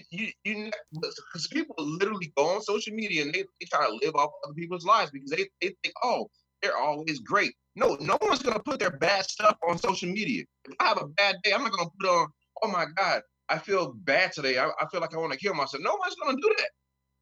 You 0.10 0.28
you, 0.44 0.72
because 0.94 1.48
people 1.48 1.76
literally 1.80 2.32
go 2.38 2.48
on 2.56 2.62
social 2.62 2.94
media 2.94 3.24
and 3.24 3.34
they, 3.34 3.44
they 3.60 3.66
try 3.72 3.86
to 3.88 3.94
live 4.04 4.16
off 4.16 4.32
other 4.44 4.54
people's 4.54 4.86
lives 4.86 5.12
because 5.12 5.30
they, 5.30 5.46
they 5.62 5.76
think, 5.84 5.94
oh, 6.04 6.30
they're 6.62 6.78
always 6.78 7.20
great. 7.20 7.54
No, 7.76 7.98
no 8.00 8.18
one's 8.22 8.42
gonna 8.42 8.60
put 8.60 8.80
their 8.80 8.92
bad 8.98 9.26
stuff 9.30 9.58
on 9.68 9.78
social 9.78 10.10
media. 10.10 10.44
If 10.66 10.76
I 10.80 10.86
have 10.88 11.02
a 11.02 11.08
bad 11.08 11.36
day, 11.44 11.54
I'm 11.54 11.64
not 11.64 11.72
gonna 11.74 11.90
put 12.00 12.10
on, 12.10 12.28
oh 12.64 12.68
my 12.72 12.86
God, 12.96 13.22
I 13.50 13.58
feel 13.58 13.94
bad 14.04 14.32
today. 14.34 14.58
I, 14.58 14.68
I 14.68 14.86
feel 14.92 15.02
like 15.02 15.14
I 15.14 15.18
want 15.18 15.34
to 15.34 15.40
kill 15.40 15.54
myself. 15.54 15.84
No 15.84 15.96
one's 16.00 16.16
gonna 16.16 16.38
do 16.38 16.54
that. 16.58 16.70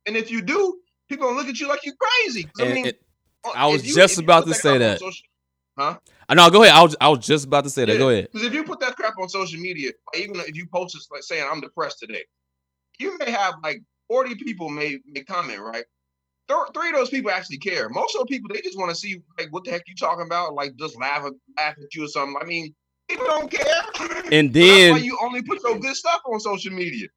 And 0.06 0.16
if 0.18 0.30
you 0.32 0.42
do, 0.42 0.78
people 1.10 1.28
gonna 1.28 1.38
look 1.38 1.48
at 1.48 1.60
you 1.60 1.68
like 1.68 1.86
you're 1.86 1.96
crazy. 2.00 2.48
I 2.60 2.66
mean, 2.66 2.86
it- 2.88 3.02
uh, 3.46 3.52
I 3.56 3.68
was 3.68 3.86
you- 3.86 3.94
just 3.96 4.18
about 4.20 4.46
to 4.46 4.54
say 4.54 4.78
that. 4.78 5.00
social- 5.00 5.26
huh? 5.78 5.98
I 6.30 6.36
know. 6.36 6.50
Go 6.50 6.64
ahead. 6.64 6.76
I 6.76 6.82
was 6.84 6.96
I 7.02 7.10
was 7.10 7.20
just 7.26 7.46
about 7.46 7.66
to 7.66 7.70
say 7.70 7.84
that. 7.86 7.98
Go 7.98 8.10
ahead. 8.10 8.30
Because 8.32 8.48
if 8.48 8.54
you 8.54 8.64
put 8.64 8.80
that 8.80 8.96
crap 8.96 9.16
on 9.20 9.28
social 9.28 9.60
media, 9.60 9.92
even 10.16 10.36
if 10.38 10.56
you 10.56 10.66
post 10.68 10.96
it 10.96 11.02
like 11.12 11.24
saying 11.24 11.46
I'm 11.52 11.60
depressed 11.60 12.00
today, 12.00 12.24
you 13.00 13.18
may 13.20 13.32
have 13.32 13.56
like 13.64 13.82
40 14.10 14.36
people 14.36 14.70
may 14.70 15.00
may 15.06 15.24
comment, 15.24 15.60
right? 15.60 15.86
Th- 16.48 16.60
three 16.74 16.90
of 16.90 16.96
those 16.96 17.10
people 17.10 17.32
actually 17.32 17.58
care. 17.58 17.90
Most 17.90 18.16
of 18.16 18.22
the 18.22 18.26
people 18.28 18.50
they 18.54 18.62
just 18.62 18.78
want 18.78 18.90
to 18.90 18.96
see 18.96 19.22
like 19.38 19.48
what 19.52 19.64
the 19.64 19.72
heck 19.72 19.84
you 19.88 19.96
talking 19.96 20.26
about, 20.26 20.54
like 20.54 20.76
just 20.76 21.00
laugh 21.00 21.26
at, 21.26 21.34
laugh 21.58 21.76
at 21.82 21.96
you 21.96 22.06
or 22.06 22.08
something. 22.08 22.36
I 22.40 22.46
mean, 22.46 22.74
people 23.10 23.26
don't 23.26 23.50
care. 23.50 23.64
And 24.32 24.54
So 24.54 24.60
that's 24.60 24.92
why 24.92 24.98
then 24.98 25.04
you 25.04 25.18
only 25.22 25.42
put 25.42 25.62
your 25.64 25.80
good 25.80 25.96
stuff 25.96 26.22
on 26.26 26.40
social 26.40 26.74
media. 26.74 27.08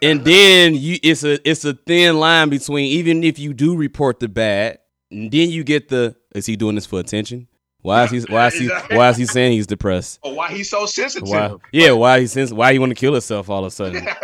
and 0.00 0.24
then 0.24 0.74
you 0.74 0.98
it's 1.02 1.24
a 1.24 1.48
it's 1.48 1.64
a 1.64 1.74
thin 1.74 2.18
line 2.18 2.48
between 2.48 2.86
even 2.86 3.24
if 3.24 3.38
you 3.38 3.52
do 3.52 3.76
report 3.76 4.20
the 4.20 4.28
bad, 4.28 4.78
and 5.10 5.30
then 5.30 5.50
you 5.50 5.64
get 5.64 5.88
the 5.88 6.16
is 6.34 6.46
he 6.46 6.56
doing 6.56 6.76
this 6.76 6.86
for 6.86 7.00
attention? 7.00 7.48
Why 7.82 8.04
is 8.04 8.10
he 8.10 8.20
why 8.32 8.46
is 8.46 8.54
he 8.54 8.68
why 8.90 9.10
is 9.10 9.16
he 9.16 9.26
saying 9.26 9.52
he's 9.52 9.66
depressed? 9.66 10.20
Or 10.22 10.34
why 10.34 10.50
he's 10.52 10.70
so 10.70 10.86
sensitive. 10.86 11.28
Why? 11.28 11.56
Yeah, 11.72 11.92
why 11.92 12.20
he 12.20 12.26
since 12.26 12.52
why 12.52 12.72
he 12.72 12.78
want 12.78 12.90
to 12.90 12.94
kill 12.94 13.12
himself 13.12 13.50
all 13.50 13.64
of 13.64 13.66
a 13.66 13.70
sudden? 13.70 14.06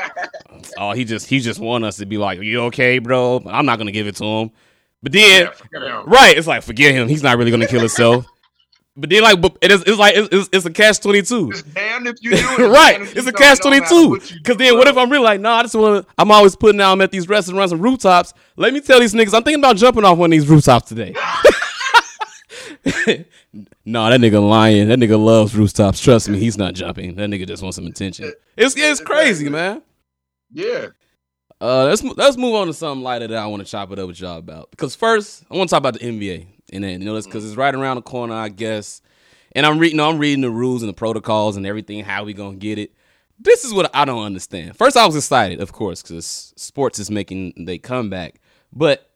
Oh, 0.76 0.92
he 0.92 1.04
just 1.04 1.26
he 1.28 1.40
just 1.40 1.60
want 1.60 1.84
us 1.84 1.96
to 1.98 2.06
be 2.06 2.18
like, 2.18 2.40
you 2.40 2.62
okay, 2.62 2.98
bro? 2.98 3.42
I'm 3.46 3.64
not 3.64 3.78
gonna 3.78 3.92
give 3.92 4.06
it 4.06 4.16
to 4.16 4.24
him. 4.24 4.50
But 5.02 5.12
then 5.12 5.50
Yeah, 5.72 6.02
right, 6.06 6.36
it's 6.36 6.46
like 6.46 6.62
forget 6.62 6.94
him. 6.94 7.08
He's 7.08 7.22
not 7.22 7.38
really 7.38 7.50
gonna 7.50 7.66
kill 7.66 7.80
himself. 7.80 8.26
But 9.00 9.10
then 9.10 9.22
like, 9.22 9.38
it 9.60 9.70
is 9.70 9.84
it's 9.86 9.96
like 9.96 10.16
it's, 10.16 10.28
it's, 10.32 10.48
it's 10.52 10.66
a 10.66 10.72
catch 10.72 10.98
twenty 10.98 11.22
two. 11.22 11.52
Damned 11.72 12.08
if 12.08 12.16
you 12.20 12.30
do 12.32 12.36
it. 12.36 12.68
right, 12.68 13.00
it's 13.00 13.14
a 13.14 13.30
don't. 13.30 13.36
catch 13.36 13.60
It 13.60 13.62
don't 13.62 13.86
twenty 13.86 13.86
two. 14.18 14.34
Because 14.38 14.56
then 14.56 14.76
what 14.76 14.88
if 14.88 14.96
I'm 14.96 15.08
really 15.08 15.22
like, 15.22 15.40
no, 15.40 15.52
I 15.52 15.62
just 15.62 15.76
want 15.76 16.04
to. 16.04 16.14
I'm 16.18 16.32
always 16.32 16.56
putting 16.56 16.80
out 16.80 16.94
I'm 16.94 17.00
at 17.00 17.12
these 17.12 17.28
restaurants 17.28 17.72
and 17.72 17.80
rooftops. 17.80 18.34
Let 18.56 18.74
me 18.74 18.80
tell 18.80 18.98
these 18.98 19.14
niggas, 19.14 19.34
I'm 19.34 19.44
thinking 19.44 19.60
about 19.60 19.76
jumping 19.76 20.04
off 20.04 20.18
one 20.18 20.32
of 20.32 20.36
these 20.36 20.48
rooftops 20.48 20.88
today. 20.88 21.14
no, 23.84 24.10
that 24.10 24.20
nigga 24.20 24.46
lying. 24.46 24.88
That 24.88 24.98
nigga 24.98 25.22
loves 25.22 25.54
rooftops. 25.54 26.00
Trust 26.00 26.28
me, 26.28 26.38
he's 26.38 26.58
not 26.58 26.74
jumping. 26.74 27.16
That 27.16 27.30
nigga 27.30 27.46
just 27.46 27.62
wants 27.62 27.76
some 27.76 27.86
attention. 27.86 28.32
It's 28.56 28.76
it's 28.76 29.00
crazy, 29.00 29.48
man. 29.48 29.82
Yeah. 30.52 30.88
Uh, 31.60 31.84
let's 31.84 32.02
let's 32.02 32.36
move 32.36 32.54
on 32.54 32.68
to 32.68 32.72
something 32.72 33.02
lighter 33.02 33.26
that 33.26 33.38
I 33.38 33.46
want 33.46 33.64
to 33.64 33.70
chop 33.70 33.90
it 33.90 33.98
up 33.98 34.06
with 34.06 34.20
y'all 34.20 34.38
about. 34.38 34.70
Because 34.70 34.94
first, 34.94 35.44
I 35.50 35.56
want 35.56 35.68
to 35.68 35.72
talk 35.72 35.80
about 35.80 35.94
the 35.94 36.00
NBA, 36.00 36.46
and 36.72 36.84
then 36.84 37.00
you 37.00 37.06
know, 37.06 37.20
because 37.20 37.44
it's 37.44 37.56
right 37.56 37.74
around 37.74 37.96
the 37.96 38.02
corner, 38.02 38.34
I 38.34 38.48
guess. 38.48 39.02
And 39.52 39.66
I'm 39.66 39.78
reading, 39.78 39.98
I'm 39.98 40.18
reading 40.18 40.42
the 40.42 40.50
rules 40.50 40.82
and 40.82 40.88
the 40.88 40.94
protocols 40.94 41.56
and 41.56 41.66
everything. 41.66 42.04
How 42.04 42.22
we 42.22 42.32
gonna 42.32 42.56
get 42.56 42.78
it? 42.78 42.92
This 43.40 43.64
is 43.64 43.72
what 43.72 43.90
I 43.94 44.04
don't 44.04 44.24
understand. 44.24 44.76
First, 44.76 44.96
I 44.96 45.06
was 45.06 45.16
excited, 45.16 45.60
of 45.60 45.72
course, 45.72 46.02
because 46.02 46.52
sports 46.56 46.98
is 46.98 47.10
making 47.10 47.54
they 47.56 47.78
comeback. 47.78 48.40
But 48.72 49.07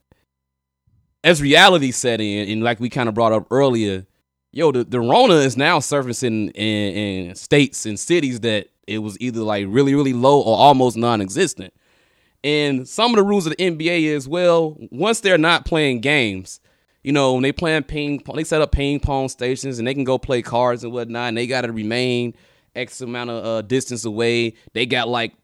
as 1.24 1.40
reality 1.40 1.90
set 1.90 2.20
in, 2.20 2.48
and 2.48 2.62
like 2.62 2.80
we 2.80 2.88
kind 2.88 3.08
of 3.08 3.14
brought 3.14 3.32
up 3.32 3.46
earlier, 3.50 4.06
yo, 4.50 4.72
the, 4.72 4.84
the 4.84 5.00
Rona 5.00 5.36
is 5.36 5.56
now 5.56 5.78
surfacing 5.78 6.48
in, 6.50 7.28
in 7.28 7.34
states 7.34 7.86
and 7.86 7.98
cities 7.98 8.40
that 8.40 8.68
it 8.86 8.98
was 8.98 9.18
either 9.20 9.40
like 9.40 9.66
really, 9.68 9.94
really 9.94 10.12
low 10.12 10.40
or 10.40 10.56
almost 10.56 10.96
non-existent. 10.96 11.72
And 12.44 12.88
some 12.88 13.12
of 13.12 13.16
the 13.16 13.22
rules 13.22 13.46
of 13.46 13.56
the 13.56 13.70
NBA 13.70 14.02
is 14.02 14.28
well, 14.28 14.76
once 14.90 15.20
they're 15.20 15.38
not 15.38 15.64
playing 15.64 16.00
games, 16.00 16.60
you 17.04 17.12
know, 17.12 17.34
when 17.34 17.42
they 17.42 17.52
playing 17.52 17.84
ping 17.84 18.20
pong, 18.20 18.36
they 18.36 18.44
set 18.44 18.62
up 18.62 18.72
ping 18.72 19.00
pong 19.00 19.28
stations 19.28 19.78
and 19.78 19.86
they 19.86 19.94
can 19.94 20.04
go 20.04 20.18
play 20.18 20.42
cards 20.42 20.84
and 20.84 20.92
whatnot, 20.92 21.28
and 21.28 21.36
they 21.36 21.46
got 21.46 21.62
to 21.62 21.72
remain 21.72 22.34
X 22.74 23.00
amount 23.00 23.30
of 23.30 23.44
uh, 23.44 23.62
distance 23.62 24.04
away. 24.04 24.54
They 24.72 24.86
got 24.86 25.08
like 25.08 25.34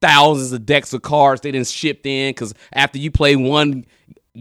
thousands 0.00 0.52
of 0.52 0.66
decks 0.66 0.92
of 0.92 1.02
cards 1.02 1.40
they 1.40 1.50
didn't 1.50 1.66
shipped 1.66 2.04
in 2.04 2.30
because 2.30 2.52
after 2.72 2.98
you 2.98 3.10
play 3.10 3.36
one 3.36 3.86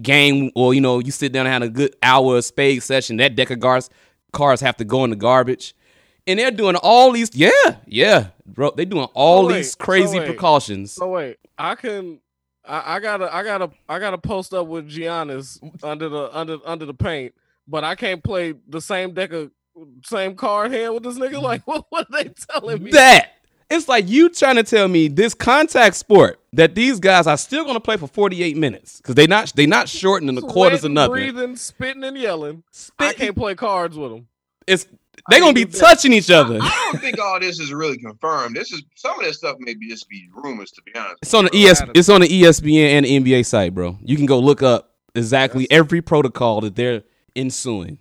game 0.02 0.52
or 0.56 0.74
you 0.74 0.82
know 0.82 1.00
you 1.00 1.12
sit 1.12 1.32
down 1.32 1.46
and 1.46 1.54
have 1.54 1.62
a 1.62 1.70
good 1.70 1.96
hour 2.02 2.38
of 2.38 2.46
spade 2.46 2.84
session, 2.84 3.18
that 3.18 3.36
deck 3.36 3.50
of 3.50 3.60
cards 3.60 3.90
cards 4.32 4.62
have 4.62 4.78
to 4.78 4.86
go 4.86 5.04
in 5.04 5.10
the 5.10 5.16
garbage. 5.16 5.76
And 6.26 6.40
they're 6.40 6.52
doing 6.52 6.76
all 6.78 7.12
these, 7.12 7.36
yeah, 7.36 7.52
yeah, 7.86 8.28
bro. 8.46 8.72
They're 8.72 8.86
doing 8.86 9.08
all 9.14 9.44
So 9.44 9.48
wait, 9.48 9.56
these 9.56 9.72
so 9.72 9.78
crazy 9.78 10.20
wait. 10.20 10.26
precautions. 10.26 10.94
So 10.94 11.08
wait, 11.10 11.38
I 11.58 11.76
can. 11.76 12.20
I, 12.66 12.96
I 12.96 13.00
gotta, 13.02 13.34
I 13.34 13.44
gotta, 13.44 13.72
I 13.90 14.00
gotta 14.00 14.18
post 14.18 14.54
up 14.54 14.68
with 14.68 14.90
Giannis 14.90 15.60
under 15.84 16.08
the 16.08 16.30
under 16.38 16.58
under 16.66 16.86
the 16.86 16.94
paint, 16.94 17.34
but 17.68 17.84
I 17.84 17.96
can't 17.96 18.24
play 18.24 18.54
the 18.70 18.80
same 18.80 19.14
deck 19.14 19.34
of 19.34 19.52
same 20.06 20.36
card 20.36 20.72
hand 20.72 20.94
with 20.94 21.04
this 21.04 21.18
nigga. 21.18 21.42
Like, 21.42 21.62
what, 21.68 21.86
what 21.90 22.08
are 22.10 22.24
they 22.24 22.30
telling 22.30 22.82
me? 22.84 22.92
that 22.92 23.34
it's 23.74 23.88
like 23.88 24.08
you 24.08 24.30
trying 24.30 24.56
to 24.56 24.64
tell 24.64 24.88
me 24.88 25.08
this 25.08 25.34
contact 25.34 25.96
sport 25.96 26.40
that 26.54 26.76
these 26.76 27.00
guys 27.00 27.28
are 27.28 27.38
still 27.38 27.64
going 27.64 27.76
to 27.76 27.80
play 27.80 27.98
for 27.98 28.08
48 28.08 28.56
minutes 28.58 28.98
because 28.98 29.16
they 29.16 29.28
not 29.28 29.52
they 29.56 29.66
not 29.66 29.90
shortening 29.90 30.36
the 30.36 30.42
quarters 30.42 30.80
or 30.80 30.90
Sweating, 30.90 30.94
nothing. 30.94 31.12
breathing, 31.12 31.56
spitting, 31.56 32.04
and 32.04 32.18
yelling. 32.18 32.64
I 33.00 33.14
can't 33.14 33.36
play 33.36 33.56
cards 33.56 33.98
with 33.98 34.12
them. 34.12 34.28
It's 34.68 34.88
they 35.30 35.38
mean, 35.38 35.54
gonna 35.54 35.54
be 35.54 35.66
touching 35.66 36.14
each 36.14 36.30
other. 36.30 36.60
I 36.62 36.90
don't 36.92 37.02
think 37.02 37.20
all 37.20 37.40
this 37.40 37.60
is 37.60 37.72
really 37.72 37.98
confirmed. 37.98 38.56
This 38.56 38.72
is 38.72 38.84
some 38.96 39.20
of 39.20 39.26
this 39.26 39.38
stuff 39.38 39.58
maybe 39.60 39.88
just 39.88 40.10
be 40.10 40.28
rumors, 40.34 40.72
to 40.72 40.82
be 40.82 40.94
honest. 40.96 41.18
It's 41.22 41.34
on 41.34 41.46
the 41.46 41.52
ES. 41.56 41.84
It's 41.94 42.10
on 42.10 42.22
the 42.22 42.28
ESPN 42.28 42.90
and 42.90 43.06
the 43.06 43.20
NBA 43.20 43.46
site, 43.46 43.74
bro. 43.74 43.98
You 44.04 44.18
can 44.18 44.26
go 44.26 44.40
look 44.40 44.62
up 44.62 44.96
exactly 45.16 45.70
every 45.72 46.02
protocol 46.02 46.62
that 46.62 46.76
they're 46.76 47.04
ensuing. 47.36 48.00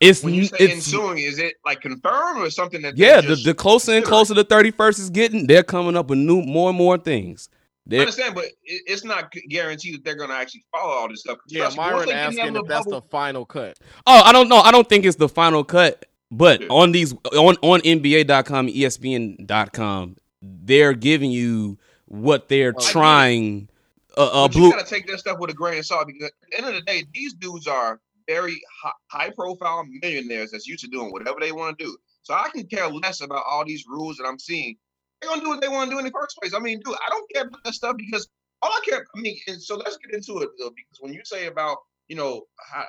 It's 0.00 0.22
When 0.24 0.32
you 0.34 0.46
say 0.46 0.56
it's 0.60 0.72
ensuing, 0.74 1.18
is 1.18 1.38
it 1.38 1.54
like 1.64 1.82
confirmed 1.82 2.40
or 2.40 2.48
something 2.50 2.80
that? 2.82 2.96
yeah. 2.96 3.20
The, 3.20 3.28
just 3.28 3.44
the 3.44 3.52
closer 3.54 3.92
and 3.92 4.04
closer 4.04 4.32
the 4.34 4.44
thirty 4.44 4.70
first 4.70 4.98
is 4.98 5.10
getting, 5.10 5.46
they're 5.46 5.62
coming 5.62 5.94
up 5.96 6.08
with 6.08 6.18
new 6.18 6.40
more 6.42 6.70
and 6.70 6.78
more 6.78 6.96
things. 6.96 7.48
They're, 7.86 8.00
understand, 8.00 8.34
but 8.34 8.44
it, 8.44 8.82
it's 8.86 9.04
not 9.04 9.32
guaranteed 9.48 9.94
that 9.94 10.04
they're 10.04 10.14
going 10.14 10.28
to 10.30 10.36
actually 10.36 10.64
follow 10.70 10.92
all 10.92 11.08
this 11.08 11.20
stuff. 11.20 11.38
Yeah, 11.48 11.62
trust 11.62 11.76
me, 11.76 11.84
Myron 11.84 11.98
they 12.00 12.12
get 12.12 12.28
in 12.28 12.34
that 12.36 12.40
asking 12.42 12.56
if 12.56 12.66
that's 12.66 12.86
the 12.86 13.02
final 13.10 13.44
cut. 13.44 13.78
Oh, 14.06 14.22
I 14.24 14.32
don't 14.32 14.48
know. 14.48 14.58
I 14.58 14.70
don't 14.70 14.88
think 14.88 15.04
it's 15.04 15.16
the 15.16 15.28
final 15.28 15.64
cut, 15.64 16.06
but 16.30 16.60
Yeah. 16.62 16.68
on 16.68 16.92
these 16.92 17.12
on 17.32 17.56
on 17.62 17.80
NBA.com, 17.80 18.68
ESPN.com, 18.68 20.16
they're 20.42 20.92
giving 20.94 21.30
you 21.30 21.78
what 22.06 22.48
they're 22.48 22.74
Oh, 22.76 22.90
trying. 22.90 23.68
Uh, 24.16 24.22
uh, 24.44 24.48
but 24.48 24.54
you 24.54 24.60
blue. 24.62 24.70
got 24.72 24.84
to 24.86 24.90
take 24.94 25.06
that 25.08 25.18
stuff 25.18 25.38
with 25.38 25.50
a 25.50 25.54
grain 25.54 25.78
of 25.78 25.86
salt 25.86 26.06
because 26.06 26.24
at 26.24 26.32
the 26.50 26.58
end 26.58 26.66
of 26.68 26.74
the 26.74 26.82
day, 26.82 27.04
these 27.14 27.32
dudes 27.34 27.66
are 27.66 28.00
very 28.30 28.60
high, 29.10 29.30
profile 29.30 29.84
millionaires 30.02 30.52
that's 30.52 30.66
used 30.66 30.84
to 30.84 30.90
doing 30.90 31.10
whatever 31.10 31.40
they 31.40 31.52
want 31.52 31.78
to 31.78 31.84
do. 31.84 31.96
So 32.22 32.34
I 32.34 32.48
can 32.54 32.66
care 32.66 32.86
less 32.88 33.20
about 33.20 33.44
all 33.48 33.64
these 33.64 33.84
rules 33.88 34.16
that 34.18 34.24
I'm 34.24 34.38
seeing. 34.38 34.76
They're 35.20 35.30
gonna 35.30 35.42
do 35.42 35.48
what 35.48 35.60
they 35.60 35.68
want 35.68 35.90
to 35.90 35.94
do 35.96 35.98
in 35.98 36.04
the 36.04 36.12
first 36.12 36.36
place. 36.40 36.54
I 36.54 36.60
mean, 36.60 36.80
dude, 36.84 36.94
I 36.94 37.10
don't 37.10 37.30
care 37.32 37.42
about 37.42 37.64
that 37.64 37.74
stuff 37.74 37.96
because 37.96 38.28
all 38.62 38.70
I 38.70 38.80
care. 38.88 39.04
I 39.14 39.20
mean, 39.20 39.36
and 39.48 39.60
so 39.60 39.76
let's 39.76 39.96
get 39.96 40.14
into 40.14 40.40
it 40.40 40.50
though, 40.58 40.70
because 40.70 40.98
when 41.00 41.12
you 41.12 41.20
say 41.24 41.46
about, 41.46 41.78
you 42.08 42.16
know, 42.16 42.42
how, 42.72 42.84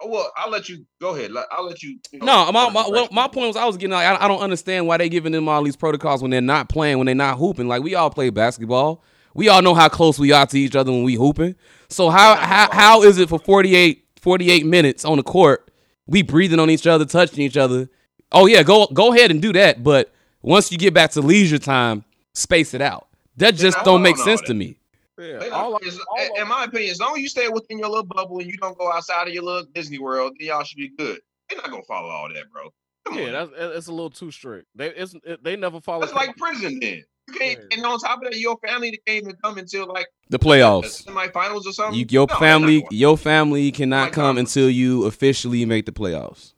oh, 0.00 0.08
well, 0.08 0.32
I'll 0.36 0.50
let 0.50 0.68
you 0.68 0.84
go 1.00 1.14
ahead. 1.14 1.30
I'll 1.52 1.66
let 1.66 1.82
you. 1.82 1.98
you 2.10 2.20
know, 2.20 2.46
No, 2.46 2.52
my 2.52 2.70
my, 2.70 2.88
well, 2.88 3.08
my 3.12 3.28
point 3.28 3.48
was 3.48 3.56
I 3.56 3.64
was 3.66 3.76
getting 3.76 3.92
like 3.92 4.06
I, 4.06 4.24
I 4.24 4.28
don't 4.28 4.40
understand 4.40 4.86
why 4.86 4.96
they 4.96 5.08
giving 5.08 5.32
them 5.32 5.48
all 5.48 5.62
these 5.62 5.76
protocols 5.76 6.22
when 6.22 6.30
they're 6.30 6.40
not 6.40 6.68
playing 6.68 6.98
when 6.98 7.06
they're 7.06 7.14
not 7.14 7.38
hooping. 7.38 7.68
Like 7.68 7.82
we 7.82 7.94
all 7.94 8.10
play 8.10 8.30
basketball. 8.30 9.02
We 9.34 9.50
all 9.50 9.60
know 9.60 9.74
how 9.74 9.90
close 9.90 10.18
we 10.18 10.32
are 10.32 10.46
to 10.46 10.58
each 10.58 10.74
other 10.74 10.90
when 10.90 11.02
we 11.02 11.14
hooping. 11.14 11.56
So 11.90 12.08
how 12.08 12.36
how, 12.36 12.68
how 12.72 13.02
is 13.02 13.18
it 13.18 13.28
for 13.28 13.38
48, 13.38 14.05
48 14.26 14.66
minutes 14.66 15.04
on 15.04 15.18
the 15.18 15.22
court? 15.22 15.70
We 16.08 16.22
breathing 16.22 16.58
on 16.58 16.68
each 16.68 16.84
other, 16.84 17.04
touching 17.04 17.42
each 17.44 17.56
other. 17.56 17.88
Oh 18.32 18.46
yeah, 18.46 18.64
go 18.64 18.88
go 18.88 19.14
ahead 19.14 19.30
and 19.30 19.40
do 19.40 19.52
that. 19.52 19.84
But 19.84 20.12
once 20.42 20.72
you 20.72 20.78
get 20.78 20.92
back 20.92 21.12
to 21.12 21.20
leisure 21.20 21.58
time, 21.58 22.04
space 22.34 22.74
it 22.74 22.80
out. 22.80 23.06
That 23.36 23.54
just 23.54 23.78
I 23.78 23.84
don't 23.84 23.94
don't 23.94 24.02
make 24.02 24.16
sense 24.16 24.40
that. 24.40 24.48
to 24.48 24.54
me. 24.54 24.78
Yeah, 25.16 25.48
all, 25.52 25.70
not- 25.70 25.84
I- 25.84 25.86
as- 25.86 26.00
all 26.00 26.42
in 26.42 26.48
my 26.48 26.64
opinion, 26.64 26.90
as 26.90 26.98
long 26.98 27.14
as 27.14 27.20
you 27.22 27.28
stay 27.28 27.48
within 27.48 27.78
your 27.78 27.88
little 27.88 28.02
bubble 28.04 28.40
and 28.40 28.50
you 28.50 28.56
don't 28.56 28.76
go 28.76 28.90
outside 28.90 29.28
of 29.28 29.32
your 29.32 29.44
little 29.44 29.64
Disney 29.72 30.00
world, 30.00 30.32
then 30.40 30.48
y'all 30.48 30.64
should 30.64 30.76
be 30.76 30.88
good. 30.88 31.20
They're 31.48 31.58
not 31.58 31.70
gonna 31.70 31.84
follow 31.84 32.08
all 32.08 32.28
that, 32.28 32.50
bro. 32.52 32.70
Come 33.06 33.18
yeah, 33.18 33.26
on. 33.26 33.32
that's 33.32 33.76
it's 33.76 33.86
a 33.86 33.92
little 33.92 34.10
too 34.10 34.32
strict. 34.32 34.66
They 34.74 34.88
it's, 34.88 35.14
it, 35.22 35.44
they 35.44 35.54
never 35.54 35.80
follow. 35.80 36.02
It's 36.02 36.12
like 36.12 36.36
prison 36.36 36.80
then. 36.80 37.04
You 37.28 37.34
can't, 37.38 37.58
and 37.72 37.84
on 37.84 37.98
top 37.98 38.22
of 38.22 38.30
that, 38.30 38.38
your 38.38 38.56
family 38.58 38.90
that 38.92 39.04
can't 39.06 39.24
even 39.24 39.36
come 39.42 39.58
until 39.58 39.86
like 39.88 40.06
The 40.30 40.38
the 40.38 40.44
playoffs. 40.44 41.04
semifinals 41.04 41.66
or 41.66 41.72
something. 41.72 41.98
You, 41.98 42.06
your 42.08 42.26
No, 42.28 42.36
family, 42.36 42.86
your 42.90 43.16
family 43.18 43.72
cannot 43.72 44.04
Like 44.04 44.12
come 44.12 44.24
conference. 44.36 44.54
until 44.56 44.70
you 44.70 45.04
officially 45.06 45.64
make 45.64 45.86
the 45.86 45.92
playoffs. 45.92 46.52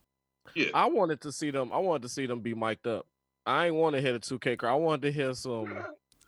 Yeah. 0.55 0.67
I 0.75 0.87
wanted 0.87 1.21
to 1.23 1.33
see 1.33 1.51
them. 1.51 1.71
I 1.73 1.79
wanted 1.79 2.03
to 2.03 2.09
see 2.09 2.27
them 2.27 2.41
be 2.41 2.53
mic'd 2.55 2.87
up. 2.87 3.07
I 3.47 3.67
ain't 3.67 3.77
want 3.77 3.95
to 3.97 4.03
hit 4.03 4.15
a 4.15 4.19
two 4.19 4.39
K. 4.39 4.57
I 4.63 4.75
wanted 4.75 5.03
to 5.03 5.13
hear 5.13 5.33
some 5.35 5.73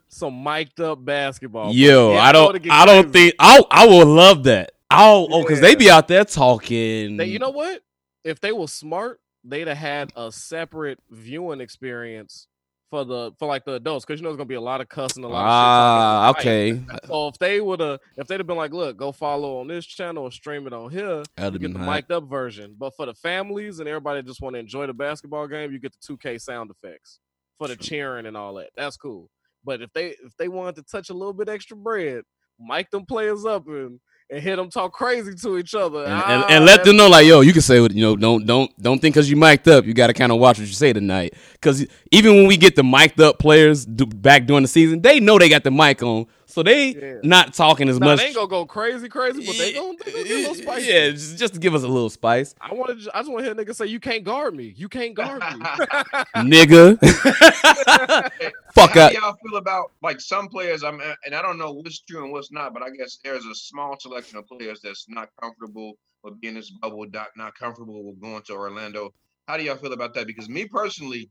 some 0.09 0.42
mic'd 0.42 0.81
up 0.81 1.05
basketball. 1.05 1.72
Yo, 1.74 2.12
Yeah, 2.14 2.20
I 2.20 2.33
don't. 2.33 2.62
get 2.62 2.72
I 2.72 2.87
don't 2.87 3.11
crazy. 3.12 3.31
think. 3.31 3.35
I 3.38 3.62
I 3.70 3.87
would 3.87 4.09
love 4.09 4.44
that. 4.44 4.72
Oh, 4.90 5.29
oh, 5.31 5.42
because 5.42 5.61
they 5.61 5.74
be 5.74 5.90
out 5.90 6.09
there 6.09 6.24
talking. 6.24 7.16
They, 7.16 7.26
you 7.26 7.38
know 7.38 7.50
what? 7.50 7.83
If 8.24 8.40
they 8.40 8.50
were 8.53 8.66
smart, 8.66 9.20
they'd 9.44 9.68
have 9.68 9.76
had 9.76 10.12
a 10.16 10.33
separate 10.33 10.98
viewing 11.11 11.61
experience 11.61 12.46
for 12.90 13.05
the 13.05 13.33
for 13.38 13.46
like 13.46 13.64
the 13.64 13.74
adults 13.74 14.05
because 14.05 14.20
you 14.20 14.24
know 14.24 14.31
there's 14.31 14.37
gonna 14.37 14.46
be 14.46 14.55
a 14.57 14.61
lot 14.61 14.81
of 14.81 14.88
cussing, 14.88 15.22
a 15.24 15.29
lot 15.29 15.44
Ah, 15.46 16.31
of 16.31 16.37
shit. 16.42 16.46
okay. 16.76 16.83
So 17.07 17.29
if 17.29 17.38
they 17.38 17.61
would 17.61 17.81
have, 17.81 18.00
if 18.16 18.26
they'd 18.26 18.40
have 18.40 18.46
been 18.46 18.57
like, 18.57 18.72
look, 18.72 18.96
go 18.96 19.12
follow 19.12 19.61
on 19.61 19.68
this 19.68 19.87
channel 19.87 20.24
or 20.24 20.31
stream 20.33 20.66
it 20.66 20.72
on 20.72 20.90
here, 20.90 21.22
That'd 21.37 21.55
you 21.62 21.68
get 21.68 21.72
the 21.79 21.85
hot. 21.85 21.94
mic'd 21.94 22.12
up 22.12 22.29
version. 22.29 22.74
But 22.79 22.94
for 22.96 23.07
the 23.07 23.14
families 23.14 23.79
and 23.81 23.88
everybody 23.88 24.22
just 24.22 24.40
want 24.42 24.55
to 24.55 24.61
enjoy 24.61 24.87
the 24.88 24.92
basketball 24.92 25.46
game, 25.46 25.72
you 25.72 25.79
get 25.79 25.92
the 26.00 26.16
2K 26.16 26.40
sound 26.40 26.70
effects 26.70 27.20
for 27.59 27.68
the 27.68 27.76
cheering 27.76 28.26
and 28.26 28.37
all 28.37 28.55
that. 28.55 28.70
That's 28.76 28.96
cool. 28.96 29.31
But 29.64 29.83
if 29.83 29.92
they 29.92 30.09
if 30.24 30.37
they 30.38 30.48
wanted 30.48 30.76
to 30.76 30.83
touch 30.83 31.11
a 31.11 31.14
little 31.14 31.33
bit 31.35 31.48
extra 31.48 31.76
bread, 31.76 32.22
mic 32.59 32.90
them 32.90 33.07
players 33.07 33.44
up 33.44 33.66
and 33.68 34.00
and 34.31 34.43
hear 34.43 34.57
them 34.57 34.71
talk 34.71 34.93
crazy 34.93 35.35
to 35.35 35.59
each 35.59 35.75
other. 35.75 36.05
And, 36.05 36.12
Ah, 36.12 36.45
and, 36.45 36.51
and 36.53 36.64
let 36.64 36.85
them 36.85 36.97
know, 36.97 37.09
like, 37.09 37.27
yo, 37.27 37.40
you 37.40 37.53
can 37.53 37.62
say 37.62 37.81
what 37.81 37.93
you 37.93 38.01
know. 38.03 38.16
Don't 38.16 38.47
don't 38.47 38.71
don't 38.81 39.01
think 39.01 39.14
because 39.14 39.29
you 39.31 39.37
mic'd 39.37 39.69
up, 39.69 39.85
you 39.85 39.95
got 39.95 40.07
to 40.07 40.12
kind 40.14 40.31
of 40.33 40.38
watch 40.38 40.59
what 40.59 40.69
you 40.69 40.75
say 40.75 40.93
tonight. 40.93 41.35
Because 41.53 41.87
even 42.11 42.37
when 42.37 42.47
we 42.47 42.57
get 42.57 42.77
the 42.77 42.85
mic'd 42.85 43.21
up 43.21 43.38
players 43.38 43.85
do, 43.85 44.07
back 44.07 44.47
during 44.47 44.62
the 44.62 44.69
season, 44.69 45.03
they 45.03 45.21
know 45.21 45.38
they 45.38 45.49
got 45.49 45.64
the 45.64 45.71
mic 45.71 46.03
on, 46.03 46.27
so 46.50 46.62
they 46.62 46.98
Yeah. 47.00 47.14
not 47.22 47.54
talking 47.54 47.88
as 47.88 48.00
Nah, 48.00 48.06
much. 48.06 48.18
they 48.18 48.26
ain't 48.26 48.34
gonna 48.36 48.48
go 48.48 48.66
crazy, 48.66 49.08
crazy, 49.08 49.40
but 49.42 49.56
they 49.58 49.72
gonna, 49.72 49.96
they 50.04 50.12
gonna 50.12 50.24
get 50.26 50.36
a 50.36 50.40
little 50.40 50.54
spicy. 50.54 50.86
Yeah, 50.88 51.10
just, 51.10 51.38
just 51.38 51.54
to 51.54 51.60
give 51.60 51.74
us 51.74 51.82
a 51.82 51.88
little 51.88 52.10
spice, 52.10 52.54
I 52.60 52.74
want 52.74 53.00
to. 53.02 53.16
I 53.16 53.20
just 53.20 53.30
want 53.30 53.44
to 53.44 53.44
hear 53.44 53.60
a 53.60 53.64
nigga 53.64 53.74
say, 53.74 53.86
"You 53.86 54.00
can't 54.00 54.24
guard 54.24 54.54
me. 54.56 54.74
You 54.76 54.88
can't 54.88 55.14
guard 55.14 55.46
me." 55.48 55.68
nigga. 56.36 56.98
Fuck 58.74 58.96
How 58.96 58.96
up. 58.96 59.10
do 59.10 59.14
y'all 59.14 59.36
feel 59.46 59.58
about 59.58 59.92
like 60.02 60.20
some 60.20 60.48
players? 60.48 60.82
I'm 60.84 61.00
uh, 61.00 61.14
and 61.26 61.34
I 61.34 61.42
don't 61.42 61.58
know 61.58 61.72
what's 61.72 62.00
true 62.02 62.24
and 62.24 62.32
what's 62.32 62.52
not, 62.52 62.74
but 62.74 62.82
I 62.82 62.90
guess 62.90 63.18
there's 63.24 63.44
a 63.46 63.54
small 63.54 63.96
selection 64.00 64.38
of 64.38 64.46
players 64.46 64.80
that's 64.82 65.06
not 65.08 65.28
comfortable 65.40 65.94
with 66.24 66.40
being 66.40 66.54
in 66.54 66.60
this 66.60 66.70
bubble, 66.70 67.06
not, 67.12 67.28
not 67.36 67.54
comfortable 67.54 68.04
with 68.04 68.20
going 68.20 68.42
to 68.44 68.54
Orlando. 68.54 69.10
How 69.48 69.56
do 69.56 69.64
y'all 69.64 69.76
feel 69.76 69.92
about 69.92 70.14
that? 70.14 70.26
Because 70.26 70.48
me 70.48 70.66
personally, 70.66 71.30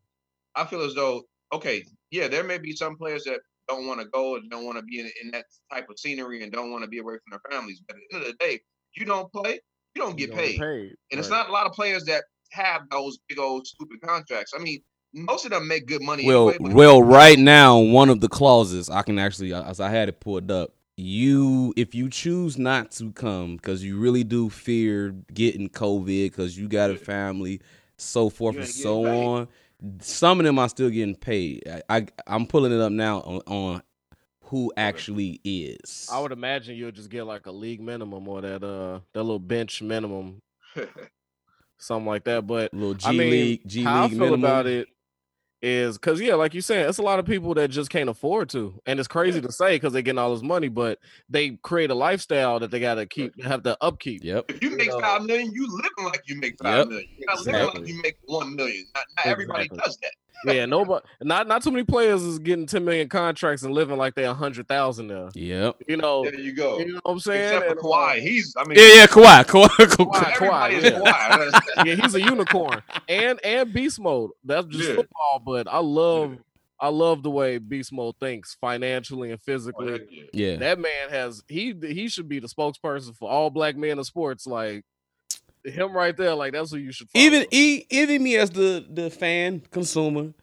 I 0.55 0.65
feel 0.65 0.82
as 0.82 0.95
though 0.95 1.23
okay, 1.53 1.84
yeah, 2.12 2.27
there 2.27 2.43
may 2.43 2.58
be 2.60 2.73
some 2.73 2.97
players 2.97 3.23
that 3.25 3.39
don't 3.69 3.88
want 3.88 4.01
to 4.01 4.08
go 4.08 4.36
and 4.36 4.49
don't 4.49 4.65
want 4.65 4.77
to 4.77 4.84
be 4.84 4.99
in, 4.99 5.10
in 5.23 5.32
that 5.32 5.45
type 5.71 5.88
of 5.89 5.99
scenery 5.99 6.43
and 6.43 6.51
don't 6.51 6.71
want 6.71 6.84
to 6.84 6.89
be 6.89 6.99
away 6.99 7.13
from 7.13 7.32
their 7.32 7.51
families. 7.51 7.82
But 7.88 7.95
at 7.95 8.01
the 8.10 8.15
end 8.15 8.25
of 8.25 8.32
the 8.32 8.45
day, 8.45 8.60
you 8.95 9.05
don't 9.05 9.32
play, 9.32 9.60
you 9.95 10.01
don't 10.01 10.19
You 10.19 10.27
get 10.27 10.36
gonna 10.36 10.41
paid. 10.41 10.95
And 11.12 11.19
it's 11.19 11.29
not 11.29 11.49
a 11.49 11.51
lot 11.51 11.65
of 11.65 11.73
players 11.73 12.05
that 12.05 12.23
have 12.51 12.82
those 12.89 13.19
big 13.27 13.39
old 13.39 13.67
stupid 13.67 14.01
contracts. 14.01 14.53
I 14.55 14.62
mean, 14.62 14.82
most 15.13 15.45
of 15.45 15.51
them 15.51 15.67
make 15.67 15.88
good 15.88 16.01
money. 16.01 16.25
Well, 16.25 16.49
anyway, 16.49 16.73
well, 16.73 17.01
right 17.01 17.39
now, 17.39 17.79
one 17.79 18.10
of 18.10 18.19
the 18.19 18.29
clauses 18.29 18.89
I 18.89 19.01
can 19.01 19.17
actually, 19.17 19.53
as 19.53 19.79
I 19.79 19.89
had 19.89 20.10
it 20.10 20.19
pulled 20.19 20.51
up, 20.51 20.73
you 20.97 21.73
if 21.77 21.95
you 21.95 22.10
choose 22.10 22.58
not 22.58 22.91
to 22.91 23.12
come 23.12 23.55
because 23.55 23.84
you 23.84 23.97
really 23.97 24.23
do 24.23 24.49
fear 24.49 25.15
getting 25.34 25.69
COVID 25.69 26.25
because 26.25 26.58
you 26.58 26.67
got 26.67 26.91
a 26.91 26.97
family, 26.97 27.62
so 27.97 28.29
forth 28.29 28.58
and 28.58 28.67
so 28.67 29.03
paid. 29.03 29.25
on. 29.25 29.47
Some 30.02 30.39
of 30.39 30.46
them 30.46 30.60
are 30.60 30.70
still 30.70 30.89
getting 30.89 31.15
paid. 31.15 31.63
I, 31.68 31.82
I 31.98 32.08
I'm 32.28 32.46
pulling 32.46 32.72
it 32.74 32.82
up 32.82 32.92
now 32.92 33.22
on, 33.22 33.42
on 33.48 33.82
who 34.46 34.74
actually 34.76 35.39
is. 35.44 36.10
I 36.12 36.20
would 36.20 36.32
imagine 36.32 36.76
you'll 36.76 36.92
just 36.92 37.10
get 37.10 37.24
like 37.24 37.46
a 37.46 37.52
league 37.52 37.82
minimum 37.82 38.28
or 38.28 38.42
that 38.42 38.63
uh 38.63 39.00
that 39.13 39.24
little 39.24 39.39
bench 39.39 39.82
minimum, 39.82 40.42
something 41.78 42.06
like 42.06 42.26
that. 42.26 42.46
But 42.46 42.74
little 42.74 42.94
G 42.96 43.08
I 43.08 43.12
mean, 43.12 43.30
League, 43.30 43.62
G 43.68 43.84
how 43.84 44.04
League 44.04 44.06
I 44.06 44.10
feel 44.10 44.20
minimum. 44.20 44.44
about 44.44 44.68
it 44.68 44.88
is 45.62 45.98
because 45.98 46.22
yeah, 46.22 46.36
like 46.36 46.54
you 46.54 46.62
said, 46.62 46.88
it's 46.89 46.98
a 46.98 47.04
lot 47.04 47.19
of 47.19 47.26
people 47.26 47.54
that 47.56 47.69
just 47.69 47.89
can't 47.89 48.10
afford 48.10 48.50
to, 48.50 48.80
and 48.86 49.00
it's 49.00 49.08
crazy 49.08 49.41
to 49.41 49.52
say 49.52 49.76
because 49.76 49.93
they're 49.93 50.02
getting 50.02 50.19
all 50.19 50.34
this 50.34 50.43
money, 50.43 50.67
but 50.69 51.00
they 51.30 51.52
create 51.63 51.89
a 51.91 51.95
lifestyle 51.95 52.60
that 52.60 52.72
they 52.72 52.80
got 52.80 52.95
to 52.95 53.06
keep 53.06 53.41
have 53.43 53.63
to 53.63 53.78
upkeep. 53.82 54.24
Yep. 54.24 54.45
If 54.50 54.63
you 54.63 54.76
make 54.76 54.89
know. 54.89 55.00
five 55.00 55.24
million, 55.24 55.52
you 55.54 55.67
living 55.69 56.06
like 56.06 56.24
you 56.28 56.38
make 56.39 56.56
five 56.62 56.78
Yep. 56.80 56.88
million. 56.89 57.08
You're 57.17 57.36
not 57.36 57.45
living 57.45 57.82
like 57.82 57.88
you 57.88 58.02
make 58.02 58.17
one 58.26 58.56
million. 58.56 58.86
Not, 58.95 59.04
not 59.17 59.26
everybody 59.26 59.67
does 59.69 59.98
that. 60.02 60.12
Yeah, 60.45 60.65
nobody, 60.65 61.06
not 61.21 61.47
not 61.47 61.63
too 61.63 61.71
many 61.71 61.84
players 61.84 62.21
is 62.23 62.39
getting 62.39 62.65
ten 62.65 62.86
million 62.86 63.10
contracts 63.10 63.63
and 63.63 63.73
living 63.73 63.97
like 63.97 64.15
they 64.15 64.23
a 64.25 64.34
hundred 64.34 64.67
thousand 64.67 65.08
there. 65.08 65.30
Yep. 65.34 65.75
You 65.88 65.97
know, 65.97 66.23
There 66.23 66.39
you 66.39 66.54
go. 66.54 66.80
you 66.80 66.93
know 66.93 66.99
what 67.04 67.12
I'm 67.13 67.19
saying? 67.19 67.43
Except 67.58 67.65
for 67.65 67.71
And, 67.71 67.80
uh, 67.80 67.82
Kawhi, 67.82 68.21
he's. 68.21 68.56
I 68.58 68.63
mean, 68.65 68.78
Yeah, 68.80 68.93
yeah, 68.95 69.08
Kawhi, 69.08 69.43
Kawhi, 69.45 69.67
Kawhi. 69.67 70.34
Kawhi, 70.34 70.82
yeah. 70.82 70.89
Kawhi. 71.52 71.62
yeah, 71.86 71.95
he's 71.95 72.15
a 72.15 72.21
unicorn 72.21 72.82
and 73.10 73.39
and 73.43 73.73
beast 73.73 73.99
mode. 73.99 74.32
That's 74.43 74.67
just 74.67 74.88
Yeah. 74.89 74.95
football, 74.95 75.41
but 75.45 75.67
I 75.67 75.80
love 75.80 76.38
I 76.80 76.88
love 76.88 77.23
the 77.23 77.30
way 77.30 77.58
beast 77.58 77.91
mode 77.91 78.15
thinks 78.21 78.56
financially 78.62 79.32
and 79.32 79.39
Oh, 79.41 79.43
physically. 79.45 79.91
heck 79.91 80.02
yeah. 80.10 80.23
Yeah. 80.52 80.56
That 80.58 80.80
man 80.80 81.10
has 81.10 81.43
he 81.49 81.73
he 81.82 82.08
should 82.08 82.30
be 82.30 82.39
the 82.39 82.47
spokesperson 82.47 83.13
for 83.17 83.30
all 83.30 83.49
black 83.49 83.75
men 83.75 83.97
in 83.97 84.04
sports. 84.06 84.47
Like 84.47 84.86
him 85.63 85.93
right 85.93 86.15
there, 86.15 86.36
like 86.36 86.54
that's 86.54 86.72
who 86.72 86.78
you 86.78 86.91
should 86.91 87.10
follow. 87.10 87.24
even 87.26 87.45
e, 87.52 87.86
even 87.89 88.24
me 88.24 88.36
as 88.38 88.50
the 88.52 88.86
the 88.89 89.10
fan 89.10 89.62
consumer 89.72 90.34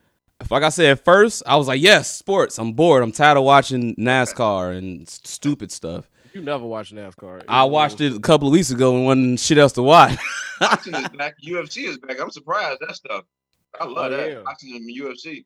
like 0.50 0.62
i 0.62 0.68
said 0.68 0.84
at 0.90 1.02
first 1.02 1.42
i 1.46 1.56
was 1.56 1.66
like 1.66 1.80
yes 1.80 2.14
sports 2.14 2.58
i'm 2.58 2.74
bored 2.74 3.02
i'm 3.02 3.10
tired 3.10 3.38
of 3.38 3.44
watching 3.44 3.94
nascar 3.96 4.76
and 4.76 5.08
stupid 5.08 5.72
stuff 5.72 6.10
you 6.34 6.42
never 6.42 6.66
watch 6.66 6.92
NASCAR. 6.92 7.42
i 7.48 7.64
watched 7.64 8.02
it 8.02 8.14
a 8.14 8.20
couple 8.20 8.46
of 8.48 8.52
weeks 8.52 8.70
ago 8.70 8.94
and 8.94 9.06
wasn't 9.06 9.40
shit 9.40 9.56
else 9.56 9.72
to 9.72 9.82
watch 9.82 10.18
Boxing 10.60 10.94
is 10.94 11.08
back. 11.10 11.34
UFC 11.46 11.84
is 11.84 11.98
back. 11.98 12.18
I'm 12.20 12.30
surprised 12.30 12.80
that 12.80 12.96
stuff. 12.96 13.24
I 13.78 13.84
love 13.84 14.10
Oh, 14.12 14.16
that. 14.16 14.30
yeah. 14.30 14.40
Boxing 14.42 14.74
in 14.74 14.88
UFC. 14.88 15.44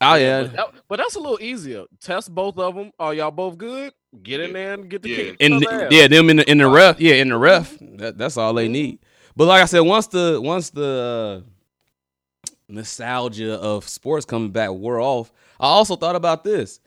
oh 0.00 0.14
yeah 0.14 0.42
But, 0.42 0.52
that- 0.52 0.74
but 0.88 0.96
that's 0.98 1.16
a 1.16 1.20
little 1.20 1.40
easier. 1.40 1.84
Test 2.00 2.32
both 2.34 2.58
of 2.58 2.74
them. 2.74 2.92
Are 2.98 3.12
y'all 3.14 3.30
both 3.30 3.58
good? 3.58 3.92
Get 4.22 4.40
in 4.40 4.48
Yeah. 4.48 4.52
there 4.52 4.74
and 4.74 4.88
get 4.88 5.02
the 5.02 5.08
Yeah. 5.10 5.16
kick. 5.16 5.36
and 5.40 5.54
each 5.62 5.68
yeah 5.90 6.06
them 6.06 6.30
in 6.30 6.36
the 6.38 6.50
in 6.50 6.58
the 6.58 6.68
ref 6.68 7.00
yeah 7.00 7.14
in 7.14 7.30
the 7.30 7.38
ref 7.38 7.74
mm-hmm. 7.78 7.96
that, 7.96 8.18
that's 8.18 8.36
all 8.36 8.52
they 8.54 8.66
mm-hmm. 8.66 8.72
need 8.72 8.98
but 9.36 9.46
like 9.46 9.62
i 9.62 9.66
said 9.66 9.80
once 9.80 10.06
the 10.08 10.40
once 10.42 10.70
the 10.70 11.44
uh, 11.44 12.52
nostalgia 12.68 13.54
of 13.54 13.88
sports 13.88 14.24
coming 14.24 14.50
back 14.50 14.70
wore 14.70 15.00
off 15.00 15.32
i 15.60 15.66
also 15.66 15.96
thought 15.96 16.16
about 16.16 16.44
this. 16.44 16.80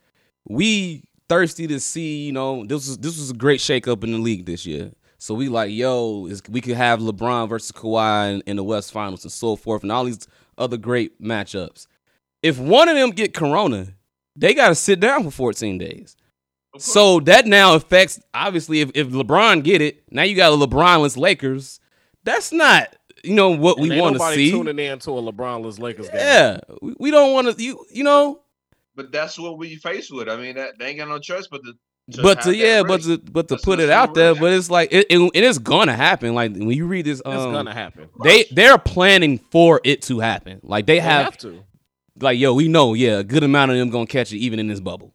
We 0.48 1.04
thirsty 1.28 1.66
to 1.68 1.80
see 1.80 2.26
you 2.26 2.32
know 2.32 2.66
this 2.66 2.88
was 2.88 2.98
this 3.00 3.18
was 3.18 3.32
a 3.32 3.34
great 3.34 3.60
shakeup 3.60 4.04
in 4.04 4.12
the 4.12 4.18
league 4.18 4.46
this 4.46 4.66
year. 4.66 4.92
So 5.18 5.34
we 5.34 5.50
like 5.50 5.72
yo 5.72 6.30
we 6.50 6.62
could 6.62 6.76
have 6.76 7.00
lebron 7.00 7.50
versus 7.50 7.72
Kawhi 7.72 8.36
in, 8.36 8.42
in 8.46 8.56
the 8.58 8.64
west 8.64 8.92
finals 8.92 9.24
and 9.24 9.32
so 9.32 9.56
forth 9.56 9.82
and 9.82 9.92
all 9.92 10.04
these 10.04 10.28
other 10.58 10.78
great 10.78 11.22
matchups. 11.22 11.88
If 12.44 12.60
one 12.60 12.90
of 12.90 12.96
them 12.96 13.10
get 13.10 13.34
corona 13.34 13.88
they 14.36 14.54
got 14.54 14.68
to 14.68 14.76
sit 14.76 15.00
down 15.00 15.24
for 15.24 15.32
14 15.32 15.78
days. 15.78 16.18
So 16.78 17.22
that 17.22 17.46
now 17.46 17.76
affects 17.76 18.20
obviously 18.34 18.82
if, 18.82 18.92
if 18.94 19.08
LeBron 19.08 19.64
get 19.64 19.82
it, 19.82 20.04
now 20.12 20.24
you 20.24 20.36
got 20.36 20.52
a 20.52 20.58
LeBronless 20.58 21.16
Lakers. 21.16 21.80
That's 22.26 22.52
not 22.52 22.94
you 23.24 23.34
know 23.34 23.50
what 23.52 23.78
And 23.78 23.90
we 23.90 24.00
want 24.00 24.14
to 24.16 24.20
nobody 24.20 24.46
see. 24.48 24.52
tuning 24.52 24.78
in 24.78 25.00
to 25.00 25.12
a 25.12 25.22
LeBronless 25.32 25.80
Lakers 25.80 26.08
game. 26.10 26.18
Yeah, 26.20 26.60
we, 26.82 26.96
we 27.00 27.12
don't 27.12 27.32
want 27.34 27.56
to 27.56 27.64
you 27.64 27.86
you 27.92 28.04
know, 28.04 28.42
But 28.96 29.12
that's 29.12 29.40
what 29.40 29.58
we 29.58 29.78
face 29.78 30.12
with. 30.12 30.28
I 30.28 30.36
mean, 30.36 30.56
that 30.58 30.78
they 30.78 30.88
ain't 30.88 30.98
got 30.98 31.08
no 31.08 31.20
choice 31.20 31.48
but 31.48 31.62
to. 31.64 31.74
to 32.18 32.22
but 32.22 32.42
to 32.42 32.50
that 32.50 32.56
yeah, 32.58 32.84
but 32.84 33.02
to 33.04 33.18
but 33.18 33.48
to 33.48 33.54
Let's- 33.56 33.66
put 33.66 33.80
it 33.80 33.90
out 33.90 34.14
there, 34.14 34.30
really 34.34 34.40
but 34.42 34.54
it's 34.54 34.70
like 34.70 34.90
it, 34.92 35.08
it, 35.10 35.32
it 35.34 35.44
is 35.44 35.58
gonna 35.60 35.96
happen. 35.96 36.36
Like 36.36 36.52
when 36.52 36.70
you 36.72 36.86
read 36.88 37.06
this, 37.06 37.20
It's 37.20 37.28
um, 37.28 37.52
gonna 37.54 37.74
happen. 37.74 38.10
they 38.24 38.44
they're 38.52 38.78
planning 38.78 39.40
for 39.52 39.80
it 39.84 40.02
to 40.04 40.20
happen. 40.20 40.60
Like 40.62 40.86
they 40.86 40.96
They 40.96 41.00
have, 41.00 41.26
have 41.26 41.38
to. 41.40 41.64
like 42.20 42.38
yo, 42.38 42.54
we 42.54 42.68
know, 42.68 42.94
yeah, 42.94 43.20
a 43.20 43.24
good 43.24 43.44
amount 43.44 43.72
of 43.72 43.78
them 43.78 43.90
gonna 43.90 44.06
catch 44.08 44.34
it 44.34 44.38
even 44.38 44.60
in 44.60 44.68
this 44.68 44.80
bubble. 44.80 45.14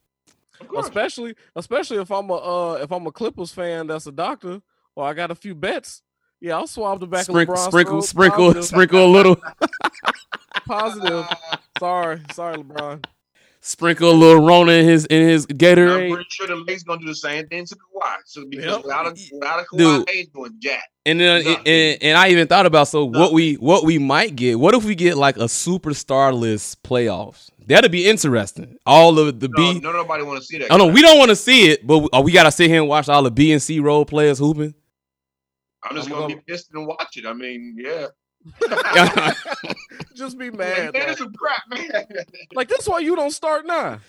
Especially 0.76 1.34
especially 1.56 1.98
if 1.98 2.10
I'm 2.10 2.28
a 2.30 2.34
uh, 2.34 2.74
if 2.82 2.90
I'm 2.92 3.06
a 3.06 3.12
Clippers 3.12 3.52
fan 3.52 3.86
that's 3.86 4.06
a 4.06 4.12
doctor 4.12 4.60
or 4.94 5.04
I 5.06 5.14
got 5.14 5.30
a 5.30 5.34
few 5.34 5.54
bets. 5.54 6.02
Yeah, 6.40 6.56
I'll 6.56 6.66
swab 6.66 7.00
the 7.00 7.06
back 7.06 7.24
Sprinkle, 7.24 7.54
of 7.54 7.60
LeBron's 7.60 7.66
sprinkle, 7.68 7.92
throat. 8.00 8.04
sprinkle, 8.04 8.46
Positive. 8.46 8.64
sprinkle 8.64 9.04
a 9.06 9.10
little, 9.10 9.36
Positive. 10.66 11.26
Sorry, 11.78 12.20
sorry, 12.32 12.56
LeBron. 12.58 13.04
sprinkle 13.60 14.10
a 14.10 14.12
little 14.12 14.42
Rona 14.46 14.72
in 14.72 14.84
his 14.86 15.04
in 15.06 15.26
his 15.28 15.46
Gatorade. 15.46 16.06
I'm 16.08 16.14
pretty 16.14 16.28
sure 16.30 16.46
the 16.46 16.56
Lakers 16.56 16.82
gonna 16.84 17.00
do 17.00 17.06
the 17.06 17.14
same 17.14 17.46
thing 17.48 17.66
to 17.66 17.74
Kawhi. 17.76 18.16
So 18.24 18.44
because 18.46 18.64
Yep. 18.76 18.82
without 18.84 19.06
a 19.06 19.10
without 19.32 19.60
a 19.60 19.64
Kawhi, 19.64 20.06
they 20.06 20.12
ain't 20.12 20.32
doing 20.32 20.52
jack. 20.60 20.84
And 21.06 21.18
then 21.20 21.44
Nothing. 21.44 21.66
and, 21.66 22.02
and 22.02 22.18
I 22.18 22.28
even 22.28 22.46
thought 22.46 22.66
about 22.66 22.88
so 22.88 23.04
what 23.04 23.32
we 23.32 23.54
what 23.54 23.84
we 23.84 23.98
might 23.98 24.36
get. 24.36 24.58
What 24.58 24.74
if 24.74 24.84
we 24.84 24.94
get 24.94 25.16
like 25.16 25.36
a 25.36 25.40
superstar 25.40 26.32
list 26.32 26.82
playoffs? 26.82 27.50
That'd 27.66 27.92
be 27.92 28.08
interesting. 28.08 28.76
All 28.86 29.18
of 29.18 29.40
the 29.40 29.48
No, 29.48 29.54
B. 29.74 29.80
no, 29.80 29.92
nobody 29.92 30.22
want 30.24 30.40
to 30.40 30.44
see 30.44 30.58
that. 30.58 30.70
Oh 30.70 30.76
no, 30.76 30.86
we 30.88 31.02
don't 31.02 31.18
want 31.18 31.28
to 31.30 31.36
see 31.36 31.68
it, 31.70 31.86
but 31.86 31.98
we, 31.98 32.08
oh, 32.12 32.20
we 32.22 32.32
gotta 32.32 32.50
sit 32.50 32.68
here 32.70 32.80
and 32.80 32.88
watch 32.88 33.08
all 33.08 33.22
the 33.22 33.30
B 33.30 33.52
and 33.52 33.62
C 33.62 33.78
role 33.80 34.04
players 34.04 34.38
hooping. 34.38 34.74
I'm 35.84 35.96
just 35.96 36.08
I'm 36.08 36.12
gonna, 36.14 36.22
gonna- 36.28 36.36
be 36.36 36.42
pissed 36.52 36.70
and 36.72 36.86
watch 36.86 37.16
it. 37.16 37.26
I 37.26 37.32
mean, 37.32 37.76
yeah. 37.78 38.06
Just 40.14 40.38
be 40.38 40.50
Man, 40.50 40.58
mad. 40.58 40.78
man, 40.78 40.92
though. 40.94 41.00
it's 41.10 41.18
some 41.18 41.32
crap, 41.34 41.62
man. 41.68 42.04
Like 42.54 42.68
that's 42.68 42.88
why 42.88 42.98
you 43.00 43.14
don't 43.16 43.30
start 43.32 43.66
now 43.66 44.00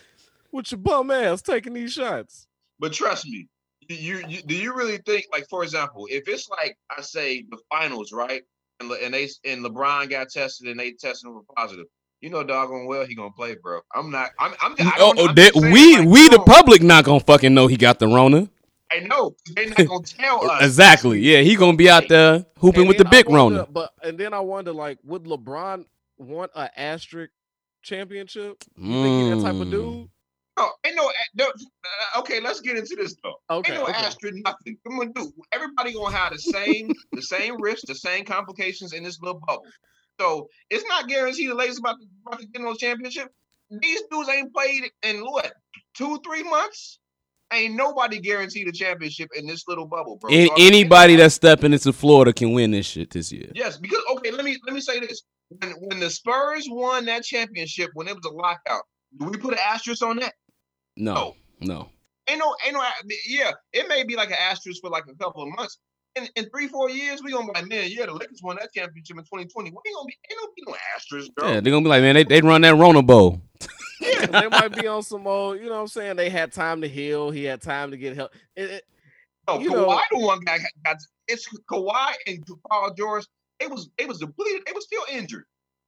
with 0.51 0.71
your 0.71 0.79
bum 0.79 1.11
ass 1.11 1.41
taking 1.41 1.73
these 1.73 1.93
shots. 1.93 2.47
But 2.79 2.93
trust 2.93 3.25
me, 3.27 3.47
you, 3.89 4.23
you 4.27 4.41
do 4.41 4.55
you 4.55 4.73
really 4.73 4.97
think 5.05 5.25
like 5.31 5.45
for 5.49 5.63
example, 5.63 6.07
if 6.09 6.27
it's 6.27 6.49
like 6.49 6.77
I 6.97 7.01
say 7.01 7.43
the 7.49 7.57
finals, 7.69 8.11
right? 8.11 8.41
And, 8.79 8.89
Le- 8.89 8.97
and 8.97 9.13
they 9.13 9.29
and 9.45 9.63
LeBron 9.63 10.09
got 10.09 10.29
tested 10.29 10.67
and 10.67 10.79
they 10.79 10.91
tested 10.93 11.27
him 11.27 11.33
for 11.33 11.43
positive. 11.55 11.85
You 12.21 12.29
know, 12.29 12.43
doggone 12.43 12.85
well 12.87 13.05
he 13.05 13.15
gonna 13.15 13.31
play, 13.31 13.55
bro. 13.61 13.81
I'm 13.95 14.09
not. 14.11 14.29
I'm. 14.39 14.53
I'm. 14.61 14.75
I 14.79 14.93
Oh, 14.97 15.13
don't, 15.13 15.19
oh, 15.19 15.27
I'm 15.29 15.35
that- 15.35 15.55
we 15.55 15.97
like, 15.97 16.07
we 16.07 16.29
the 16.29 16.39
public 16.39 16.81
not 16.81 17.03
gonna 17.05 17.19
fucking 17.19 17.53
know 17.53 17.67
he 17.67 17.77
got 17.77 17.99
the 17.99 18.07
Rona. 18.07 18.49
I 18.91 18.99
know 18.99 19.35
they 19.55 19.67
not 19.67 19.87
gonna 19.87 20.03
tell 20.03 20.43
us 20.51 20.63
Exactly. 20.63 21.19
Yeah, 21.19 21.41
he 21.41 21.55
gonna 21.55 21.77
be 21.77 21.89
out 21.89 22.07
there 22.09 22.45
hooping 22.57 22.81
And 22.81 22.87
with 22.87 22.97
the 22.97 23.03
then 23.05 23.11
big 23.11 23.29
wonder- 23.29 23.59
Rona. 23.59 23.71
But 23.71 23.93
and 24.03 24.17
then 24.17 24.33
I 24.33 24.39
wonder, 24.39 24.73
like, 24.73 24.99
would 25.03 25.23
LeBron 25.23 25.85
want 26.17 26.51
an 26.55 26.69
asterisk 26.75 27.31
championship? 27.81 28.63
You 28.77 29.03
think 29.03 29.23
he 29.23 29.29
that 29.29 29.41
type 29.51 29.61
of 29.61 29.67
Mm. 29.67 29.71
dude? 29.71 30.09
No, 30.57 30.69
ain't 30.85 30.95
no, 30.95 31.09
no. 31.35 31.45
uh, 31.47 32.19
Okay, 32.19 32.39
let's 32.41 32.59
get 32.59 32.77
into 32.77 32.95
this 32.95 33.15
though. 33.23 33.35
Okay, 33.49 33.73
ain't 33.73 33.81
no 33.81 33.87
okay. 33.87 33.97
asterisk, 33.97 34.35
nothing. 34.45 34.77
Come 34.85 34.99
on, 34.99 35.11
do 35.13 35.31
everybody 35.51 35.93
gonna 35.93 36.15
have 36.15 36.33
the 36.33 36.39
same, 36.39 36.91
the 37.13 37.21
same 37.21 37.59
risks, 37.61 37.85
the 37.87 37.95
same 37.95 38.25
complications 38.25 38.93
in 38.93 39.03
this 39.03 39.19
little 39.21 39.39
bubble. 39.47 39.65
So 40.19 40.49
it's 40.69 40.85
not 40.87 41.07
guaranteed 41.07 41.49
the 41.49 41.55
Lakers 41.55 41.79
about 41.79 41.97
to, 41.99 42.05
about 42.27 42.39
to 42.41 42.45
get 42.47 42.61
no 42.61 42.73
championship. 42.75 43.29
These 43.71 44.01
dudes 44.11 44.27
ain't 44.29 44.53
played 44.53 44.91
in 45.03 45.21
what 45.21 45.53
two, 45.95 46.19
three 46.25 46.43
months. 46.43 46.99
Ain't 47.53 47.75
nobody 47.75 48.19
guaranteed 48.19 48.67
a 48.67 48.71
championship 48.71 49.29
in 49.35 49.45
this 49.45 49.67
little 49.67 49.85
bubble, 49.85 50.15
bro. 50.17 50.29
So, 50.31 50.53
anybody 50.57 51.17
that's 51.17 51.35
stepping 51.35 51.73
into 51.73 51.91
Florida 51.91 52.31
can 52.31 52.53
win 52.53 52.71
this 52.71 52.85
shit 52.85 53.09
this 53.09 53.31
year. 53.31 53.49
Yes, 53.53 53.77
because 53.77 54.01
okay, 54.13 54.31
let 54.31 54.45
me 54.45 54.57
let 54.65 54.73
me 54.73 54.81
say 54.81 54.99
this. 54.99 55.23
When 55.49 55.71
when 55.81 55.99
the 55.99 56.09
Spurs 56.09 56.67
won 56.69 57.05
that 57.05 57.23
championship, 57.23 57.89
when 57.93 58.07
it 58.07 58.15
was 58.15 58.23
a 58.25 58.33
lockout, 58.33 58.83
do 59.19 59.25
we 59.25 59.37
put 59.37 59.53
an 59.53 59.59
asterisk 59.65 60.01
on 60.03 60.17
that? 60.17 60.33
No, 60.95 61.13
No. 61.13 61.35
no. 61.61 61.89
Ain't 62.29 62.39
no, 62.39 62.55
ain't 62.65 62.73
no. 62.75 62.83
Yeah, 63.27 63.51
it 63.73 63.87
may 63.89 64.03
be 64.03 64.15
like 64.15 64.29
an 64.29 64.37
asterisk 64.39 64.79
for 64.81 64.89
like 64.89 65.03
a 65.11 65.15
couple 65.15 65.43
of 65.43 65.49
months. 65.55 65.79
In, 66.15 66.27
in 66.35 66.49
three, 66.49 66.67
four 66.67 66.89
years, 66.89 67.21
we 67.23 67.31
gonna 67.31 67.47
be 67.47 67.53
like, 67.53 67.67
man, 67.69 67.89
yeah, 67.89 68.05
the 68.05 68.13
Lakers 68.13 68.41
won 68.43 68.57
that 68.57 68.69
championship 68.75 69.17
in 69.17 69.23
2020. 69.23 69.49
We 69.55 69.65
ain't 69.65 69.95
gonna 69.95 70.05
be, 70.05 70.17
ain't 70.29 70.39
gonna 70.39 70.51
be 70.55 70.63
no 70.67 70.75
asterisk, 70.95 71.31
bro. 71.35 71.47
Yeah, 71.47 71.59
they're 71.61 71.71
gonna 71.71 71.83
be 71.83 71.89
like, 71.89 72.01
man, 72.01 72.15
they 72.15 72.23
they 72.23 72.41
run 72.41 72.61
that 72.61 72.75
Rona 72.75 73.01
Bowl. 73.01 73.41
Yeah, 74.01 74.25
they 74.27 74.49
might 74.49 74.75
be 74.75 74.87
on 74.87 75.03
some 75.03 75.27
old, 75.27 75.59
you 75.59 75.65
know 75.65 75.75
what 75.75 75.81
I'm 75.81 75.87
saying? 75.87 76.15
They 76.15 76.29
had 76.29 76.51
time 76.51 76.81
to 76.81 76.87
heal. 76.87 77.31
He 77.31 77.43
had 77.43 77.61
time 77.61 77.91
to 77.91 77.97
get 77.97 78.15
help. 78.15 78.31
It, 78.55 78.69
it- 78.71 78.83
no, 79.47 79.59
you 79.59 79.71
Kawhi, 79.71 79.75
know- 79.75 80.01
the 80.11 80.19
one 80.25 80.39
guy 80.41 80.59
got. 80.85 80.97
It's 81.27 81.47
Kawhi 81.71 82.13
and 82.27 82.43
Paul 82.69 82.93
George. 82.93 83.25
It 83.59 83.69
was 83.69 83.89
it 83.97 84.07
was 84.07 84.19
depleted. 84.19 84.63
It 84.67 84.75
was 84.75 84.85
still 84.85 85.03
injured. 85.11 85.45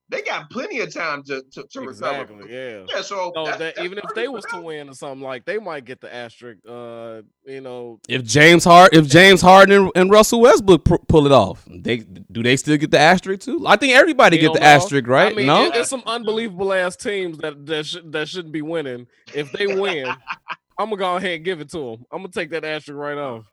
They 0.10 0.22
got 0.22 0.50
plenty 0.52 0.80
of 0.82 0.94
time 0.94 1.24
to 1.24 1.42
to, 1.54 1.64
to 1.72 1.82
recover. 1.82 2.28
yeah. 2.48 2.84
Yeah, 2.88 3.02
so 3.02 3.32
So 3.34 3.44
that's- 3.46 3.58
that 3.60 3.76
that's 3.76 3.80
even 3.86 3.98
if 3.98 4.04
they 4.14 4.26
for 4.26 4.32
was 4.34 4.46
to 4.54 4.62
win 4.62 4.90
or 4.90 4.94
something 4.94 5.22
like, 5.22 5.46
they 5.46 5.58
might 5.58 5.86
get 5.86 6.02
the 6.02 6.14
asterisk. 6.14 6.60
Uh, 6.68 7.22
you 7.46 7.62
know, 7.62 8.00
If 8.10 8.24
James 8.24 8.64
Hard, 8.64 8.94
if 8.94 9.08
James 9.08 9.42
Harden 9.42 9.84
and, 9.84 9.92
and 9.96 10.12
Russell 10.12 10.42
Westbrook 10.42 10.84
pu- 10.84 10.98
pull 11.08 11.26
it 11.26 11.32
off, 11.32 11.66
they 11.68 11.98
do 11.98 12.44
they 12.44 12.58
still 12.58 12.78
get 12.78 12.92
the 12.92 13.00
asterisk 13.00 13.42
too? 13.42 13.64
I 13.66 13.76
think 13.78 13.94
everybody 13.94 14.38
get 14.38 14.54
the 14.54 14.60
no. 14.60 14.66
asterisk, 14.66 15.08
right? 15.08 15.32
I 15.32 15.36
mean, 15.36 15.48
no, 15.48 15.66
it- 15.68 15.76
it's 15.78 15.90
some 15.90 16.04
unbelievable 16.06 16.74
ass 16.74 16.96
teams 16.96 17.38
that 17.40 17.66
that, 17.66 17.86
should, 17.86 18.12
that 18.12 18.28
shouldn't 18.28 18.54
be 18.54 18.62
winning. 18.62 19.08
If 19.34 19.52
they 19.54 19.68
win, 19.68 20.06
I'm 20.78 20.90
gonna 20.90 20.98
go 20.98 21.16
ahead 21.16 21.32
and 21.38 21.46
give 21.46 21.62
it 21.62 21.70
to 21.72 21.78
them. 21.78 22.06
I'm 22.12 22.20
gonna 22.20 22.30
take 22.30 22.50
that 22.52 22.66
asterisk 22.66 22.98
right 23.00 23.18
off. 23.18 23.46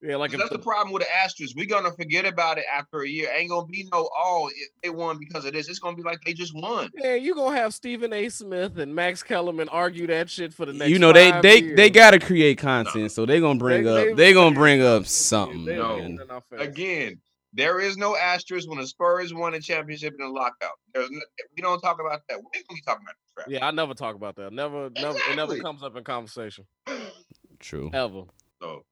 Yeah, 0.00 0.14
like 0.16 0.30
that's 0.30 0.48
the, 0.50 0.58
the 0.58 0.62
problem 0.62 0.92
with 0.92 1.02
the 1.02 1.12
asterisk. 1.16 1.56
We're 1.56 1.66
gonna 1.66 1.90
forget 1.92 2.24
about 2.24 2.56
it 2.58 2.64
after 2.72 3.00
a 3.02 3.08
year. 3.08 3.28
Ain't 3.36 3.50
gonna 3.50 3.66
be 3.66 3.88
no 3.92 4.08
oh 4.16 4.48
it- 4.54 4.70
they 4.82 4.90
won 4.90 5.18
because 5.18 5.44
of 5.44 5.52
this. 5.52 5.68
It's 5.68 5.80
gonna 5.80 5.96
be 5.96 6.04
like 6.04 6.20
they 6.24 6.32
just 6.34 6.54
won. 6.54 6.88
yeah, 6.96 7.14
you 7.16 7.34
gonna 7.34 7.56
have 7.56 7.74
Stephen 7.74 8.12
A. 8.12 8.28
Smith 8.28 8.78
and 8.78 8.94
Max 8.94 9.24
Kellerman 9.24 9.68
argue 9.70 10.06
that 10.06 10.30
shit 10.30 10.54
for 10.54 10.66
the 10.66 10.72
next. 10.72 10.90
you 10.90 11.00
know 11.00 11.12
they 11.12 11.32
five 11.32 11.42
they 11.42 11.58
years. 11.62 11.76
they 11.76 11.90
gotta 11.90 12.20
create 12.20 12.58
content, 12.58 13.10
so 13.10 13.26
they 13.26 13.40
gonna 13.40 13.58
bring 13.58 13.82
They- 13.82 13.90
up 13.90 14.06
they- 14.08 14.12
they 14.14 14.32
gonna 14.32 14.54
bring 14.54 14.82
up 14.82 15.06
something. 15.06 15.64
they- 15.64 15.76
No. 15.76 15.98
man. 15.98 16.14
they're 16.14 16.26
not 16.26 16.44
fair. 16.48 16.60
Again, 16.60 17.20
there 17.52 17.80
is 17.80 17.96
no 17.96 18.14
asterisk 18.14 18.68
when 18.68 18.78
the 18.78 18.86
Spurs 18.86 19.34
won 19.34 19.54
a 19.54 19.60
championship 19.60 20.14
in 20.16 20.24
a 20.24 20.30
lockout. 20.30 20.78
There's 20.94 21.10
no, 21.10 21.18
we 21.56 21.62
don't 21.62 21.80
talk 21.80 21.98
about 22.00 22.20
that. 22.28 22.36
We 22.38 22.44
ain't 22.54 22.68
gonna 22.68 22.76
be 22.76 22.82
talking 22.82 23.04
about 23.04 23.14
this 23.20 23.32
crap. 23.34 23.48
Yeah, 23.50 23.66
I 23.66 23.72
never 23.72 23.94
talk 23.94 24.14
about 24.14 24.36
that. 24.36 24.52
Never, 24.52 24.90
never, 24.90 25.18
it 25.18 25.34
never 25.34 25.58
comes 25.58 25.82
up 25.82 25.96
in 25.96 26.04
conversation 26.04 26.66
True. 27.58 27.90
ever. 27.92 28.22
So 28.62 28.84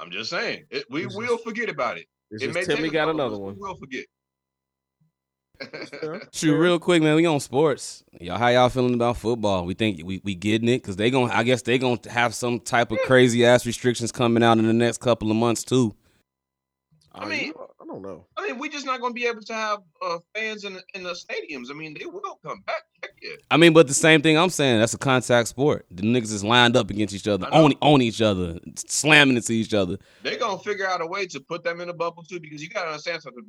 I'm 0.00 0.10
just 0.10 0.30
saying, 0.30 0.64
it, 0.70 0.84
we 0.90 1.04
It's 1.06 1.16
will 1.16 1.38
forget 1.38 1.68
about 1.68 1.98
it. 1.98 2.06
It's 2.30 2.42
it 2.42 2.54
may 2.54 2.62
Timmy 2.64 2.88
got 2.90 3.08
another 3.08 3.38
one. 3.38 3.54
We 3.54 3.60
will 3.60 3.76
forget. 3.76 4.04
Fair, 6.00 6.22
Shoot, 6.32 6.52
fair. 6.52 6.58
real 6.60 6.78
quick, 6.78 7.02
man. 7.02 7.16
We 7.16 7.26
on 7.26 7.40
sports. 7.40 8.04
Y'all, 8.20 8.38
how 8.38 8.48
y'all 8.48 8.68
feeling 8.68 8.94
about 8.94 9.16
football? 9.16 9.64
We 9.64 9.74
think 9.74 10.00
we, 10.04 10.20
we 10.22 10.34
getting 10.34 10.68
it 10.68 10.82
because 10.82 10.96
they 10.96 11.10
gonna. 11.10 11.32
I 11.32 11.42
guess 11.42 11.62
they 11.62 11.78
gonna 11.78 11.98
have 12.10 12.34
some 12.34 12.60
type 12.60 12.92
of 12.92 12.98
crazy 13.06 13.44
ass 13.44 13.66
restrictions 13.66 14.12
coming 14.12 14.42
out 14.42 14.58
in 14.58 14.66
the 14.66 14.72
next 14.72 14.98
couple 14.98 15.30
of 15.30 15.36
months 15.36 15.64
too. 15.64 15.94
I 17.12 17.26
mean- 17.26 17.46
you 17.46 17.54
know, 17.54 17.64
I 17.64 17.67
don't 18.02 18.10
know. 18.10 18.26
I 18.36 18.46
mean, 18.46 18.58
we're 18.58 18.70
just 18.70 18.86
not 18.86 19.00
gonna 19.00 19.14
be 19.14 19.26
able 19.26 19.42
to 19.42 19.54
have 19.54 19.80
uh, 20.04 20.18
fans 20.34 20.64
in 20.64 20.74
the, 20.74 20.82
in 20.94 21.02
the 21.02 21.12
stadiums. 21.12 21.70
I 21.70 21.74
mean, 21.74 21.96
they 21.98 22.06
will 22.06 22.38
come 22.44 22.60
back. 22.66 22.82
Heck 23.02 23.12
yeah. 23.22 23.36
I 23.50 23.56
mean, 23.56 23.72
but 23.72 23.86
the 23.88 23.94
same 23.94 24.22
thing 24.22 24.36
I'm 24.38 24.50
saying. 24.50 24.78
That's 24.80 24.94
a 24.94 24.98
contact 24.98 25.48
sport. 25.48 25.86
The 25.90 26.02
niggas 26.02 26.32
is 26.32 26.44
lined 26.44 26.76
up 26.76 26.90
against 26.90 27.14
each 27.14 27.28
other, 27.28 27.46
I 27.46 27.58
know. 27.58 27.64
on 27.66 27.72
on 27.80 28.02
each 28.02 28.20
other, 28.22 28.58
slamming 28.76 29.36
into 29.36 29.52
each 29.52 29.74
other. 29.74 29.98
They're 30.22 30.38
gonna 30.38 30.58
figure 30.58 30.86
out 30.86 31.00
a 31.00 31.06
way 31.06 31.26
to 31.26 31.40
put 31.40 31.64
them 31.64 31.80
in 31.80 31.88
a 31.88 31.94
bubble 31.94 32.22
too, 32.22 32.40
because 32.40 32.62
you 32.62 32.68
gotta 32.68 32.88
understand 32.90 33.22
something, 33.22 33.44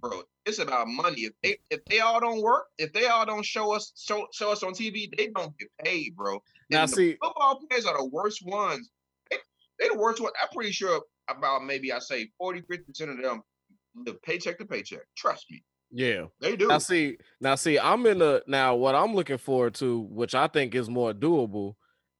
bro. 0.00 0.22
It's 0.44 0.58
about 0.58 0.88
money. 0.88 1.22
If 1.22 1.32
they 1.42 1.56
if 1.70 1.84
they 1.86 2.00
all 2.00 2.20
don't 2.20 2.42
work, 2.42 2.66
if 2.78 2.92
they 2.92 3.06
all 3.06 3.24
don't 3.26 3.44
show 3.44 3.74
us 3.74 3.92
show, 3.96 4.26
show 4.32 4.50
us 4.52 4.62
on 4.62 4.72
TV, 4.74 5.08
they 5.16 5.28
don't 5.28 5.56
get 5.58 5.68
paid, 5.84 6.16
bro. 6.16 6.42
Now, 6.70 6.82
And 6.82 6.90
the 6.92 6.96
see- 6.96 7.16
football 7.22 7.60
players 7.68 7.86
are 7.86 7.96
the 7.98 8.06
worst 8.06 8.44
ones. 8.44 8.90
They, 9.30 9.36
they 9.78 9.88
the 9.88 9.98
worst 9.98 10.20
one. 10.20 10.32
I'm 10.40 10.48
pretty 10.54 10.72
sure 10.72 11.00
about 11.28 11.64
maybe 11.64 11.92
I 11.92 11.98
say 12.00 12.28
40, 12.38 12.62
50 12.62 12.84
percent 12.84 13.10
of 13.12 13.18
them 13.22 13.42
live 13.94 14.20
paycheck 14.22 14.58
to 14.58 14.64
paycheck. 14.64 15.00
Trust 15.16 15.46
me, 15.50 15.62
Yeah. 15.90 16.26
they 16.40 16.56
do. 16.56 16.68
Now 16.68 16.78
see, 16.78 17.16
now 17.40 17.54
see, 17.54 17.78
I'm 17.78 18.04
in 18.06 18.18
the 18.18 18.42
now 18.46 18.74
what 18.76 18.94
I'm 18.94 19.14
looking 19.14 19.38
forward 19.38 19.74
to, 19.76 20.00
which 20.10 20.34
I 20.34 20.46
think 20.46 20.74
is 20.74 20.88
more 20.88 21.12
doable. 21.12 21.74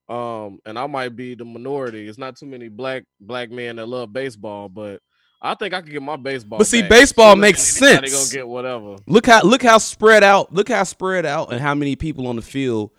Um, 0.08 0.58
and 0.66 0.78
I 0.78 0.86
might 0.88 1.16
be 1.16 1.34
the 1.34 1.44
minority. 1.44 2.06
It's 2.06 2.18
not 2.18 2.36
too 2.36 2.46
many 2.46 2.68
black 2.68 3.04
black 3.20 3.50
men 3.50 3.76
that 3.76 3.86
love 3.86 4.12
baseball, 4.12 4.68
but 4.68 5.00
I 5.40 5.54
think 5.54 5.72
I 5.74 5.80
could 5.80 5.90
get 5.90 6.02
my 6.02 6.16
baseball. 6.16 6.58
But 6.58 6.66
see, 6.66 6.82
back. 6.82 6.90
baseball 6.90 7.32
Sooner 7.32 7.40
makes 7.40 7.78
than 7.78 7.88
anybody 7.88 8.08
sense. 8.08 8.28
Gonna 8.32 8.40
get 8.42 8.48
whatever. 8.48 8.96
Look 9.06 9.26
how 9.26 9.42
look 9.42 9.62
how 9.62 9.78
spread 9.78 10.22
out. 10.22 10.52
Look 10.52 10.68
how 10.68 10.82
spread 10.84 11.24
out 11.24 11.52
and 11.52 11.60
how 11.60 11.74
many 11.74 11.96
people 11.96 12.26
on 12.26 12.36
the 12.36 12.42
field 12.42 12.90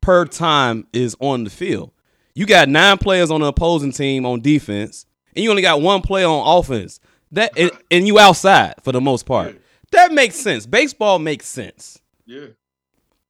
per 0.00 0.24
time 0.24 0.86
is 0.92 1.16
on 1.20 1.44
the 1.44 1.50
field. 1.50 1.90
You 2.34 2.46
got 2.46 2.68
nine 2.68 2.98
players 2.98 3.30
on 3.30 3.40
the 3.42 3.46
opposing 3.48 3.92
team 3.92 4.24
on 4.24 4.40
defense, 4.40 5.06
and 5.36 5.42
you 5.44 5.50
only 5.50 5.62
got 5.62 5.82
one 5.82 6.00
player 6.00 6.26
on 6.26 6.58
offense. 6.58 6.98
That 7.34 7.56
and, 7.58 7.70
and 7.90 8.06
you 8.06 8.18
outside 8.18 8.74
for 8.82 8.92
the 8.92 9.00
most 9.00 9.26
part. 9.26 9.60
That 9.92 10.12
makes 10.12 10.36
sense. 10.36 10.66
Baseball 10.66 11.18
makes 11.18 11.46
sense 11.46 12.00
yeah, 12.26 12.46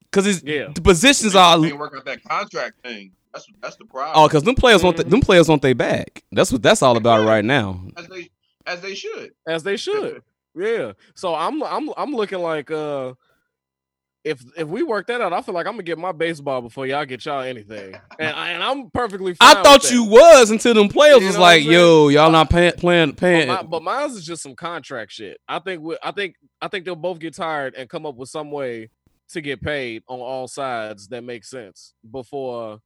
because 0.03 0.27
it's 0.27 0.43
Yeah. 0.43 0.69
the 0.75 0.81
positions 0.81 1.35
are. 1.35 1.59
they 1.59 1.73
work 1.73 1.95
out 1.97 2.05
that 2.07 2.23
contract 2.25 2.83
thing. 2.83 3.13
That's 3.33 3.47
that's 3.61 3.77
the 3.77 3.85
problem. 3.85 4.13
Oh, 4.25 4.29
because 4.29 4.45
them 4.45 4.55
players 4.55 4.83
want 4.83 4.97
the, 4.97 5.05
them 5.05 5.21
players 5.21 5.49
want 5.49 5.61
they 5.63 5.73
back. 5.73 6.23
That's 6.33 6.53
what 6.53 6.63
that's 6.63 6.83
all 6.83 6.97
about 6.97 7.27
right 7.27 7.45
now. 7.45 7.81
as 7.97 8.07
they 8.09 8.31
as 8.67 8.81
they 8.81 8.95
should. 8.95 9.33
as 9.47 9.63
they 9.63 9.77
should. 9.87 10.23
Yeah. 10.55 10.93
So 11.15 11.35
I'm 11.35 11.63
I'm 11.63 11.91
I'm 11.97 12.13
looking 12.15 12.39
like 12.39 12.71
uh 12.71 13.15
if 14.25 14.43
if 14.57 14.67
we 14.67 14.83
work 14.83 15.07
that 15.09 15.21
out, 15.21 15.33
I 15.33 15.43
feel 15.43 15.55
like 15.55 15.67
I'm 15.67 15.75
gonna 15.75 15.83
get 15.83 15.99
my 15.99 16.13
baseball 16.13 16.63
before 16.63 16.87
y'all 16.87 17.05
get 17.05 17.25
y'all 17.27 17.43
anything, 17.43 17.95
and, 18.19 18.35
I, 18.37 18.51
and 18.51 18.63
I'm 18.63 18.91
perfectly. 18.91 19.35
Fine 19.35 19.57
I 19.57 19.63
thought 19.63 19.91
you 19.91 20.05
was 20.05 20.51
until 20.51 20.75
them 20.75 20.89
players 20.89 21.21
You 21.21 21.27
was 21.27 21.37
know 21.37 21.43
what 21.43 21.53
I'm 21.53 21.59
like, 21.59 21.65
"Yo, 21.65 22.09
y'all 22.09 22.31
not 22.33 22.49
paying, 22.49 22.73
playing, 22.73 23.15
paying." 23.15 23.49
But, 23.49 23.63
my, 23.63 23.69
but 23.69 23.83
mine 23.83 24.11
is 24.11 24.25
just 24.25 24.43
some 24.43 24.57
contract 24.57 25.13
shit. 25.13 25.39
I 25.47 25.59
think 25.59 25.83
we, 25.83 25.99
I 26.03 26.11
think 26.11 26.37
I 26.61 26.69
think 26.69 26.87
they'll 26.87 26.97
both 26.97 27.19
get 27.19 27.35
tired 27.35 27.75
and 27.75 27.89
come 27.89 28.07
up 28.07 28.17
with 28.17 28.31
some 28.31 28.51
way 28.51 28.89
to 29.29 29.41
get 29.41 29.61
paid 29.61 30.03
on 30.09 30.21
all 30.21 30.49
sides 30.49 31.09
that 31.09 31.23
makes 31.23 31.51
sense 31.51 31.93
before 32.11 32.79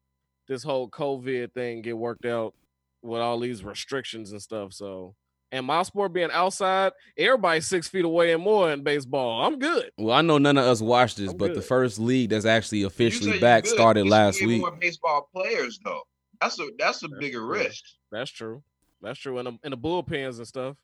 this 0.48 0.62
whole 0.62 0.88
COVID 0.88 1.52
thing 1.52 1.82
get 1.82 1.96
worked 1.96 2.24
out 2.24 2.54
with 3.02 3.20
all 3.20 3.38
these 3.38 3.62
restrictions 3.62 4.32
and 4.32 4.42
stuff. 4.42 4.72
So, 4.72 5.14
and 5.52 5.66
my 5.66 5.82
sport 5.82 6.12
being 6.12 6.30
outside, 6.32 6.92
everybody's 7.16 7.66
six 7.66 7.88
feet 7.88 8.04
away 8.04 8.32
and 8.32 8.42
more 8.42 8.70
in 8.70 8.82
baseball. 8.82 9.44
I'm 9.44 9.58
good. 9.58 9.90
Well, 9.98 10.14
I 10.16 10.22
know 10.22 10.38
none 10.38 10.58
of 10.58 10.64
us 10.64 10.80
watched 10.80 11.16
this, 11.16 11.30
I'm 11.30 11.36
but 11.36 11.54
the 11.54 11.62
first 11.62 11.98
league 11.98 12.30
that's 12.30 12.44
actually 12.44 12.82
officially 12.82 13.38
back 13.38 13.64
good, 13.64 13.72
started 13.72 14.04
you 14.04 14.10
last 14.10 14.44
week. 14.44 14.60
More 14.60 14.72
baseball 14.72 15.28
players 15.34 15.78
though. 15.84 16.02
That's 16.40 16.58
a 16.60 16.68
that's 16.78 17.02
a 17.02 17.08
That's 17.08 17.20
bigger 17.20 17.40
true. 17.40 17.50
risk. 17.50 17.84
That's 18.12 18.30
true. 18.30 18.62
That's 19.02 19.18
true. 19.18 19.38
And 19.38 19.46
the, 19.46 19.58
and 19.64 19.72
the 19.72 19.78
bullpens 19.78 20.38
and 20.38 20.46
stuff. 20.46 20.76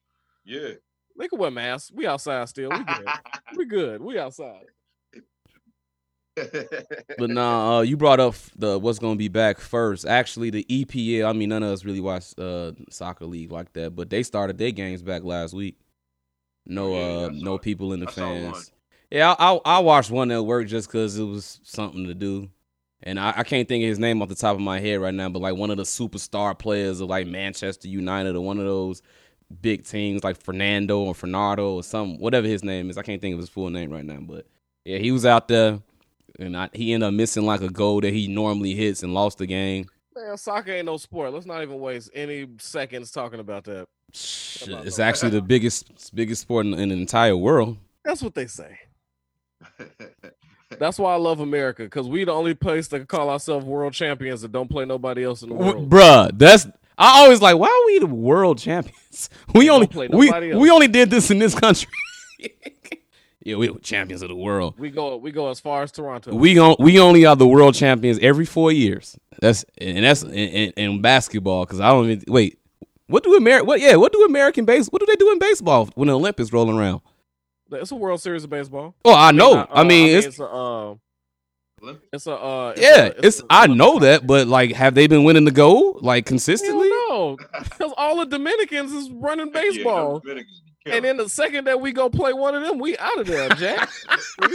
Yeah. 0.44 0.70
They 1.18 1.28
can 1.28 1.38
wear 1.38 1.50
masks. 1.50 1.92
We 1.92 2.06
outside 2.06 2.48
still. 2.48 2.70
We 2.70 2.84
good. 2.84 3.08
we 3.56 3.64
good. 3.66 4.02
We 4.02 4.18
outside. 4.18 4.64
But 6.36 7.30
nah, 7.30 7.78
uh, 7.78 7.80
you 7.82 7.96
brought 7.96 8.20
up 8.20 8.34
the 8.56 8.78
what's 8.78 8.98
gonna 8.98 9.16
be 9.16 9.28
back 9.28 9.58
first. 9.60 10.06
Actually, 10.06 10.50
the 10.50 10.64
EPL. 10.64 11.28
I 11.28 11.32
mean, 11.32 11.48
none 11.50 11.62
of 11.62 11.70
us 11.70 11.84
really 11.84 12.00
watch 12.00 12.36
uh, 12.38 12.72
soccer 12.90 13.26
league 13.26 13.52
like 13.52 13.72
that, 13.74 13.94
but 13.94 14.10
they 14.10 14.22
started 14.22 14.58
their 14.58 14.70
games 14.70 15.02
back 15.02 15.22
last 15.24 15.54
week. 15.54 15.76
No, 16.66 16.94
Oh, 16.94 17.20
yeah, 17.20 17.26
uh, 17.26 17.30
no 17.32 17.54
it. 17.54 17.62
people 17.62 17.92
in 17.92 18.00
the 18.00 18.08
I 18.08 18.12
fans. 18.12 18.72
Yeah, 19.10 19.34
I, 19.38 19.54
I 19.54 19.60
I 19.64 19.78
watched 19.80 20.10
one 20.10 20.30
at 20.30 20.44
work 20.44 20.66
just 20.66 20.88
because 20.88 21.18
it 21.18 21.24
was 21.24 21.60
something 21.62 22.06
to 22.06 22.14
do, 22.14 22.48
and 23.02 23.20
I, 23.20 23.34
I 23.36 23.42
can't 23.44 23.68
think 23.68 23.82
of 23.84 23.88
his 23.88 23.98
name 23.98 24.22
off 24.22 24.28
the 24.28 24.34
top 24.34 24.54
of 24.56 24.60
my 24.62 24.80
head 24.80 25.00
right 25.00 25.14
now. 25.14 25.28
But 25.28 25.42
like 25.42 25.56
one 25.56 25.70
of 25.70 25.76
the 25.76 25.82
superstar 25.84 26.58
players 26.58 27.00
of 27.00 27.08
like 27.08 27.26
Manchester 27.26 27.86
United 27.88 28.34
or 28.34 28.40
one 28.40 28.58
of 28.58 28.64
those 28.64 29.02
big 29.60 29.84
teams 29.84 30.24
like 30.24 30.42
Fernando 30.42 31.00
or 31.00 31.14
Fernando 31.14 31.74
or 31.74 31.82
some 31.84 32.18
whatever 32.18 32.46
his 32.48 32.64
name 32.64 32.90
is. 32.90 32.98
I 32.98 33.02
can't 33.02 33.20
think 33.20 33.34
of 33.34 33.40
his 33.40 33.50
full 33.50 33.70
name 33.70 33.90
right 33.92 34.04
now, 34.04 34.18
but 34.20 34.46
yeah, 34.84 34.98
he 34.98 35.12
was 35.12 35.26
out 35.26 35.48
there, 35.48 35.80
and 36.38 36.56
I, 36.56 36.70
he 36.72 36.92
ended 36.92 37.08
up 37.08 37.14
missing 37.14 37.44
like 37.44 37.60
a 37.60 37.68
goal 37.68 38.00
that 38.00 38.12
he 38.12 38.28
normally 38.28 38.74
hits 38.74 39.02
and 39.02 39.14
lost 39.14 39.38
the 39.38 39.46
game. 39.46 39.86
Man, 40.16 40.36
soccer 40.36 40.72
ain't 40.72 40.86
no 40.86 40.96
sport. 40.96 41.32
Let's 41.32 41.46
not 41.46 41.62
even 41.62 41.80
waste 41.80 42.10
any 42.14 42.46
seconds 42.58 43.10
talking 43.10 43.40
about 43.40 43.64
that. 43.64 43.86
Shit, 44.12 44.68
about 44.68 44.86
It's 44.86 44.98
actually 44.98 45.30
the 45.30 45.42
biggest 45.42 46.14
biggest 46.14 46.42
sport 46.42 46.66
in, 46.66 46.74
in 46.74 46.88
the 46.90 46.96
entire 46.96 47.36
world. 47.36 47.78
That's 48.04 48.22
what 48.22 48.34
they 48.34 48.46
say. 48.46 48.78
That's 50.78 50.98
why 50.98 51.14
I 51.14 51.16
love 51.16 51.40
America 51.40 51.84
because 51.84 52.08
we 52.08 52.24
the 52.24 52.32
only 52.32 52.54
place 52.54 52.88
that 52.88 52.98
can 52.98 53.06
call 53.06 53.30
ourselves 53.30 53.64
world 53.66 53.92
champions 53.92 54.42
that 54.42 54.52
don't 54.52 54.68
play 54.68 54.84
nobody 54.84 55.24
else 55.24 55.42
in 55.42 55.48
the 55.48 55.54
world. 55.54 55.88
Bruh, 55.88 56.30
that's 56.36 56.66
I 56.96 57.22
always 57.22 57.40
like, 57.40 57.56
why 57.56 57.68
are 57.68 57.86
we 57.86 57.98
the 57.98 58.06
world 58.06 58.58
champions? 58.60 59.30
We 59.54 59.70
only 59.70 59.86
play 59.86 60.08
we, 60.08 60.30
else. 60.30 60.60
we 60.60 60.70
only 60.70 60.88
did 60.88 61.10
this 61.10 61.30
in 61.30 61.38
this 61.38 61.54
country. 61.54 61.90
yeah, 63.44 63.56
we 63.56 63.68
were 63.68 63.78
champions 63.78 64.22
of 64.22 64.28
the 64.30 64.36
world. 64.36 64.74
We 64.78 64.90
go 64.90 65.16
we 65.16 65.30
go 65.30 65.50
as 65.50 65.60
far 65.60 65.82
as 65.82 65.92
Toronto. 65.92 66.34
We 66.34 66.58
on, 66.58 66.76
we 66.78 66.98
only 66.98 67.26
are 67.26 67.36
the 67.36 67.46
world 67.46 67.74
champions 67.74 68.18
every 68.20 68.46
four 68.46 68.72
years. 68.72 69.16
That's 69.40 69.64
and 69.78 70.04
that's 70.04 70.22
in, 70.22 70.32
in, 70.32 70.70
in 70.72 71.02
basketball 71.02 71.64
because 71.66 71.78
I 71.80 71.90
don't 71.90 72.10
even 72.10 72.24
wait. 72.28 72.58
What 73.06 73.22
do 73.22 73.36
American? 73.36 73.66
What 73.66 73.80
yeah? 73.80 73.96
What 73.96 74.12
do 74.12 74.24
American 74.24 74.64
base? 74.64 74.88
What 74.88 75.00
do 75.00 75.06
they 75.06 75.16
do 75.16 75.30
in 75.30 75.38
baseball 75.38 75.90
when 75.94 76.08
the 76.08 76.16
Olympics 76.16 76.52
roll 76.52 76.74
around? 76.76 77.02
it's 77.72 77.90
a 77.90 77.96
World 77.96 78.20
Series 78.20 78.44
of 78.44 78.50
baseball. 78.50 78.94
Oh, 79.04 79.14
I 79.14 79.32
know. 79.32 79.54
not- 79.54 79.70
I 79.72 79.80
uh, 79.80 79.84
mean, 79.84 80.16
it's, 80.16 80.38
a 80.38 80.46
uh, 80.46 80.94
it's 82.12 82.26
a 82.26 82.32
uh, 82.34 82.68
it's 82.70 82.80
yeah, 82.80 83.04
a- 83.06 83.26
it's 83.26 83.40
a- 83.40 83.46
I 83.50 83.66
know 83.66 83.98
that, 83.98 84.26
but 84.26 84.46
like, 84.46 84.72
have 84.72 84.94
they 84.94 85.06
been 85.06 85.24
winning 85.24 85.44
the 85.44 85.50
gold 85.50 86.02
like 86.02 86.24
consistently? 86.24 86.88
no, 86.88 87.36
because 87.62 87.92
all 87.96 88.16
the 88.18 88.26
Dominicans 88.26 88.92
is 88.92 89.10
running 89.10 89.50
baseball. 89.52 90.20
those 90.20 90.44
Dominicans. 90.84 90.96
And 90.96 91.04
then 91.04 91.16
the 91.24 91.28
second 91.30 91.64
that 91.66 91.80
we 91.80 91.92
go 91.92 92.10
play 92.10 92.32
one 92.32 92.54
of 92.54 92.62
them, 92.62 92.78
we 92.78 92.96
out 92.98 93.18
of 93.18 93.26
there, 93.26 93.48
Jack. 93.50 93.90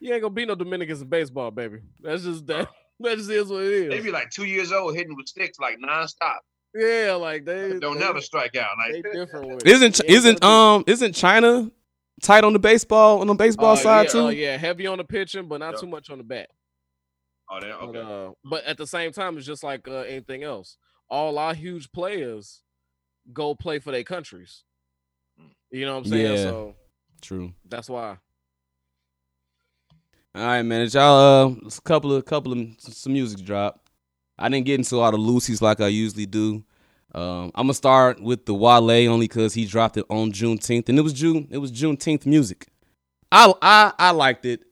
you 0.00 0.12
ain't 0.12 0.22
gonna 0.22 0.30
be 0.34 0.46
no 0.46 0.54
Dominicans 0.54 1.02
in 1.02 1.08
baseball, 1.08 1.50
baby. 1.50 1.80
That's 2.00 2.22
just 2.24 2.46
that. 2.46 2.68
That 3.00 3.16
just 3.16 3.30
is 3.30 3.48
what 3.48 3.62
it 3.62 3.72
is. 3.72 3.90
they 3.90 4.00
be 4.00 4.10
like 4.10 4.28
two 4.30 4.44
years 4.44 4.72
old 4.72 4.96
hitting 4.96 5.14
with 5.14 5.28
sticks 5.28 5.60
like 5.60 5.78
nonstop. 5.78 6.38
Yeah, 6.74 7.12
like 7.12 7.44
they 7.44 7.78
Don't 7.78 7.94
they, 7.96 8.04
never 8.04 8.20
strike 8.20 8.56
out. 8.56 8.70
They 8.90 8.94
Like 8.94 9.04
different 9.12 9.46
with 9.54 9.64
it. 9.64 9.68
Isn't 9.70 10.00
isn't 10.04 10.42
um 10.42 10.82
isn't 10.88 11.12
China 11.14 11.70
tight 12.22 12.42
on 12.42 12.54
the 12.54 12.58
baseball 12.58 13.20
on 13.20 13.28
the 13.28 13.34
baseball 13.34 13.74
Uh, 13.74 13.76
side 13.76 14.06
yeah, 14.06 14.10
too? 14.10 14.18
uh, 14.26 14.28
yeah, 14.30 14.56
heavy 14.56 14.88
on 14.88 14.98
the 14.98 15.04
pitching, 15.04 15.46
but 15.46 15.58
not 15.60 15.74
Yeah. 15.74 15.80
too 15.82 15.86
much 15.86 16.10
on 16.10 16.18
the 16.18 16.24
bat. 16.24 16.50
oh, 17.52 17.60
they, 17.60 17.68
But, 17.68 17.80
okay. 17.96 18.00
uh, 18.00 18.32
but 18.44 18.64
at 18.64 18.76
the 18.78 18.86
same 18.88 19.12
time, 19.12 19.36
it's 19.38 19.46
just 19.46 19.62
like 19.62 19.86
uh, 19.86 19.98
anything 19.98 20.42
else. 20.42 20.76
All 21.08 21.38
our 21.38 21.54
huge 21.54 21.92
players 21.92 22.62
go 23.32 23.54
play 23.54 23.78
for 23.78 23.92
their 23.92 24.04
countries. 24.04 24.64
You 25.70 25.86
know 25.86 25.94
what 25.96 26.06
I'm 26.06 26.10
saying? 26.10 26.36
Yeah. 26.36 26.42
So 26.42 26.74
True. 27.20 27.52
that's 27.68 27.88
why. 27.88 28.18
All 30.34 30.44
right, 30.44 30.62
man. 30.62 30.84
Did 30.84 30.94
y'all 30.94 31.46
uh 31.46 31.48
a 31.66 31.80
couple 31.82 32.12
of 32.14 32.24
couple 32.24 32.52
of 32.52 32.60
some 32.78 33.12
music 33.12 33.44
drop. 33.44 33.88
I 34.38 34.48
didn't 34.48 34.66
get 34.66 34.78
into 34.78 34.96
a 34.96 34.98
lot 34.98 35.14
of 35.14 35.20
Lucy's 35.20 35.60
like 35.60 35.80
I 35.80 35.88
usually 35.88 36.26
do. 36.26 36.64
Um, 37.14 37.50
I'm 37.54 37.64
gonna 37.66 37.74
start 37.74 38.20
with 38.22 38.46
the 38.46 38.54
Wale 38.54 39.10
only 39.10 39.26
because 39.26 39.54
he 39.54 39.64
dropped 39.64 39.96
it 39.96 40.04
on 40.10 40.30
Juneteenth, 40.30 40.88
and 40.88 40.98
it 40.98 41.02
was 41.02 41.12
June. 41.12 41.48
It 41.50 41.58
was 41.58 41.72
Juneteenth 41.72 42.26
music. 42.26 42.68
I 43.32 43.52
I 43.62 43.92
I 43.98 44.10
liked 44.10 44.44
it. 44.44 44.62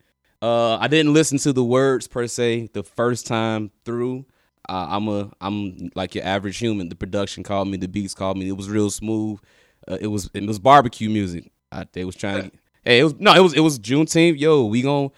Uh, 0.43 0.77
I 0.77 0.87
didn't 0.87 1.15
listen 1.15 1.39
to 1.39 1.53
the 1.53 1.65
words 1.65 2.07
per 2.07 2.27
se 2.27 2.71
the 2.75 2.83
first 2.83 3.27
time 3.27 3.71
through. 3.85 4.27
Uh, 4.69 4.87
I'm 4.91 5.09
a 5.09 5.31
I'm 5.41 5.91
like 5.95 6.15
your 6.15 6.25
average 6.25 6.59
human. 6.59 6.89
The 6.89 6.97
production 6.97 7.43
called 7.43 7.69
me, 7.69 7.77
the 7.77 7.89
beats 7.89 8.15
called 8.15 8.37
me. 8.37 8.49
It 8.49 8.57
was 8.57 8.69
real 8.69 8.91
smooth. 8.91 9.39
Uh, 9.87 9.99
it 10.01 10.09
was 10.09 10.31
it 10.35 10.45
was 10.45 10.59
barbecue 10.59 11.09
music. 11.09 11.51
I, 11.73 11.87
they 11.93 12.05
was 12.05 12.17
trying 12.17 12.51
to. 12.51 12.57
Hey, 12.85 13.01
it 13.01 13.03
was 13.03 13.15
no, 13.19 13.35
it 13.35 13.41
was 13.41 13.53
it 13.55 13.61
was 13.61 13.81
Juneteenth. 13.81 14.39
Yo, 14.39 14.65
we 14.67 14.81
gon' 14.81 15.11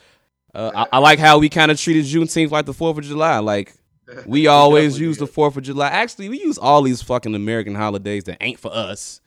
uh, 0.54 0.70
I, 0.74 0.96
I 0.96 0.98
like 1.00 1.18
how 1.18 1.38
we 1.38 1.50
kind 1.50 1.70
of 1.70 1.78
treated 1.78 2.06
Juneteenth 2.06 2.50
like 2.50 2.64
the 2.64 2.72
Fourth 2.72 2.96
of 2.96 3.04
July. 3.04 3.40
Like 3.40 3.74
we 4.26 4.46
always 4.46 4.98
use 4.98 5.18
the. 5.18 5.26
Fourth 5.26 5.54
of 5.58 5.64
July. 5.64 5.88
Actually, 5.88 6.30
we 6.30 6.40
use 6.40 6.56
all 6.56 6.80
these 6.80 7.02
fucking 7.02 7.34
American 7.34 7.74
holidays 7.74 8.24
that 8.24 8.38
ain't 8.40 8.58
for 8.58 8.72
us 8.74 9.20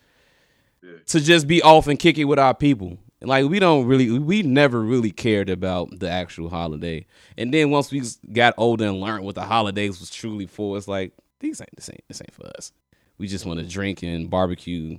Yeah. 0.82 0.94
to 1.06 1.20
just 1.20 1.46
be 1.46 1.62
off 1.62 1.86
and 1.86 1.96
kick 2.00 2.18
it 2.18 2.24
with 2.24 2.40
our 2.40 2.52
people. 2.52 2.98
Like 3.24 3.48
we 3.48 3.58
don't 3.58 3.86
really, 3.86 4.18
we 4.18 4.42
never 4.42 4.80
really 4.80 5.10
cared 5.10 5.48
about 5.48 5.98
the 5.98 6.10
actual 6.10 6.50
holiday. 6.50 7.06
And 7.36 7.52
then 7.52 7.70
once 7.70 7.90
we 7.90 8.02
got 8.32 8.54
older 8.56 8.86
and 8.86 9.00
learned 9.00 9.24
what 9.24 9.34
the 9.34 9.42
holidays 9.42 10.00
was 10.00 10.10
truly 10.10 10.46
for, 10.46 10.76
it's 10.76 10.88
like 10.88 11.12
these 11.40 11.60
ain't 11.60 11.74
the 11.76 11.82
same. 11.82 12.00
This 12.08 12.20
ain't 12.20 12.34
for 12.34 12.50
us. 12.56 12.72
We 13.18 13.28
just 13.28 13.46
want 13.46 13.60
to 13.60 13.66
drink 13.66 14.02
and 14.02 14.28
barbecue 14.28 14.98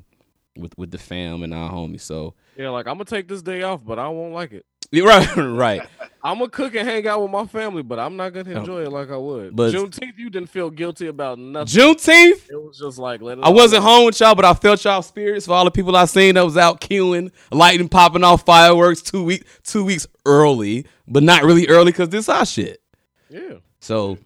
with 0.58 0.78
with 0.78 0.92
the 0.92 0.98
fam 0.98 1.44
and 1.44 1.54
our 1.54 1.72
homies. 1.72 2.02
So 2.02 2.36
Yeah, 2.58 2.70
like 2.70 2.88
I'm 2.88 2.96
gonna 2.96 3.06
take 3.06 3.28
this 3.28 3.42
day 3.42 3.64
off, 3.64 3.84
but 3.84 4.00
I 4.00 4.08
won't 4.08 4.34
like 4.34 4.52
it. 4.52 4.66
Right, 5.02 5.36
right. 5.38 5.82
I'm 6.26 6.38
gonna 6.38 6.50
cook 6.50 6.74
and 6.76 6.88
hang 6.88 7.06
out 7.08 7.22
with 7.22 7.32
my 7.32 7.46
family, 7.48 7.82
but 7.84 8.00
I'm 8.00 8.16
not 8.16 8.32
gonna 8.32 8.54
Oh. 8.54 8.60
enjoy 8.60 8.84
it 8.84 8.92
like 8.92 9.10
I 9.10 9.18
would. 9.18 9.56
But- 9.56 9.74
Juneteenth, 9.74 10.18
you 10.18 10.30
didn't 10.30 10.50
feel 10.50 10.70
guilty 10.70 11.08
about 11.08 11.38
nothing. 11.40 11.68
Juneteenth. 11.82 12.50
it 12.50 12.56
was 12.64 12.78
just 12.78 12.98
like 12.98 13.22
I 13.22 13.50
wasn't 13.50 13.84
out. 13.84 13.90
home 13.90 14.06
with 14.06 14.20
y'all, 14.20 14.34
but 14.36 14.46
I 14.46 14.54
felt 14.54 14.84
y'all 14.86 15.02
spirits 15.02 15.48
for 15.48 15.54
all 15.54 15.66
the 15.66 15.72
people 15.72 15.96
I 15.98 16.06
seen 16.06 16.36
that 16.36 16.46
was 16.46 16.56
out 16.56 16.80
queuing, 16.80 17.32
lighting, 17.52 17.90
popping 17.90 18.24
off 18.24 18.46
fireworks 18.46 19.02
two 19.02 19.24
week 19.26 19.44
two 19.64 19.84
weeks 19.84 20.08
early, 20.26 20.86
but 21.08 21.24
not 21.24 21.44
really 21.44 21.68
early 21.68 21.92
because 21.92 22.08
this 22.10 22.30
our 22.30 22.46
shit. 22.46 22.82
Yeah, 23.30 23.56
So, 23.82 24.18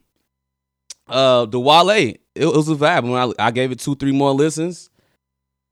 uh, 1.07 1.45
the 1.45 1.59
Wale, 1.59 1.89
it, 1.91 2.22
it 2.36 2.45
was 2.45 2.68
a 2.70 2.76
vibe. 2.76 3.03
When 3.09 3.34
I, 3.39 3.47
I 3.47 3.51
gave 3.51 3.72
it 3.72 3.80
two, 3.80 3.95
three 3.95 4.11
more 4.11 4.34
listens, 4.34 4.89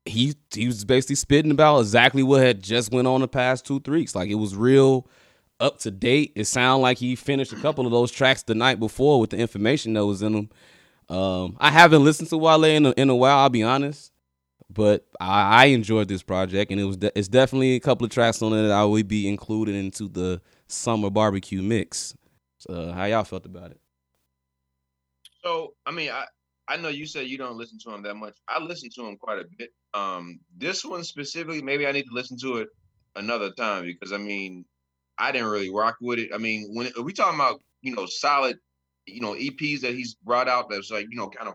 he 0.06 0.34
he 0.54 0.66
was 0.66 0.84
basically 0.84 1.16
spitting 1.16 1.50
about 1.50 1.80
exactly 1.80 2.22
what 2.22 2.42
had 2.42 2.62
just 2.62 2.92
went 2.92 3.06
on 3.08 3.20
the 3.20 3.28
past 3.28 3.66
two, 3.66 3.80
three 3.80 4.00
weeks. 4.00 4.14
Like 4.14 4.30
it 4.30 4.36
was 4.36 4.56
real 4.56 5.06
up 5.60 5.78
to 5.80 5.90
date. 5.90 6.32
It 6.36 6.44
sounded 6.44 6.82
like 6.82 6.98
he 6.98 7.16
finished 7.16 7.52
a 7.52 7.56
couple 7.56 7.86
of 7.86 7.92
those 7.92 8.10
tracks 8.10 8.42
the 8.42 8.54
night 8.54 8.78
before 8.78 9.20
with 9.20 9.30
the 9.30 9.38
information 9.38 9.94
that 9.94 10.06
was 10.06 10.22
in 10.22 10.32
them. 10.32 10.50
Um, 11.08 11.56
I 11.60 11.70
haven't 11.70 12.04
listened 12.04 12.28
to 12.30 12.36
Wale 12.36 12.64
in 12.64 12.86
a, 12.86 12.90
in 12.96 13.10
a 13.10 13.16
while. 13.16 13.38
I'll 13.38 13.48
be 13.48 13.62
honest, 13.62 14.12
but 14.70 15.06
I, 15.20 15.62
I 15.62 15.64
enjoyed 15.66 16.08
this 16.08 16.22
project, 16.22 16.70
and 16.70 16.80
it 16.80 16.84
was 16.84 16.96
de- 16.96 17.16
it's 17.18 17.28
definitely 17.28 17.74
a 17.74 17.80
couple 17.80 18.04
of 18.04 18.10
tracks 18.10 18.42
on 18.42 18.52
it 18.52 18.62
that 18.62 18.72
I 18.72 18.84
would 18.84 19.08
be 19.08 19.28
included 19.28 19.76
into 19.76 20.08
the 20.08 20.40
summer 20.68 21.10
barbecue 21.10 21.62
mix. 21.62 22.14
So, 22.58 22.92
how 22.92 23.04
y'all 23.04 23.24
felt 23.24 23.46
about 23.46 23.70
it? 23.70 23.80
So 25.44 25.74
I 25.86 25.92
mean, 25.92 26.10
I 26.10 26.24
I 26.68 26.76
know 26.76 26.88
you 26.88 27.06
said 27.06 27.28
you 27.28 27.38
don't 27.38 27.56
listen 27.56 27.78
to 27.84 27.94
him 27.94 28.02
that 28.02 28.14
much. 28.16 28.36
I 28.48 28.60
listen 28.60 28.90
to 28.96 29.06
him 29.06 29.16
quite 29.16 29.38
a 29.38 29.44
bit. 29.56 29.70
Um, 29.96 30.40
this 30.56 30.84
one 30.84 31.04
specifically, 31.04 31.62
maybe 31.62 31.86
I 31.86 31.92
need 31.92 32.04
to 32.04 32.14
listen 32.14 32.36
to 32.40 32.58
it 32.58 32.68
another 33.16 33.50
time 33.52 33.84
because 33.84 34.12
I 34.12 34.18
mean, 34.18 34.64
I 35.18 35.32
didn't 35.32 35.48
really 35.48 35.70
rock 35.72 35.96
with 36.02 36.18
it. 36.18 36.30
I 36.34 36.38
mean, 36.38 36.68
when 36.74 36.90
we 37.02 37.12
talking 37.14 37.40
about 37.40 37.60
you 37.80 37.94
know 37.94 38.04
solid, 38.04 38.58
you 39.06 39.20
know 39.22 39.34
EPs 39.34 39.80
that 39.80 39.94
he's 39.94 40.14
brought 40.14 40.48
out 40.48 40.68
that's 40.68 40.90
like 40.90 41.06
you 41.10 41.16
know 41.16 41.30
kind 41.30 41.48
of 41.48 41.54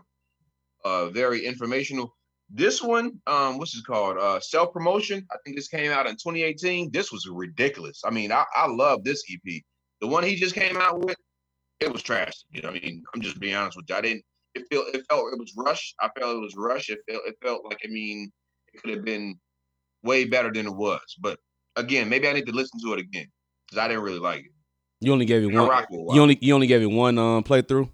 uh 0.84 1.10
very 1.10 1.46
informational. 1.46 2.12
This 2.54 2.82
one, 2.82 3.12
um, 3.26 3.58
what's 3.58 3.76
it 3.76 3.84
called? 3.86 4.18
Uh, 4.18 4.40
self 4.40 4.72
promotion. 4.72 5.24
I 5.30 5.36
think 5.44 5.56
this 5.56 5.68
came 5.68 5.92
out 5.92 6.06
in 6.06 6.14
2018. 6.14 6.90
This 6.90 7.12
was 7.12 7.26
ridiculous. 7.30 8.02
I 8.04 8.10
mean, 8.10 8.30
I, 8.32 8.44
I 8.54 8.66
love 8.66 9.04
this 9.04 9.22
EP. 9.32 9.62
The 10.00 10.08
one 10.08 10.24
he 10.24 10.34
just 10.34 10.54
came 10.54 10.76
out 10.76 11.00
with, 11.00 11.16
it 11.80 11.90
was 11.90 12.02
trash. 12.02 12.34
You 12.50 12.60
know, 12.60 12.68
I 12.68 12.72
mean, 12.72 13.04
I'm 13.14 13.22
just 13.22 13.40
being 13.40 13.54
honest 13.54 13.76
with 13.76 13.86
you. 13.88 13.94
I 13.94 14.00
didn't. 14.02 14.24
It 14.54 14.64
felt. 14.70 14.86
It 14.94 15.04
felt. 15.08 15.32
It 15.32 15.38
was 15.38 15.52
rushed. 15.56 15.94
I 16.00 16.08
felt 16.18 16.36
it 16.36 16.40
was 16.40 16.54
rushed. 16.56 16.90
It 16.90 17.00
felt. 17.08 17.22
It 17.26 17.36
felt 17.42 17.64
like. 17.64 17.78
I 17.84 17.88
mean, 17.88 18.30
it 18.72 18.82
could 18.82 18.94
have 18.94 19.04
been 19.04 19.38
way 20.02 20.24
better 20.24 20.52
than 20.52 20.66
it 20.66 20.74
was. 20.74 21.00
But 21.20 21.38
again, 21.76 22.08
maybe 22.08 22.28
I 22.28 22.32
need 22.32 22.46
to 22.46 22.52
listen 22.52 22.80
to 22.84 22.92
it 22.94 23.00
again 23.00 23.26
because 23.66 23.78
I 23.78 23.88
didn't 23.88 24.02
really 24.02 24.18
like 24.18 24.40
it. 24.40 24.52
You 25.00 25.12
only 25.12 25.24
gave 25.24 25.42
it 25.42 25.54
I 25.54 25.58
one. 25.60 25.68
rock 25.68 25.86
it. 25.90 26.14
You 26.14 26.20
only 26.22 26.38
you 26.40 26.54
only 26.54 26.66
gave 26.66 26.82
it 26.82 26.86
one 26.86 27.18
um 27.18 27.42
playthrough. 27.44 27.88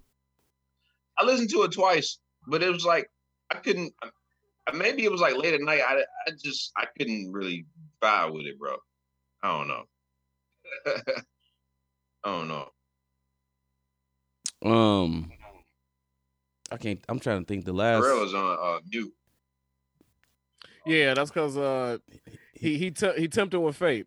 I 1.19 1.25
listened 1.25 1.51
to 1.51 1.63
it 1.63 1.73
twice, 1.73 2.19
but 2.47 2.63
it 2.63 2.71
was 2.73 2.85
like 2.85 3.09
I 3.51 3.57
couldn't. 3.57 3.93
uh, 4.03 4.11
Maybe 4.75 5.05
it 5.05 5.11
was 5.11 5.21
like 5.23 5.35
late 5.37 5.55
at 5.55 5.63
night. 5.63 5.81
I, 5.87 6.03
I 6.27 6.31
just 6.45 6.73
I 6.77 6.87
couldn't 6.99 7.33
really 7.33 7.65
vibe 8.03 8.35
with 8.35 8.45
it, 8.47 8.59
bro. 8.59 8.77
I 9.43 9.57
don't 9.57 9.69
know. 9.69 9.85
I 12.25 12.33
don't 12.33 12.49
know. 12.49 12.69
Um, 14.63 15.31
I 16.71 16.77
can't. 16.77 17.01
I'm 17.09 17.19
trying 17.19 17.41
to 17.41 17.45
think. 17.47 17.64
The 17.64 17.73
last. 17.73 18.03
Pharrell 18.05 18.25
is 18.27 18.35
on 18.35 18.59
uh, 18.61 18.81
mute. 18.93 19.12
yeah, 20.87 21.14
that's 21.14 21.31
because 21.31 21.57
uh, 21.57 21.99
he 22.55 22.77
he 22.79 22.91
te- 22.91 23.14
he 23.19 23.29
tempted 23.29 23.61
with 23.61 23.77
fate. 23.77 24.07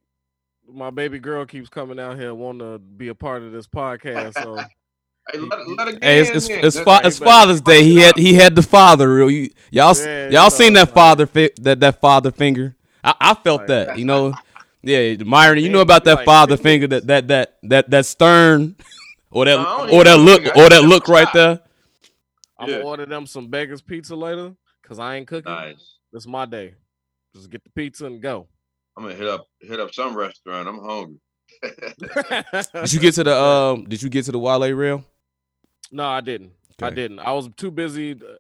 My 0.72 0.89
baby 0.89 1.20
girl 1.20 1.45
keeps 1.45 1.70
coming 1.70 1.99
out 1.99 2.18
here 2.18 2.34
wanting 2.34 2.59
to 2.74 2.80
be 2.80 3.07
a 3.09 3.16
part 3.16 3.41
of 3.43 3.51
this 3.51 3.68
podcast. 3.68 4.34
So 4.41 4.57
Hey, 5.32 5.38
let, 5.39 5.68
let 5.78 5.88
it 5.88 5.91
get 5.93 6.03
Hey, 6.03 6.20
it's 6.22 6.30
in 6.30 6.36
it's, 6.36 6.76
it's, 6.78 6.80
fa- 6.80 7.01
it's 7.03 7.20
Father's 7.20 7.62
Day. 7.62 7.84
He 7.84 7.97
had 7.97 8.18
he 8.18 8.34
had 8.34 8.55
the 8.55 8.64
father 8.64 9.14
real. 9.14 9.30
You, 9.30 9.49
y'all 9.70 9.95
Yeah, 9.97 10.30
y'all 10.30 10.45
you 10.45 10.49
seen 10.49 10.74
know, 10.74 10.86
that 10.86 10.93
father 10.93 11.26
fi- 11.28 11.51
that 11.62 11.80
that 11.80 12.01
father 12.01 12.32
finger? 12.32 12.76
I, 13.03 13.14
I 13.20 13.34
felt 13.36 13.62
Like- 13.62 13.68
that. 13.68 13.99
You 13.99 14.05
know, 14.05 14.34
yeah, 14.82 15.16
Myron. 15.24 15.59
You 15.59 15.70
know 15.70 15.82
about 15.82 16.05
that 16.05 16.18
like, 16.18 16.26
father 16.26 16.57
finger 16.57 16.88
that 16.88 17.07
that 17.07 17.28
that 17.28 17.57
that 17.64 17.89
that 17.91 18.05
stern, 18.05 18.76
or 19.32 19.45
that 19.45 19.57
No, 19.57 19.89
or 19.91 20.03
that 20.03 20.18
look 20.18 20.43
or 20.55 20.70
that 20.70 20.84
look 20.84 21.07
right 21.07 21.28
there. 21.34 21.59
I'm 22.62 22.70
Yeah. 22.70 22.76
gonna 22.78 22.88
order 22.89 23.05
them 23.05 23.26
some 23.26 23.47
Beggars 23.47 23.82
Pizza 23.82 24.16
later 24.16 24.53
because 24.82 24.99
I 24.99 25.16
ain't 25.16 25.28
cooking. 25.28 25.51
Nice. 25.51 25.97
This 26.14 26.24
is 26.24 26.28
my 26.28 26.45
day. 26.45 26.76
Just 27.36 27.49
get 27.49 27.64
the 27.64 27.70
pizza 27.72 28.05
and 28.05 28.22
go. 28.22 28.47
I'm 28.95 29.03
gonna 29.03 29.16
hit 29.16 29.28
up 29.28 29.47
hit 29.62 29.80
up 29.80 29.93
some 29.93 30.16
restaurant. 30.16 30.68
I'm 30.68 30.80
hungry. 30.80 31.20
Did 32.74 32.93
you 32.93 32.99
get 32.99 33.14
to 33.16 33.24
the 33.24 33.36
um? 33.38 33.86
Did 33.86 34.01
you 34.01 34.09
get 34.09 34.26
to 34.26 34.32
the 34.32 34.39
Wale 34.39 34.72
rail? 34.74 35.03
No, 35.91 36.05
I 36.05 36.22
didn't. 36.22 36.51
I 36.82 36.89
didn't. 36.89 37.20
I 37.20 37.32
was 37.34 37.49
too 37.55 37.70
busy 37.72 38.14
uh, 38.14 38.36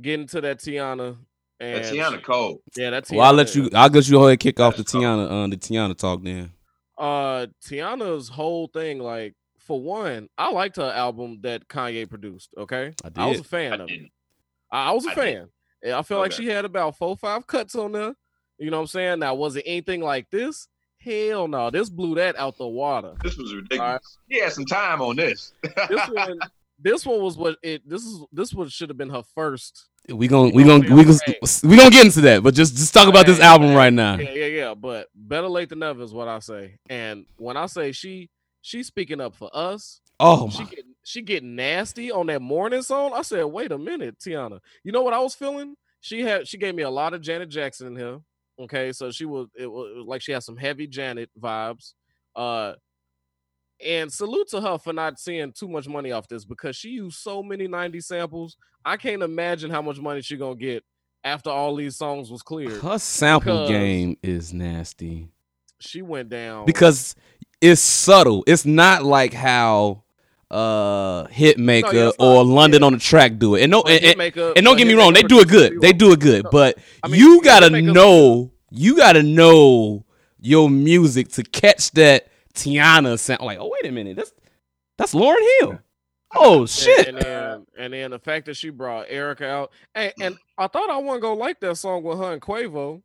getting 0.00 0.26
to 0.28 0.40
that 0.42 0.58
Teyana. 0.58 1.16
And 1.58 1.84
That 1.84 1.92
Teyana 1.94 2.22
Cole. 2.22 2.62
Yeah, 2.76 2.90
that's 2.90 3.10
Well, 3.10 3.20
I'll 3.22 3.32
let 3.34 3.54
you. 3.54 3.68
I'll 3.74 3.88
let 3.90 4.06
you 4.06 4.12
go 4.12 4.20
ahead 4.22 4.30
and 4.32 4.40
kick 4.40 4.60
off 4.60 4.76
the 4.76 4.82
That's 4.82 4.92
tough. 4.92 5.02
Teyana 5.02 5.44
uh, 5.44 5.46
the 5.48 5.56
Teyana 5.56 5.96
talk 5.96 6.22
then. 6.22 6.52
uh 6.98 7.46
Teyana's 7.66 8.28
whole 8.28 8.66
thing, 8.68 8.98
like 9.00 9.34
for 9.70 9.80
one, 9.80 10.28
I 10.36 10.50
liked 10.50 10.78
her 10.78 10.90
album 10.90 11.38
that 11.42 11.68
Kanye 11.68 12.10
produced. 12.10 12.50
Okay, 12.58 12.92
I 13.04 13.22
I 13.22 13.26
was 13.26 13.38
a 13.38 13.44
fan 13.44 13.70
I 13.70 13.74
of 13.76 13.80
it. 13.82 13.86
didn't. 13.86 14.10
I, 14.72 14.88
I 14.88 14.90
was 14.90 15.06
a 15.06 15.10
I 15.10 15.14
did. 15.14 15.20
fan. 15.20 15.48
And 15.84 15.92
I 15.92 16.02
feel 16.02 16.18
like 16.18 16.32
she 16.32 16.48
had 16.48 16.64
about 16.64 16.96
four, 16.96 17.16
five 17.16 17.46
cuts 17.46 17.76
on 17.76 17.92
there. 17.92 18.16
You 18.58 18.72
know 18.72 18.78
what 18.78 18.82
I'm 18.82 18.86
saying? 18.88 19.20
Now, 19.20 19.34
was 19.34 19.54
it 19.54 19.62
anything 19.64 20.00
like 20.00 20.28
this? 20.30 20.66
Hell 20.98 21.46
no. 21.46 21.70
This 21.70 21.88
blew 21.88 22.16
that 22.16 22.36
out 22.36 22.58
the 22.58 22.66
water. 22.66 23.14
This 23.22 23.36
was 23.36 23.54
ridiculous. 23.54 24.18
He 24.28 24.40
had 24.40 24.52
some 24.52 24.64
time 24.64 25.00
on 25.00 25.14
this. 25.14 25.52
This 25.62 26.08
one, 26.08 26.40
this 26.80 27.06
one 27.06 27.22
was 27.22 27.38
what 27.38 27.56
it. 27.62 27.88
This 27.88 28.02
is 28.02 28.24
this 28.32 28.52
one 28.52 28.68
should 28.70 28.88
have 28.88 28.98
been 28.98 29.10
her 29.10 29.22
first. 29.36 29.86
We 30.08 30.26
gon' 30.26 30.48
You 30.48 30.54
we 30.54 30.64
know 30.64 30.80
gon' 30.80 30.96
what 30.96 31.06
we 31.06 31.12
I'm 31.12 31.18
gon' 31.18 31.70
we 31.70 31.76
gonna 31.76 31.90
get 31.90 32.06
into 32.06 32.22
that, 32.22 32.42
but 32.42 32.54
just 32.54 32.74
just 32.74 32.92
talk 32.92 33.06
about 33.08 33.24
this 33.24 33.38
album 33.38 33.68
hey, 33.68 33.76
right 33.76 33.92
now. 33.92 34.16
Yeah, 34.16 34.30
yeah, 34.30 34.46
yeah. 34.46 34.74
But 34.74 35.06
better 35.14 35.46
late 35.48 35.68
than 35.68 35.78
never 35.78 36.02
is 36.02 36.12
what 36.12 36.26
I 36.26 36.40
say. 36.40 36.74
And 36.88 37.24
when 37.36 37.56
I 37.56 37.66
say 37.66 37.92
she, 37.92 38.30
she's 38.62 38.86
speaking 38.86 39.20
up 39.20 39.34
for 39.34 39.50
us. 39.52 40.00
Oh 40.18 40.50
She 40.50 40.64
my, 40.64 40.70
get 40.70 40.84
she 41.02 41.22
get 41.22 41.42
nasty 41.42 42.12
on 42.12 42.26
that 42.26 42.42
morning 42.42 42.82
song. 42.82 43.12
I 43.14 43.22
said, 43.22 43.44
wait 43.44 43.72
a 43.72 43.78
minute, 43.78 44.18
Teyana. 44.18 44.60
You 44.84 44.92
know 44.92 45.02
what 45.02 45.14
I 45.14 45.18
was 45.20 45.34
feeling? 45.34 45.74
She 46.00 46.22
had 46.22 46.46
she 46.46 46.58
gave 46.58 46.74
me 46.74 46.82
a 46.82 46.90
lot 46.90 47.14
of 47.14 47.20
Janet 47.22 47.48
Jackson 47.48 47.88
in 47.88 47.96
here. 47.96 48.18
Okay, 48.58 48.92
so 48.92 49.10
she 49.10 49.24
was 49.24 49.48
it 49.56 49.66
was, 49.66 50.04
like 50.06 50.20
she 50.22 50.32
had 50.32 50.42
some 50.42 50.56
heavy 50.56 50.86
Janet 50.86 51.30
vibes. 51.40 51.94
Uh 52.36 52.74
and 53.84 54.12
salute 54.12 54.48
to 54.50 54.60
her 54.60 54.76
for 54.76 54.92
not 54.92 55.18
seeing 55.18 55.52
too 55.52 55.68
much 55.68 55.88
money 55.88 56.12
off 56.12 56.28
this 56.28 56.44
because 56.44 56.76
she 56.76 56.90
used 56.90 57.18
so 57.18 57.42
many 57.42 57.66
90 57.66 58.00
samples. 58.00 58.56
I 58.84 58.98
can't 58.98 59.22
imagine 59.22 59.70
how 59.70 59.80
much 59.80 59.98
money 59.98 60.20
she 60.20 60.36
gonna 60.36 60.54
get 60.54 60.84
after 61.24 61.48
all 61.50 61.74
these 61.76 61.96
songs 61.96 62.30
was 62.30 62.42
cleared. 62.42 62.80
her 62.82 62.98
sample 62.98 63.68
game 63.68 64.16
is 64.22 64.52
nasty 64.52 65.28
She 65.78 66.02
went 66.02 66.28
down 66.28 66.66
because 66.66 67.14
it's 67.60 67.80
subtle. 67.80 68.44
It's 68.46 68.64
not 68.64 69.04
like 69.04 69.32
how 69.34 70.02
uh 70.50 71.26
Hitmaka 71.28 71.92
No, 71.92 72.02
yeah, 72.02 72.10
or. 72.18 72.44
London 72.44 72.80
Yeah. 72.82 72.86
on 72.86 72.92
the 72.94 72.98
track 72.98 73.38
do 73.38 73.54
it. 73.54 73.62
And 73.62 73.70
no, 73.70 73.82
and, 73.82 74.02
and- 74.04 74.18
Hitmaka- 74.18 74.54
and 74.56 74.64
don't 74.64 74.76
get 74.76 74.86
me 74.86 74.94
wrong, 74.94 75.12
they 75.12 75.22
do 75.22 75.40
it 75.40 75.48
good. 75.48 75.80
They 75.80 75.92
do 75.92 76.12
it 76.12 76.20
good, 76.20 76.44
No, 76.44 76.50
but 76.50 76.78
I 77.02 77.08
mean, 77.08 77.20
you 77.20 77.40
gotta 77.42 77.66
Hitmaka's- 77.68 77.94
know, 77.94 78.50
you 78.70 78.96
gotta 78.96 79.22
know 79.22 80.04
your 80.40 80.68
music 80.70 81.28
to 81.32 81.42
catch 81.44 81.90
that 81.92 82.28
Teyana 82.54 83.18
sound. 83.18 83.42
Like, 83.42 83.58
oh 83.60 83.70
wait 83.70 83.88
a 83.88 83.92
minute, 83.92 84.16
that's 84.16 84.32
that's 84.98 85.14
Lauryn 85.14 85.46
Hill. 85.60 85.78
Oh 86.34 86.66
shit. 86.66 87.08
And, 87.08 87.18
and 87.18 87.26
then 87.26 87.66
and 87.78 87.92
then 87.92 88.10
the 88.10 88.18
fact 88.18 88.46
that 88.46 88.56
she 88.56 88.70
brought 88.70 89.08
Erykah 89.08 89.42
out, 89.42 89.72
and, 89.94 90.12
and 90.20 90.38
I 90.58 90.66
thought 90.66 90.90
I 90.90 90.96
wasn't 90.98 91.22
gonna 91.22 91.38
like 91.40 91.60
that 91.60 91.76
song 91.76 92.02
with 92.02 92.18
her 92.18 92.32
and 92.32 92.42
Quavo. 92.42 93.02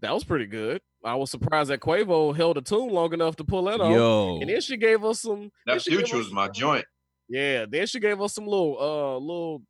That 0.00 0.12
was 0.14 0.22
pretty 0.24 0.46
good. 0.46 0.80
I 1.04 1.14
was 1.14 1.30
surprised 1.30 1.70
that 1.70 1.80
Quavo 1.80 2.34
held 2.36 2.58
a 2.58 2.60
tune 2.60 2.90
long 2.90 3.12
enough 3.12 3.36
to 3.36 3.44
pull 3.44 3.64
that 3.64 3.80
off. 3.80 3.92
Yo, 3.92 4.40
And 4.40 4.50
then 4.50 4.60
she 4.60 4.76
gave 4.76 5.04
us 5.04 5.20
some. 5.22 5.50
then 5.66 5.76
that 5.76 5.82
she 5.82 5.90
future 5.90 6.16
us 6.16 6.24
was 6.24 6.32
my 6.32 6.48
joint. 6.48 6.84
Yeah, 7.28 7.66
then 7.68 7.86
she 7.86 8.00
gave 8.00 8.20
us 8.20 8.34
some 8.34 8.46
little 8.46 8.76
uh 8.80 9.18
little 9.18 9.62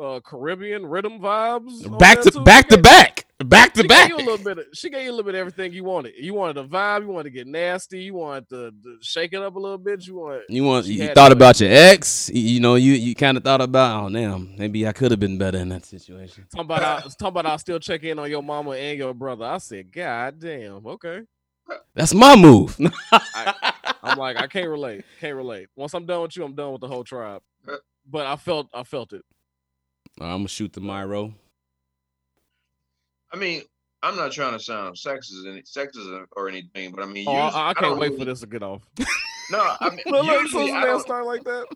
uh 0.00 0.20
Caribbean 0.24 0.86
rhythm 0.86 1.18
vibes. 1.18 1.90
on 1.90 1.98
back 1.98 2.20
to 2.22 2.40
back 2.42 2.68
to 2.68 2.78
back, 2.78 3.25
back 3.44 3.74
to 3.74 3.82
She 3.82 3.88
back. 3.88 4.08
gave 4.08 4.18
you 4.18 4.24
a 4.24 4.28
little 4.30 4.44
bit. 4.44 4.58
Of, 4.58 4.64
she 4.72 4.88
gave 4.88 5.04
you 5.04 5.10
a 5.10 5.12
little 5.12 5.24
bit 5.24 5.34
of 5.34 5.40
everything 5.40 5.72
you 5.72 5.84
wanted. 5.84 6.14
You 6.18 6.34
wanted 6.34 6.56
a 6.58 6.64
vibe. 6.64 7.02
You 7.02 7.08
wanted 7.08 7.24
to 7.24 7.30
get 7.30 7.46
nasty. 7.46 8.02
You 8.02 8.14
wanted 8.14 8.48
to, 8.48 8.70
to 8.70 8.98
shake 9.02 9.32
it 9.32 9.42
up 9.42 9.56
a 9.56 9.58
little 9.58 9.78
bit. 9.78 10.06
You 10.06 10.14
want. 10.16 10.42
You 10.48 10.64
want 10.64 10.86
you 10.86 11.08
thought 11.12 11.32
about 11.32 11.60
your 11.60 11.70
ex. 11.70 12.30
You, 12.32 12.60
know, 12.60 12.76
you 12.76 12.92
you 12.92 13.14
kind 13.14 13.36
of 13.36 13.44
thought 13.44 13.60
about, 13.60 14.04
oh 14.04 14.12
damn, 14.12 14.56
maybe 14.56 14.86
I 14.86 14.92
could 14.92 15.10
have 15.10 15.20
been 15.20 15.38
better 15.38 15.58
in 15.58 15.68
that 15.70 15.84
situation. 15.84 16.46
Talking 16.50 16.64
about, 16.64 16.82
I, 16.82 17.00
talking 17.02 17.28
about, 17.28 17.46
I 17.46 17.56
still 17.56 17.78
check 17.78 18.02
in 18.04 18.18
on 18.18 18.30
your 18.30 18.42
mama 18.42 18.70
and 18.70 18.98
your 18.98 19.12
brother. 19.14 19.44
I 19.44 19.58
said, 19.58 19.92
God 19.92 20.38
damn, 20.40 20.86
okay. 20.86 21.22
That's 21.94 22.14
my 22.14 22.36
move. 22.36 22.78
I'm 24.02 24.18
like, 24.18 24.36
I 24.36 24.46
can't 24.46 24.68
relate, 24.68 25.04
can't 25.20 25.36
relate. 25.36 25.68
Once 25.74 25.94
I'm 25.94 26.06
done 26.06 26.22
with 26.22 26.36
you, 26.36 26.44
I'm 26.44 26.54
done 26.54 26.72
with 26.72 26.80
the 26.80 26.88
whole 26.88 27.04
tribe. 27.04 27.42
But 28.08 28.26
I 28.26 28.36
felt, 28.36 28.68
I 28.72 28.84
felt 28.84 29.12
it. 29.12 29.22
I'm 30.20 30.38
gonna 30.38 30.48
shoot 30.48 30.72
the 30.72 30.80
Myro. 30.80 31.34
I 33.32 33.36
mean, 33.36 33.62
I'm 34.02 34.16
not 34.16 34.32
trying 34.32 34.52
to 34.52 34.60
sound 34.62 34.96
sexist, 34.96 36.26
or 36.36 36.48
anything, 36.48 36.92
but 36.92 37.02
I 37.02 37.06
mean, 37.06 37.26
Oh, 37.28 37.32
I- 37.32 37.44
usually- 37.46 37.62
I, 37.62 37.74
can't 37.74 37.98
wait 37.98 38.08
really- 38.08 38.18
for 38.18 38.24
this 38.26 38.40
to 38.40 38.46
get 38.46 38.62
off. 38.62 38.82
No, 39.48 39.60
I 39.80 39.90
mean, 39.90 40.00
look, 40.06 40.26
usually 40.26 40.72
I 40.72 40.84
don't, 40.84 40.98
start 41.00 41.24
like 41.24 41.44
that. 41.44 41.66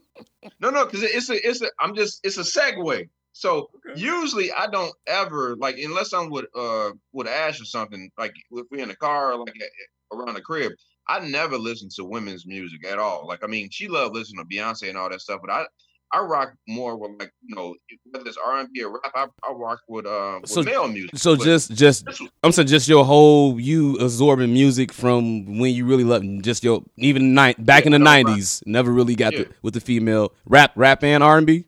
no, 0.59 0.71
no, 0.71 0.85
because 0.87 1.05
it's 1.05 1.31
a, 1.31 1.35
it's 1.49 1.63
a, 1.63 1.71
I'm 1.79 1.95
just, 1.95 2.19
it's 2.25 2.37
a 2.37 2.41
segue. 2.41 3.09
So 3.33 3.71
Okay. 3.87 4.01
usually 4.01 4.51
I 4.51 4.67
don't 4.67 4.93
ever 5.07 5.55
like 5.55 5.79
unless 5.79 6.13
I'm 6.13 6.31
with 6.31 6.47
uh 6.57 6.91
with 7.13 7.29
Ash 7.29 7.61
or 7.61 7.65
something 7.65 8.11
like 8.19 8.33
if 8.51 8.67
we're 8.73 8.81
in 8.81 8.89
the 8.89 8.97
car 8.97 9.35
or 9.35 9.39
like 9.39 9.55
a- 9.55 10.17
around 10.17 10.35
the 10.35 10.41
crib. 10.41 10.73
I 11.07 11.21
never 11.21 11.57
listen 11.57 11.89
to 11.95 12.05
women's 12.05 12.45
music 12.45 12.85
at 12.85 12.99
all. 12.99 13.29
Like 13.29 13.45
I 13.45 13.47
mean, 13.47 13.69
she 13.71 13.87
loved 13.87 14.17
listening 14.17 14.45
to 14.45 14.53
Beyonce 14.57 14.89
and 14.89 14.99
all 14.99 15.09
that 15.09 15.21
stuff, 15.21 15.39
but 15.41 15.51
I 15.53 15.65
I 16.13 16.21
rock 16.21 16.55
more 16.67 16.97
with 16.97 17.13
like 17.21 17.33
you 17.43 17.55
know 17.55 17.75
whether 18.11 18.27
it's 18.29 18.37
R 18.37 18.59
and 18.61 18.69
B 18.73 18.83
or 18.83 18.93
rap. 18.93 19.13
I, 19.15 19.27
I 19.49 19.53
rock 19.53 19.81
with 19.89 20.07
uh 20.07 20.39
with 20.41 20.51
So- 20.51 20.63
male 20.63 20.89
music. 20.89 21.17
So 21.17 21.37
just 21.37 21.73
just 21.73 22.07
was- 22.07 22.21
I'm 22.43 22.53
saying 22.53 22.69
just 22.69 22.89
your 22.89 23.05
whole 23.05 23.61
you 23.61 23.97
absorbing 23.97 24.53
music 24.53 24.93
from 24.93 25.59
when 25.59 25.73
you 25.75 25.87
really 25.87 26.05
love 26.05 26.23
just 26.43 26.65
your 26.65 26.83
even 26.97 27.35
night 27.35 27.65
back 27.65 27.85
Yeah, 27.85 27.89
in 27.89 27.93
the 27.93 27.99
no, 28.01 28.11
right. 28.11 28.27
'90s. 28.27 28.63
Never 28.67 28.91
really 28.93 29.15
got 29.15 29.33
Yeah. 29.33 29.41
the, 29.45 29.49
with 29.63 29.75
the 29.75 29.81
female 29.81 30.33
rap 30.47 30.73
rap 30.75 31.05
and 31.05 31.23
R&B. 31.23 31.65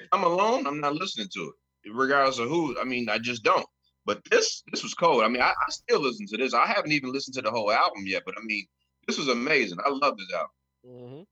if 0.00 0.08
I'm 0.12 0.22
alone, 0.24 0.66
I'm 0.66 0.80
not 0.80 0.94
listening 0.94 1.28
to 1.34 1.52
it, 1.84 1.90
regardless 1.94 2.38
of 2.38 2.48
who. 2.48 2.78
I 2.80 2.84
mean, 2.84 3.08
I 3.08 3.18
just 3.18 3.42
don't. 3.42 3.66
But 4.04 4.20
this 4.30 4.62
this 4.70 4.82
was 4.82 4.94
cold. 4.94 5.24
I 5.24 5.28
mean, 5.28 5.42
I, 5.42 5.48
I 5.50 5.70
still 5.70 6.00
listen 6.00 6.26
to 6.28 6.36
this. 6.36 6.52
I 6.54 6.66
haven't 6.66 6.92
even 6.92 7.10
listened 7.12 7.34
to 7.36 7.42
the 7.42 7.50
whole 7.50 7.72
album 7.72 8.04
yet, 8.06 8.22
but 8.26 8.34
I 8.38 8.44
mean, 8.44 8.64
this 9.06 9.18
was 9.18 9.28
amazing. 9.28 9.78
I 9.84 9.88
love 9.90 10.16
this 10.18 10.32
album. 10.32 10.50
hmm 10.84 11.22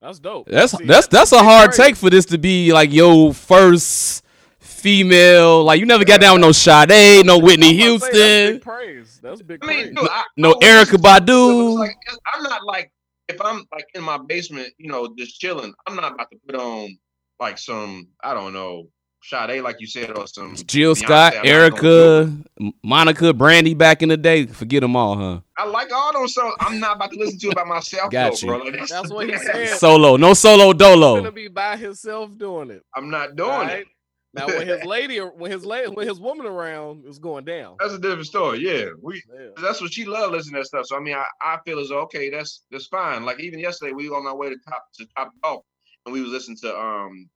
That's 0.00 0.18
dope. 0.18 0.46
That's 0.48 0.72
See, 0.72 0.84
that's 0.86 1.06
that- 1.06 1.10
that's 1.10 1.32
a 1.32 1.38
hard 1.42 1.70
praise. 1.70 1.76
take 1.76 1.96
for 1.96 2.10
this 2.10 2.24
to 2.26 2.38
be 2.38 2.72
like 2.72 2.92
your 2.92 3.34
first 3.34 4.24
female. 4.58 5.62
Like 5.64 5.78
you 5.80 5.86
never 5.86 6.04
got 6.04 6.20
down 6.20 6.34
with 6.34 6.40
no 6.42 6.52
Sade, 6.52 7.24
no 7.26 7.38
Whitney 7.38 7.78
I'm 7.82 7.96
about 7.96 8.10
to 8.10 8.12
say, 8.12 8.12
That's 8.12 8.12
Houston, 8.12 8.52
big 8.54 8.62
praise. 8.62 9.20
That's 9.22 9.42
big 9.42 9.58
I 9.62 9.66
mean, 9.66 9.76
praise. 9.78 9.96
dude, 9.96 10.08
I, 10.10 10.24
no 10.36 10.50
I 10.52 10.64
Erykah 10.64 10.64
listen 10.64 10.86
to 10.86 10.94
it, 10.94 11.02
but 11.02 11.22
it's 11.22 11.30
Badu. 11.30 11.78
like, 11.78 11.96
I'm 12.34 12.42
not 12.42 12.64
like 12.64 12.92
if 13.28 13.40
I'm 13.42 13.64
like 13.72 13.86
in 13.94 14.02
my 14.02 14.18
basement, 14.18 14.68
you 14.78 14.88
know, 14.90 15.14
just 15.18 15.38
chilling. 15.38 15.72
I'm 15.86 15.96
not 15.96 16.14
about 16.14 16.30
to 16.30 16.38
put 16.46 16.56
on 16.56 16.98
like 17.38 17.58
some 17.58 18.08
I 18.22 18.32
don't 18.34 18.52
know 18.52 18.88
Sade, 19.22 19.62
like 19.62 19.76
you 19.80 19.86
said, 19.86 20.16
or 20.16 20.26
some 20.26 20.56
Jill 20.66 20.94
Beyonce, 20.94 20.98
Scott, 20.98 21.34
I'm 21.36 21.44
not 21.46 21.80
gonna 21.80 22.26
do 22.26 22.42
Erykah, 22.60 22.72
Monica, 22.82 23.34
Brandy 23.34 23.74
back 23.74 24.02
in 24.02 24.08
the 24.08 24.16
day. 24.16 24.46
Forget 24.46 24.80
them 24.80 24.96
all, 24.96 25.16
huh? 25.16 25.40
I 25.58 25.66
like 25.66 25.92
all 25.92 26.12
those 26.12 26.34
songs. 26.34 26.54
I'm 26.60 26.80
not 26.80 26.96
about 26.96 27.12
to 27.12 27.18
listen 27.18 27.38
to 27.40 27.48
it 27.50 27.54
by 27.54 27.64
myself, 27.64 28.10
Got 28.10 28.32
though, 28.32 28.38
you. 28.40 28.46
bro. 28.46 28.58
Like, 28.78 28.88
That's 28.88 29.10
what 29.10 29.28
he 29.28 29.36
said. 29.44 29.76
Solo, 29.78 30.16
no 30.16 30.32
solo 30.34 30.72
dolo. 30.72 30.72
He's 30.72 31.12
dolo. 31.12 31.16
gonna 31.16 31.32
be 31.32 31.48
by 31.48 31.76
himself 31.76 32.36
doing 32.38 32.70
it. 32.70 32.82
I'm 32.96 33.10
not 33.10 33.36
doing 33.36 33.50
right? 33.50 33.80
it. 33.80 33.86
Now 34.32 34.46
when 34.46 34.66
his 34.66 34.84
lady, 34.84 35.18
when 35.18 35.50
his 35.50 35.64
lady, 35.66 35.90
when 35.90 36.06
his 36.08 36.20
woman 36.20 36.46
around, 36.46 37.04
it's 37.06 37.18
going 37.18 37.44
down. 37.44 37.76
That's 37.80 37.94
a 37.94 37.98
different 37.98 38.26
story. 38.26 38.60
Yeah, 38.60 38.90
we 39.02 39.22
Yeah. 39.34 39.48
that's 39.60 39.80
what 39.80 39.92
she 39.92 40.04
loved 40.04 40.32
listening 40.32 40.54
to 40.54 40.60
that 40.60 40.66
stuff. 40.66 40.86
So 40.86 40.96
I 40.96 41.00
mean, 41.00 41.14
I, 41.16 41.24
I 41.42 41.58
feel 41.66 41.78
as 41.80 41.88
though 41.88 42.00
okay, 42.02 42.30
that's 42.30 42.62
that's 42.70 42.86
fine. 42.86 43.24
Like 43.24 43.40
even 43.40 43.58
yesterday, 43.58 43.92
we 43.92 44.08
were 44.08 44.16
on 44.16 44.26
our 44.26 44.36
way 44.36 44.48
to 44.48 44.56
top 44.68 44.84
to 44.94 45.06
top 45.16 45.32
golf, 45.42 45.64
and 46.06 46.12
we 46.12 46.22
was 46.22 46.30
listening 46.30 46.58
to 46.62 46.74
um, 46.78 47.28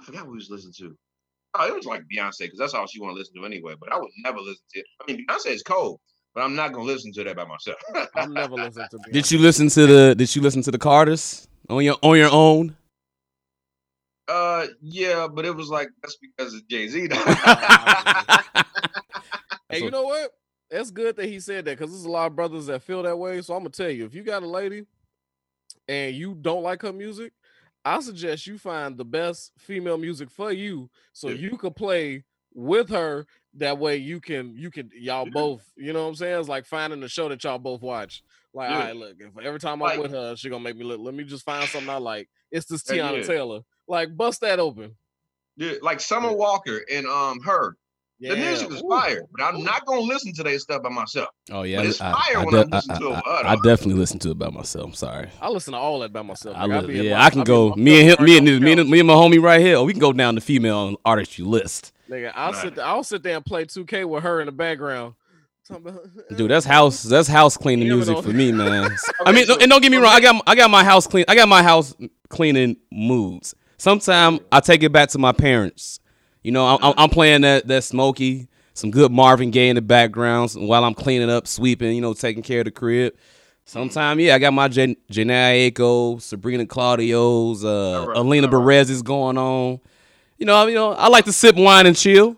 I 0.00 0.04
forgot 0.04 0.22
what 0.22 0.30
we 0.32 0.36
was 0.38 0.48
listening 0.50 0.72
to. 0.78 0.96
Oh, 1.54 1.66
it 1.66 1.74
was 1.74 1.84
like 1.86 2.02
Beyonce 2.02 2.40
because 2.40 2.58
that's 2.58 2.74
all 2.74 2.86
she 2.86 3.00
want 3.00 3.14
to 3.14 3.18
listen 3.18 3.34
to 3.34 3.44
anyway. 3.44 3.74
But 3.78 3.92
I 3.92 3.98
would 3.98 4.10
never 4.24 4.38
listen 4.38 4.62
to 4.74 4.80
it. 4.80 4.86
I 5.00 5.12
mean, 5.12 5.26
Beyonce 5.26 5.46
is 5.48 5.62
cold, 5.62 6.00
but 6.34 6.42
I'm 6.42 6.54
not 6.54 6.72
gonna 6.72 6.84
listen 6.84 7.12
to 7.14 7.24
that 7.24 7.36
by 7.36 7.44
myself. 7.44 7.78
I'm 8.14 8.32
never 8.32 8.54
listen 8.54 8.86
to. 8.90 8.98
Did 9.12 9.24
Beyonce. 9.24 9.32
you 9.32 9.38
listen 9.38 9.68
to 9.70 9.86
the 9.86 10.14
Did 10.14 10.34
you 10.36 10.42
listen 10.42 10.62
to 10.62 10.70
the 10.70 10.78
Carters 10.78 11.48
on 11.68 11.84
your 11.84 11.96
on 12.02 12.16
your 12.16 12.30
own? 12.30 12.76
uh, 14.28 14.66
yeah, 14.80 15.26
but 15.26 15.44
it 15.44 15.54
was 15.54 15.68
like 15.70 15.88
that's 16.02 16.16
because 16.16 16.54
of 16.54 16.66
Jay 16.68 16.86
Z. 16.88 17.08
Hey, 19.70 19.84
you 19.84 19.90
know 19.90 20.02
what? 20.02 20.32
That's 20.68 20.90
good 20.90 21.16
that 21.16 21.26
he 21.26 21.38
said 21.38 21.64
that 21.64 21.78
because 21.78 21.92
there's 21.92 22.04
a 22.04 22.10
lot 22.10 22.26
of 22.26 22.36
brothers 22.36 22.66
that 22.66 22.82
feel 22.82 23.02
that 23.04 23.16
way. 23.16 23.40
So 23.40 23.54
I'm 23.54 23.60
gonna 23.60 23.70
tell 23.70 23.88
you, 23.90 24.04
if 24.04 24.14
you 24.14 24.22
got 24.24 24.42
a 24.42 24.46
lady 24.48 24.84
and 25.88 26.14
you 26.14 26.34
don't 26.34 26.62
like 26.62 26.82
her 26.82 26.92
music, 26.92 27.32
I 27.84 28.00
suggest 28.00 28.46
you 28.46 28.58
find 28.58 28.96
the 28.96 29.04
best 29.04 29.52
female 29.58 29.96
music 29.98 30.30
for 30.30 30.52
you, 30.52 30.90
so 31.12 31.28
Yeah. 31.28 31.34
you 31.50 31.56
can 31.56 31.72
play 31.72 32.24
with 32.52 32.88
her. 32.90 33.26
That 33.54 33.78
way, 33.78 33.96
you 33.96 34.20
can 34.20 34.54
you 34.56 34.70
can 34.70 34.90
y'all 34.94 35.24
Yeah. 35.26 35.30
both. 35.32 35.62
You 35.76 35.92
know 35.92 36.02
what 36.02 36.08
I'm 36.10 36.14
saying? 36.14 36.40
It's 36.40 36.48
like 36.48 36.66
finding 36.66 37.02
a 37.02 37.08
show 37.08 37.28
that 37.28 37.42
y'all 37.42 37.58
both 37.58 37.80
watch. 37.82 38.22
Like, 38.52 38.70
Yeah. 38.70 38.76
all 38.76 38.82
right, 38.82 38.96
look, 38.96 39.16
if 39.18 39.38
every 39.38 39.60
time 39.60 39.74
I'm 39.82 39.88
Like- 39.90 39.98
with 40.00 40.10
her, 40.12 40.36
she 40.36 40.48
gonna 40.50 40.62
make 40.64 40.76
me 40.76 40.84
look. 40.84 41.00
Let 41.00 41.14
me 41.14 41.24
just 41.24 41.44
find 41.44 41.68
something 41.68 41.88
I 41.90 41.96
like. 41.96 42.28
It's 42.50 42.66
this 42.66 42.82
Teyana. 42.82 43.26
Taylor. 43.26 43.60
Like, 43.88 44.16
bust 44.16 44.40
that 44.42 44.60
open. 44.60 44.96
yeah, 45.56 45.74
like 45.82 46.00
Summer. 46.00 46.32
Walker 46.32 46.80
and 46.90 47.06
um 47.06 47.40
her. 47.40 47.76
Yeah. 48.22 48.34
The 48.34 48.36
music 48.36 48.70
is 48.70 48.82
fire, 48.82 49.22
but 49.34 49.42
I'm 49.42 49.64
not 49.64 49.86
gonna 49.86 50.02
listen 50.02 50.34
to 50.34 50.42
their 50.42 50.58
stuff 50.58 50.82
by 50.82 50.90
myself. 50.90 51.28
Oh 51.50 51.62
yeah, 51.62 51.78
But 51.78 51.86
it's 51.86 52.00
I, 52.02 52.12
fire 52.12 52.38
I, 52.40 52.44
when 52.44 52.54
de- 52.54 52.60
I'm 52.60 52.68
listening 52.70 52.96
I- 52.96 53.00
to 53.00 53.08
it 53.12 53.22
I- 53.26 53.52
I 53.52 53.54
definitely 53.64 53.94
listen 53.94 54.18
to 54.20 54.30
it 54.32 54.38
by 54.38 54.50
myself. 54.50 54.84
I'm 54.88 54.92
sorry. 54.94 55.28
I 55.40 55.48
listen 55.48 55.72
to 55.72 55.78
all 55.78 56.00
that 56.00 56.12
by 56.12 56.20
myself. 56.20 56.54
I 56.56 56.66
Like, 56.66 56.84
li- 56.86 57.08
yeah, 57.08 57.16
my- 57.16 57.24
I 57.24 57.30
can 57.30 57.40
be 57.40 57.44
go. 57.46 57.74
Me 57.76 58.00
and 58.00 58.10
him, 58.10 58.16
feelings 58.18 58.20
me 58.30 58.36
and 58.36 58.48
on 58.48 58.62
me 58.62 58.72
and 58.82 58.90
me 58.90 58.98
and 59.00 59.06
my 59.08 59.14
homie 59.14 59.42
right 59.42 59.60
here. 59.60 59.76
Oh, 59.76 59.84
we 59.84 59.94
can 59.94 60.00
go 60.00 60.12
down 60.12 60.34
the 60.34 60.42
female 60.42 60.96
artist 61.04 61.38
you 61.38 61.46
list. 61.48 61.92
Nigga, 62.10 62.30
I'll 62.34 62.52
Right. 62.52 62.62
sit. 62.62 62.74
There, 62.74 62.84
I'll 62.84 63.04
sit 63.04 63.22
there 63.22 63.36
and 63.36 63.44
play 63.44 63.64
2K 63.64 64.04
with 64.06 64.22
her 64.22 64.40
in 64.40 64.46
the 64.46 64.52
background. 64.52 65.14
Dude, 66.36 66.50
that's 66.50 66.66
house 66.66 67.02
that's 67.04 67.28
house 67.28 67.56
cleaning 67.56 67.88
music 67.88 68.18
for 68.22 68.28
me, 68.30 68.52
man. 68.52 68.90
I 69.26 69.32
mean, 69.32 69.46
so- 69.46 69.56
and 69.58 69.70
don't 69.70 69.80
get 69.80 69.90
me 69.92 69.96
wrong, 69.98 70.12
I 70.12 70.20
got 70.20 70.42
I 70.46 70.54
got 70.56 70.68
my 70.70 70.84
house 70.84 71.06
clean. 71.06 71.24
I 71.28 71.34
got 71.34 71.48
my 71.48 71.62
house 71.62 71.94
cleaning 72.28 72.76
moods. 72.92 73.54
Sometimes 73.78 74.40
I 74.52 74.60
take 74.60 74.82
it 74.82 74.92
back 74.92 75.08
to 75.10 75.18
my 75.18 75.32
parents. 75.32 76.00
You 76.42 76.52
know, 76.52 76.78
I'm, 76.80 76.94
I'm 76.96 77.10
playing 77.10 77.42
that 77.42 77.66
that 77.68 77.84
Smokey, 77.84 78.48
some 78.72 78.90
good 78.90 79.12
Marvin 79.12 79.50
Gaye 79.50 79.68
in 79.68 79.76
the 79.76 79.82
background 79.82 80.52
while 80.54 80.84
I'm 80.84 80.94
cleaning 80.94 81.28
up, 81.28 81.46
sweeping, 81.46 81.94
you 81.94 82.00
know, 82.00 82.14
taking 82.14 82.42
care 82.42 82.60
of 82.60 82.64
the 82.64 82.70
crib. 82.70 83.14
Sometimes, 83.66 84.20
yeah, 84.20 84.34
I 84.34 84.38
got 84.38 84.52
my 84.52 84.68
Jan- 84.68 84.96
Jhené 85.12 85.70
Aiko, 85.70 86.20
Sabrina 86.20 86.66
Claudio's, 86.66 87.64
uh, 87.64 88.06
right, 88.08 88.16
Alina 88.16 88.48
right. 88.48 88.54
Baraz 88.54 88.90
is 88.90 89.02
going 89.02 89.38
on. 89.38 89.80
You 90.38 90.46
know, 90.46 90.66
you 90.66 90.74
know, 90.74 90.92
I 90.92 91.08
like 91.08 91.26
to 91.26 91.32
sip 91.32 91.56
wine 91.56 91.86
and 91.86 91.96
chill. 91.96 92.36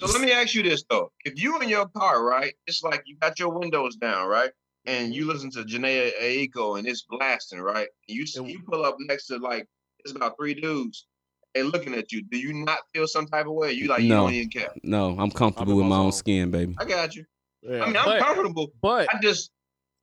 So 0.00 0.06
let 0.06 0.20
me 0.20 0.32
ask 0.32 0.54
you 0.54 0.62
this 0.62 0.84
though: 0.90 1.10
If 1.24 1.40
you 1.40 1.58
in 1.60 1.68
your 1.68 1.88
car, 1.88 2.24
right, 2.24 2.52
it's 2.66 2.82
like 2.82 3.02
you 3.06 3.16
got 3.16 3.38
your 3.38 3.56
windows 3.56 3.96
down, 3.96 4.28
right, 4.28 4.50
and 4.86 5.14
you 5.14 5.26
listen 5.26 5.50
to 5.52 5.62
Jhené 5.62 6.10
Aiko 6.20 6.78
and 6.78 6.86
it's 6.86 7.06
blasting, 7.08 7.60
right, 7.60 7.88
and 8.08 8.16
you 8.16 8.24
you 8.44 8.60
pull 8.60 8.84
up 8.84 8.96
next 9.00 9.26
to 9.28 9.38
like 9.38 9.66
it's 10.00 10.12
about 10.12 10.36
three 10.36 10.54
dudes 10.54 11.06
and 11.54 11.72
looking 11.72 11.94
at 11.94 12.12
you. 12.12 12.22
Do 12.22 12.38
you 12.38 12.52
not 12.52 12.78
feel 12.94 13.06
some 13.06 13.26
type 13.26 13.46
of 13.46 13.52
way? 13.52 13.72
You 13.72 13.88
like 13.88 14.02
you 14.02 14.08
No. 14.08 14.24
don't 14.24 14.34
even 14.34 14.48
care. 14.50 14.68
No, 14.82 15.16
I'm 15.18 15.30
comfortable 15.30 15.72
in 15.72 15.78
with 15.78 15.86
my 15.86 15.96
my 15.96 16.02
own 16.04 16.12
zone. 16.12 16.18
skin, 16.18 16.50
baby. 16.50 16.74
I 16.78 16.84
got 16.84 17.14
you. 17.16 17.24
Yeah, 17.62 17.82
I 17.82 17.86
mean, 17.86 17.96
I'm 17.96 18.04
but, 18.04 18.20
comfortable. 18.20 18.72
but 18.80 19.08
I 19.14 19.18
just 19.20 19.50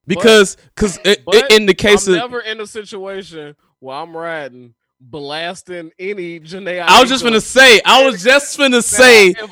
Because, 0.05 0.57
because 0.75 0.99
it, 1.03 1.23
in 1.51 1.65
the 1.65 1.73
case 1.73 2.07
I'm 2.07 2.13
of, 2.13 2.19
never 2.19 2.39
in 2.41 2.61
a 2.61 2.67
situation 2.67 3.55
where 3.79 3.95
I'm 3.97 4.15
riding 4.15 4.73
blasting 4.99 5.91
any 5.99 6.39
Jhené. 6.39 6.83
I 6.87 6.99
was 7.01 7.09
just 7.09 7.23
gonna 7.23 7.41
say, 7.41 7.79
I 7.85 8.03
was 8.05 8.23
just 8.23 8.57
gonna 8.57 8.77
Now, 8.77 8.81
say, 8.81 9.27
if 9.29 9.41
I'm, 9.43 9.49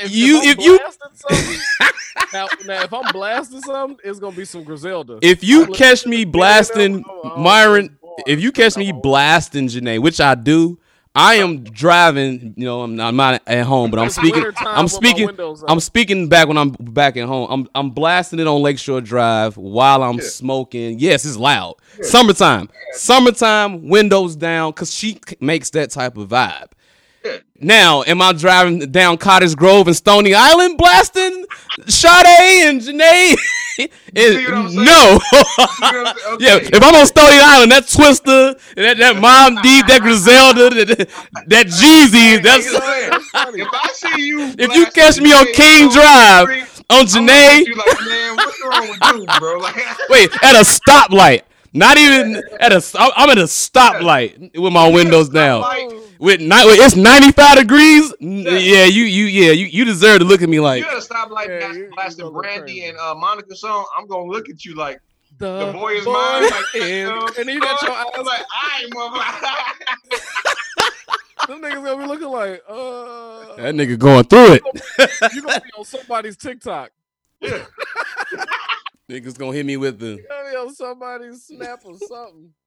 if, 0.00 0.10
you- 0.10 0.40
if, 0.42 0.58
if 0.58 0.64
you- 0.64 0.78
now, 2.32 2.46
now 2.66 2.82
if 2.82 2.92
I'm 2.92 3.12
blasting 3.12 3.60
something, 3.62 3.98
it's 4.04 4.18
gonna 4.18 4.36
be 4.36 4.44
some 4.44 4.64
Griselda. 4.64 5.18
if 5.22 5.42
you 5.44 5.64
I'm 5.64 5.72
catch 5.72 6.06
me 6.06 6.24
blasting 6.24 7.02
Eminem, 7.04 7.24
I'm- 7.24 7.32
I'm 7.36 7.42
Myron, 7.42 7.98
if 8.26 8.40
you 8.40 8.50
catch 8.52 8.76
me 8.76 8.92
blasting 8.92 9.68
Jhené, 9.68 10.00
which 10.00 10.20
I 10.20 10.34
do, 10.34 10.78
I 11.18 11.34
am 11.36 11.64
driving. 11.64 12.54
You 12.56 12.64
know, 12.64 12.82
I'm 12.82 12.94
not, 12.96 13.08
I'm 13.08 13.16
not 13.16 13.42
at 13.46 13.66
home, 13.66 13.90
but 13.90 13.98
I'm 13.98 14.06
It's 14.06 14.14
speaking. 14.14 14.44
I'm 14.60 14.86
speaking. 14.86 15.28
I'm 15.66 15.80
speaking 15.80 16.28
back 16.28 16.46
when 16.46 16.56
I'm 16.56 16.70
back 16.78 17.16
at 17.16 17.26
home. 17.26 17.48
I'm 17.50 17.68
I'm 17.74 17.90
blasting 17.90 18.38
it 18.38 18.46
on 18.46 18.62
Lakeshore 18.62 19.00
Drive 19.00 19.56
while 19.56 20.02
I'm 20.04 20.18
Yeah. 20.18 20.22
smoking. 20.28 20.98
Yes, 21.00 21.24
it's 21.24 21.36
loud. 21.36 21.74
Summertime. 22.02 22.68
Summertime, 22.92 23.88
windows 23.88 24.36
down, 24.36 24.72
cause 24.72 24.94
she 24.94 25.18
makes 25.40 25.70
that 25.70 25.90
type 25.90 26.16
of 26.16 26.28
vibe. 26.28 26.68
Yeah. 27.32 27.38
Now, 27.60 28.02
am 28.04 28.22
I 28.22 28.32
driving 28.32 28.78
down 28.92 29.18
Cottage 29.18 29.56
Grove 29.56 29.88
and 29.88 29.96
Stony 29.96 30.32
Island 30.34 30.78
blasting 30.78 31.44
Sade 31.86 32.66
and 32.66 32.80
Jhené? 32.80 33.36
It- 33.78 33.92
see 34.12 34.44
what 34.46 34.54
I'm 34.54 34.68
saying? 34.70 34.84
no. 34.84 34.84
You 34.84 35.92
know 35.92 36.02
what 36.02 36.08
I'm 36.08 36.16
saying? 36.40 36.40
yeah, 36.40 36.56
if 36.76 36.82
I'm 36.82 36.94
on 36.96 37.06
Stony 37.06 37.38
Island, 37.40 37.70
that 37.70 37.84
Twista, 37.84 38.58
that 38.74 38.96
that 38.98 39.14
Mobb 39.16 39.62
Deep, 39.62 39.86
that 39.86 40.00
Griselda, 40.02 40.70
that, 40.70 41.08
that 41.46 41.66
Jeezy, 41.68 42.42
that's 42.42 42.66
You 42.66 42.72
know 42.72 42.78
what 42.80 43.14
I'm 43.14 43.52
saying? 43.54 43.66
if 43.66 43.68
I 43.72 43.92
see 43.92 44.26
you, 44.26 44.52
If 44.58 44.74
you 44.74 44.86
catch 44.86 45.20
me 45.20 45.32
on 45.32 45.46
King 45.52 45.90
Drive, 45.90 46.48
on 46.90 47.06
I'm 47.06 47.06
looking 47.06 47.28
Jhené. 47.28 47.76
like, 47.76 48.00
man, 48.08 48.36
what's 48.36 48.62
wrong 48.64 48.88
with 48.88 49.20
you, 49.20 49.38
bro? 49.38 49.58
Like, 49.58 49.76
Wait, 50.08 50.30
at 50.42 50.56
a 50.56 50.64
stoplight. 50.64 51.42
Not 51.72 51.96
even 51.98 52.42
at 52.60 52.72
a. 52.72 52.82
I'm 53.16 53.30
at 53.30 53.38
a 53.38 53.42
stoplight 53.44 54.58
with 54.58 54.72
my 54.72 54.88
windows 54.88 55.28
down. 55.28 55.62
With 56.18 56.40
ni- 56.40 56.48
wait, 56.48 56.80
it's 56.80 56.96
95 56.96 57.58
degrees. 57.58 58.12
N- 58.20 58.38
Yeah, 58.44 58.84
you 58.86 59.04
you 59.04 59.26
yeah 59.26 59.52
you 59.52 59.66
you 59.66 59.84
deserve 59.84 60.18
to 60.20 60.24
look 60.24 60.42
at 60.42 60.48
me 60.48 60.58
like. 60.60 60.80
you 60.80 60.84
gotta 60.88 61.00
stop 61.02 61.30
like 61.30 61.48
Yeah, 61.48 61.58
blast- 61.60 61.76
you- 61.78 61.84
you 61.84 61.90
blasting 61.94 62.32
Brandy 62.32 62.60
crazy. 62.80 62.84
and 62.86 62.98
uh, 62.98 63.14
Monica 63.14 63.54
song. 63.54 63.84
I'm 63.96 64.06
gonna 64.08 64.24
look 64.24 64.48
at 64.48 64.64
you 64.64 64.74
like 64.74 65.00
the, 65.38 65.66
the 65.66 65.72
boy 65.72 65.92
is 65.92 66.04
mine. 66.06 66.42
Like, 66.42 66.74
and, 66.82 67.10
uh, 67.10 67.26
and 67.38 67.48
then 67.48 67.54
you 67.54 67.60
got 67.60 67.80
your 67.82 67.92
I'm 67.96 68.06
eyes. 68.18 68.26
like, 68.26 68.44
I 68.52 68.82
ain't 68.82 68.92
motherfucker. 68.94 69.54
Them 71.48 71.60
niggas 71.62 71.84
gonna 71.84 72.02
be 72.02 72.08
looking 72.08 72.28
like, 72.28 72.62
uh, 72.68 73.56
That 73.56 73.74
nigga 73.76 73.96
going 73.98 74.24
through 74.24 74.54
it. 74.54 74.62
you 75.34 75.42
gonna 75.42 75.60
be 75.60 75.70
on 75.78 75.84
somebody's 75.84 76.36
TikTok. 76.36 76.90
yeah. 77.40 77.64
Niggas 79.10 79.38
gonna 79.38 79.52
hit 79.54 79.64
me 79.66 79.76
with 79.76 79.98
the. 79.98 80.06
You 80.18 80.24
gonna 80.28 80.58
on 80.68 80.74
somebody's 80.74 81.44
Snap 81.44 81.80
or 81.84 81.96
something. 81.98 82.50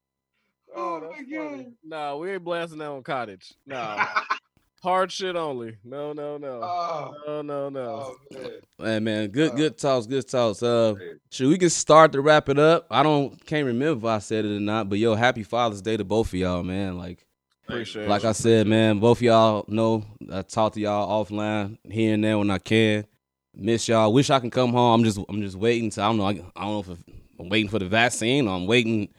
Oh, 0.73 0.95
Oh 0.95 0.99
that's 1.01 1.29
my 1.29 1.37
funny. 1.37 1.63
God. 1.63 1.73
Nah, 1.83 2.15
we 2.15 2.31
ain't 2.31 2.45
blasting 2.45 2.79
that 2.79 2.87
on 2.87 3.03
cottage. 3.03 3.53
Nah, 3.65 4.05
hard 4.81 5.11
shit 5.11 5.35
only. 5.35 5.75
No, 5.83 6.13
no, 6.13 6.37
no, 6.37 6.61
oh, 6.63 7.13
no, 7.27 7.41
no, 7.41 7.67
no. 7.67 7.81
oh, 7.81 8.15
man. 8.31 8.51
Man, 8.79 9.03
man, 9.03 9.27
good 9.31 9.51
Uh, 9.51 9.55
good 9.55 9.77
talks, 9.77 10.07
good 10.07 10.25
talks. 10.29 10.63
Uh, 10.63 10.93
man. 10.97 11.19
should 11.29 11.49
we 11.49 11.57
can 11.57 11.69
start 11.69 12.13
to 12.13 12.21
wrap 12.21 12.47
it 12.47 12.57
up? 12.57 12.87
I 12.89 13.03
don't 13.03 13.45
can't 13.45 13.65
remember 13.65 14.07
if 14.07 14.09
I 14.09 14.19
said 14.19 14.45
it 14.45 14.55
or 14.55 14.61
not, 14.61 14.87
but 14.87 14.97
yo, 14.97 15.13
happy 15.13 15.43
Father's 15.43 15.81
Day 15.81 15.97
to 15.97 16.05
both 16.05 16.27
of 16.27 16.35
y'all, 16.35 16.63
man. 16.63 16.97
Like. 16.97 17.25
Appreciate 17.67 18.07
Like 18.07 18.23
it. 18.23 18.27
I 18.29 18.31
said, 18.31 18.65
man, 18.65 18.99
both 18.99 19.17
of 19.17 19.23
y'all 19.23 19.65
know 19.67 20.05
I 20.31 20.41
talk 20.41 20.71
to 20.73 20.79
y'all 20.79 21.25
offline 21.25 21.77
here 21.83 22.13
and 22.13 22.23
there 22.23 22.37
when 22.37 22.49
I 22.49 22.59
can. 22.59 23.05
Miss 23.53 23.87
y'all. 23.87 24.13
Wish 24.13 24.29
I 24.29 24.39
can 24.39 24.49
come 24.49 24.71
home. 24.71 24.99
I'm 24.99 25.03
just 25.03 25.19
I'm 25.29 25.41
just 25.41 25.55
waiting 25.57 25.89
to 25.91 26.01
I 26.01 26.07
don't 26.07 26.17
know. 26.17 26.25
I, 26.25 26.29
I 26.55 26.65
don't 26.65 26.87
know 26.87 26.93
if 26.93 26.99
I'm 27.39 27.49
waiting 27.49 27.69
for 27.69 27.79
the 27.79 27.87
vaccine 27.87 28.47
or 28.47 28.55
I'm 28.55 28.67
waiting 28.67 29.09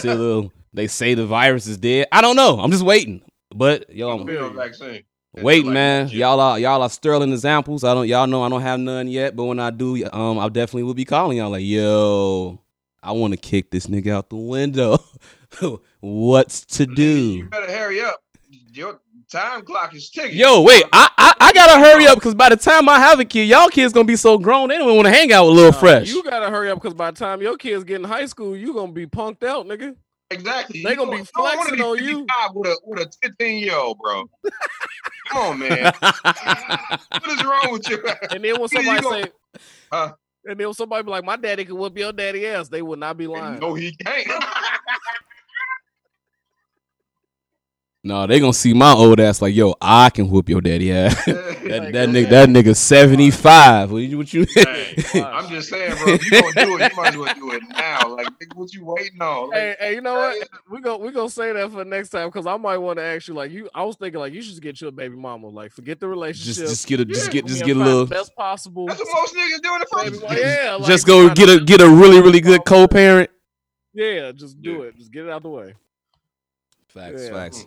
till 0.00 0.52
they 0.72 0.86
say 0.86 1.14
the 1.14 1.26
virus 1.26 1.66
is 1.66 1.78
dead. 1.78 2.06
I 2.12 2.20
don't 2.20 2.36
know. 2.36 2.58
I'm 2.58 2.70
just 2.70 2.84
waiting. 2.84 3.22
But 3.54 3.92
yo, 3.94 4.10
I'm 4.10 4.20
I'm 4.20 4.26
be 4.26 4.36
on 4.36 4.54
vaccine. 4.54 5.04
waiting, 5.34 5.66
like 5.66 5.74
man. 5.74 6.08
Y'all 6.08 6.40
are 6.40 6.58
y'all 6.58 6.82
are 6.82 6.90
sterling 6.90 7.32
examples. 7.32 7.84
I 7.84 7.94
don't 7.94 8.08
y'all 8.08 8.26
know 8.26 8.42
I 8.42 8.48
don't 8.48 8.62
have 8.62 8.80
none 8.80 9.08
yet, 9.08 9.36
but 9.36 9.44
when 9.44 9.60
I 9.60 9.70
do, 9.70 10.04
um, 10.12 10.38
I 10.38 10.48
definitely 10.48 10.84
will 10.84 10.94
be 10.94 11.04
calling 11.04 11.38
y'all 11.38 11.50
like, 11.50 11.64
yo, 11.64 12.60
I 13.02 13.12
want 13.12 13.32
to 13.32 13.36
kick 13.36 13.70
this 13.70 13.86
nigga 13.86 14.10
out 14.12 14.30
the 14.30 14.36
window. 14.36 14.98
What's 16.00 16.64
to 16.66 16.86
do? 16.86 17.02
You 17.02 17.48
better 17.48 17.70
hurry 17.70 18.00
up. 18.00 18.22
Your 18.72 19.00
time 19.30 19.62
clock 19.64 19.94
is 19.94 20.08
ticking. 20.10 20.38
Yo, 20.38 20.62
wait, 20.62 20.84
I, 20.92 21.08
I 21.18 21.32
I 21.40 21.52
gotta 21.52 21.80
hurry 21.80 22.06
up 22.06 22.16
because 22.16 22.34
by 22.34 22.48
the 22.48 22.56
time 22.56 22.88
I 22.88 22.98
have 22.98 23.20
a 23.20 23.24
kid, 23.24 23.48
y'all 23.48 23.68
kids 23.68 23.92
gonna 23.92 24.04
be 24.04 24.16
so 24.16 24.38
grown 24.38 24.68
they 24.68 24.78
don't 24.78 24.94
want 24.96 25.06
to 25.06 25.12
hang 25.12 25.32
out 25.32 25.46
with 25.46 25.56
Lil 25.56 25.70
Nah, 25.72 25.78
Fresh. 25.78 26.08
You 26.08 26.22
gotta 26.22 26.50
hurry 26.50 26.70
up 26.70 26.80
because 26.80 26.94
by 26.94 27.10
the 27.10 27.16
time 27.18 27.42
your 27.42 27.56
kids 27.56 27.84
get 27.84 27.96
in 27.96 28.04
high 28.04 28.26
school, 28.26 28.56
you 28.56 28.72
gonna 28.74 28.92
be 28.92 29.06
punked 29.06 29.42
out, 29.44 29.66
nigga. 29.66 29.94
Exactly. 30.30 30.82
They 30.82 30.96
gonna 30.96 31.10
don't- 31.10 31.10
be 31.12 31.16
you 31.18 31.26
don't 31.36 31.44
wanna 31.44 31.56
flexing 31.62 31.80
on 31.84 31.98
you. 32.04 32.26
With 32.54 32.66
a 32.68 32.78
with 32.84 33.00
a 33.00 33.10
15 33.22 33.58
year 33.62 33.76
old, 33.76 33.98
bro. 33.98 34.24
Come 35.30 35.42
on, 35.42 35.58
man. 35.60 35.92
what 36.00 37.28
is 37.28 37.44
wrong 37.44 37.68
with 37.72 37.88
you? 37.88 38.02
And 38.30 38.42
then 38.44 38.58
when 38.60 38.68
somebody 38.68 39.00
gonna- 39.02 39.22
say, 39.24 39.30
Huh? 39.92 40.12
and 40.44 40.58
then 40.58 40.66
when 40.68 40.74
somebody 40.74 41.02
be 41.04 41.10
like, 41.10 41.24
my 41.24 41.36
daddy 41.36 41.64
could 41.64 41.76
whoop 41.76 41.96
your 41.98 42.12
daddy 42.12 42.46
ass, 42.46 42.68
they 42.68 42.82
would 42.82 42.98
not 42.98 43.16
be 43.16 43.26
lying. 43.26 43.58
no, 43.60 43.74
he 43.74 43.92
can't. 43.92 44.26
no, 48.06 48.26
they 48.26 48.38
gonna 48.40 48.52
see 48.52 48.72
my 48.72 48.92
old 48.92 49.18
ass 49.18 49.42
like, 49.42 49.54
yo, 49.54 49.74
I 49.80 50.10
can 50.10 50.30
whoop 50.30 50.48
your 50.48 50.60
daddy 50.60 50.92
ass. 50.92 51.24
that 51.26 51.36
Like, 51.66 51.92
that 51.92 52.08
nigga 52.08 52.30
that 52.30 52.48
nigga 52.48 52.76
seventy 52.76 53.30
five. 53.32 53.90
What 53.90 53.98
you? 53.98 54.18
What 54.18 54.32
you 54.32 54.46
Hey, 54.54 54.94
I'm 55.22 55.48
just 55.48 55.68
saying, 55.68 55.96
bro. 55.96 56.14
If 56.14 56.24
you 56.30 56.40
gonna 56.40 56.52
do 56.66 56.76
it, 56.78 56.90
you 56.92 56.96
might 56.96 57.08
as 57.08 57.16
well 57.16 57.34
do 57.34 57.52
it 57.52 57.62
now. 57.70 58.08
Like, 58.14 58.28
nigga, 58.28 58.54
what 58.54 58.72
you 58.72 58.84
waiting 58.84 59.20
on? 59.20 59.50
Like, 59.50 59.58
Hey, 59.58 59.76
hey, 59.80 59.94
you 59.96 60.00
know 60.00 60.14
what? 60.14 60.48
We 60.70 60.80
go 60.80 60.98
we 60.98 61.10
gonna 61.10 61.28
say 61.28 61.52
that 61.52 61.72
for 61.72 61.84
next 61.84 62.10
time 62.10 62.28
because 62.28 62.46
I 62.46 62.56
might 62.56 62.78
want 62.78 62.98
to 62.98 63.04
ask 63.04 63.26
you 63.26 63.34
like 63.34 63.50
you. 63.50 63.68
I 63.74 63.82
was 63.82 63.96
thinking 63.96 64.20
like 64.20 64.32
you 64.32 64.42
should 64.42 64.60
get 64.62 64.80
your 64.80 64.92
baby 64.92 65.16
mama. 65.16 65.48
Like 65.48 65.72
forget 65.72 65.98
the 65.98 66.06
relationship. 66.08 66.54
just 66.54 66.60
just 66.70 66.86
get 66.86 67.00
a 67.00 67.04
just 67.04 67.26
Yeah, 67.26 67.32
get 67.32 67.46
just 67.46 67.64
get 67.64 67.76
a 67.76 67.80
little. 67.80 68.06
best 68.06 68.34
possible. 68.36 68.86
That's 68.86 69.00
what 69.00 69.08
most 69.14 69.34
niggas 69.34 69.62
do 69.62 69.74
in 69.74 69.80
the 69.80 69.86
baby 69.96 70.10
first 70.10 70.22
mama. 70.22 70.38
Yeah, 70.40 70.76
like, 70.78 70.86
Just 70.88 71.06
go 71.06 71.28
get 71.34 71.48
a 71.48 71.60
get 71.64 71.80
a 71.80 71.88
really 71.88 72.20
really 72.20 72.40
good 72.40 72.64
co-parent. 72.64 73.30
Yeah, 73.92 74.30
just 74.32 74.62
do 74.62 74.70
Yeah. 74.72 74.82
it. 74.84 74.96
Just 74.98 75.10
get 75.10 75.24
it 75.24 75.30
out 75.30 75.42
the 75.42 75.48
way. 75.48 75.74
Facts, 76.88 77.24
Yeah. 77.24 77.30
facts. 77.32 77.66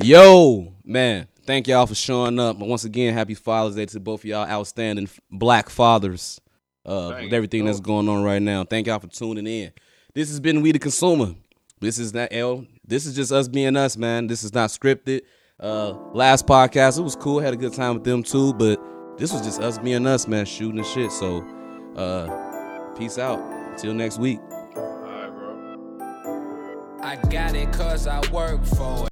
Yo, 0.00 0.72
man, 0.84 1.26
thank 1.44 1.66
y'all 1.66 1.84
for 1.84 1.94
showing 1.94 2.38
up. 2.38 2.56
But 2.56 2.68
Once 2.68 2.84
again, 2.84 3.14
happy 3.14 3.34
Father's 3.34 3.74
Day 3.74 3.84
to 3.86 3.98
both 3.98 4.20
of 4.20 4.26
y'all 4.26 4.46
outstanding 4.46 5.08
black 5.28 5.68
fathers 5.68 6.40
uh, 6.86 7.18
with 7.20 7.32
everything 7.32 7.64
that's 7.64 7.80
going 7.80 8.08
on 8.08 8.22
right 8.22 8.40
now. 8.40 8.62
Thank 8.62 8.86
y'all 8.86 9.00
for 9.00 9.08
tuning 9.08 9.48
in. 9.48 9.72
This 10.14 10.28
has 10.28 10.38
been 10.38 10.62
We 10.62 10.70
the 10.70 10.78
Consumer. 10.78 11.34
This 11.80 11.98
is 11.98 12.14
not 12.14 12.28
L. 12.30 12.64
This 12.86 13.06
is 13.06 13.16
just 13.16 13.32
us 13.32 13.48
being 13.48 13.76
us, 13.76 13.96
man. 13.96 14.28
This 14.28 14.44
is 14.44 14.54
not 14.54 14.70
scripted. 14.70 15.22
Uh, 15.58 15.94
last 16.12 16.46
podcast, 16.46 17.00
it 17.00 17.02
was 17.02 17.16
cool. 17.16 17.40
Had 17.40 17.54
a 17.54 17.56
good 17.56 17.72
time 17.72 17.94
with 17.94 18.04
them 18.04 18.22
too, 18.22 18.54
but 18.54 18.80
this 19.18 19.32
was 19.32 19.42
just 19.42 19.60
us 19.60 19.78
being 19.78 20.06
us, 20.06 20.28
man, 20.28 20.46
shooting 20.46 20.78
and 20.78 20.86
shit. 20.86 21.10
So, 21.10 21.44
uh, 21.96 22.94
peace 22.96 23.18
out. 23.18 23.40
Until 23.72 23.94
next 23.94 24.18
week. 24.18 24.38
All 24.76 25.02
right, 25.04 25.28
bro. 25.28 26.98
I 27.02 27.16
got 27.30 27.56
it 27.56 27.72
cause 27.72 28.06
I 28.06 28.20
work 28.30 28.64
for 28.64 29.06
it. 29.06 29.07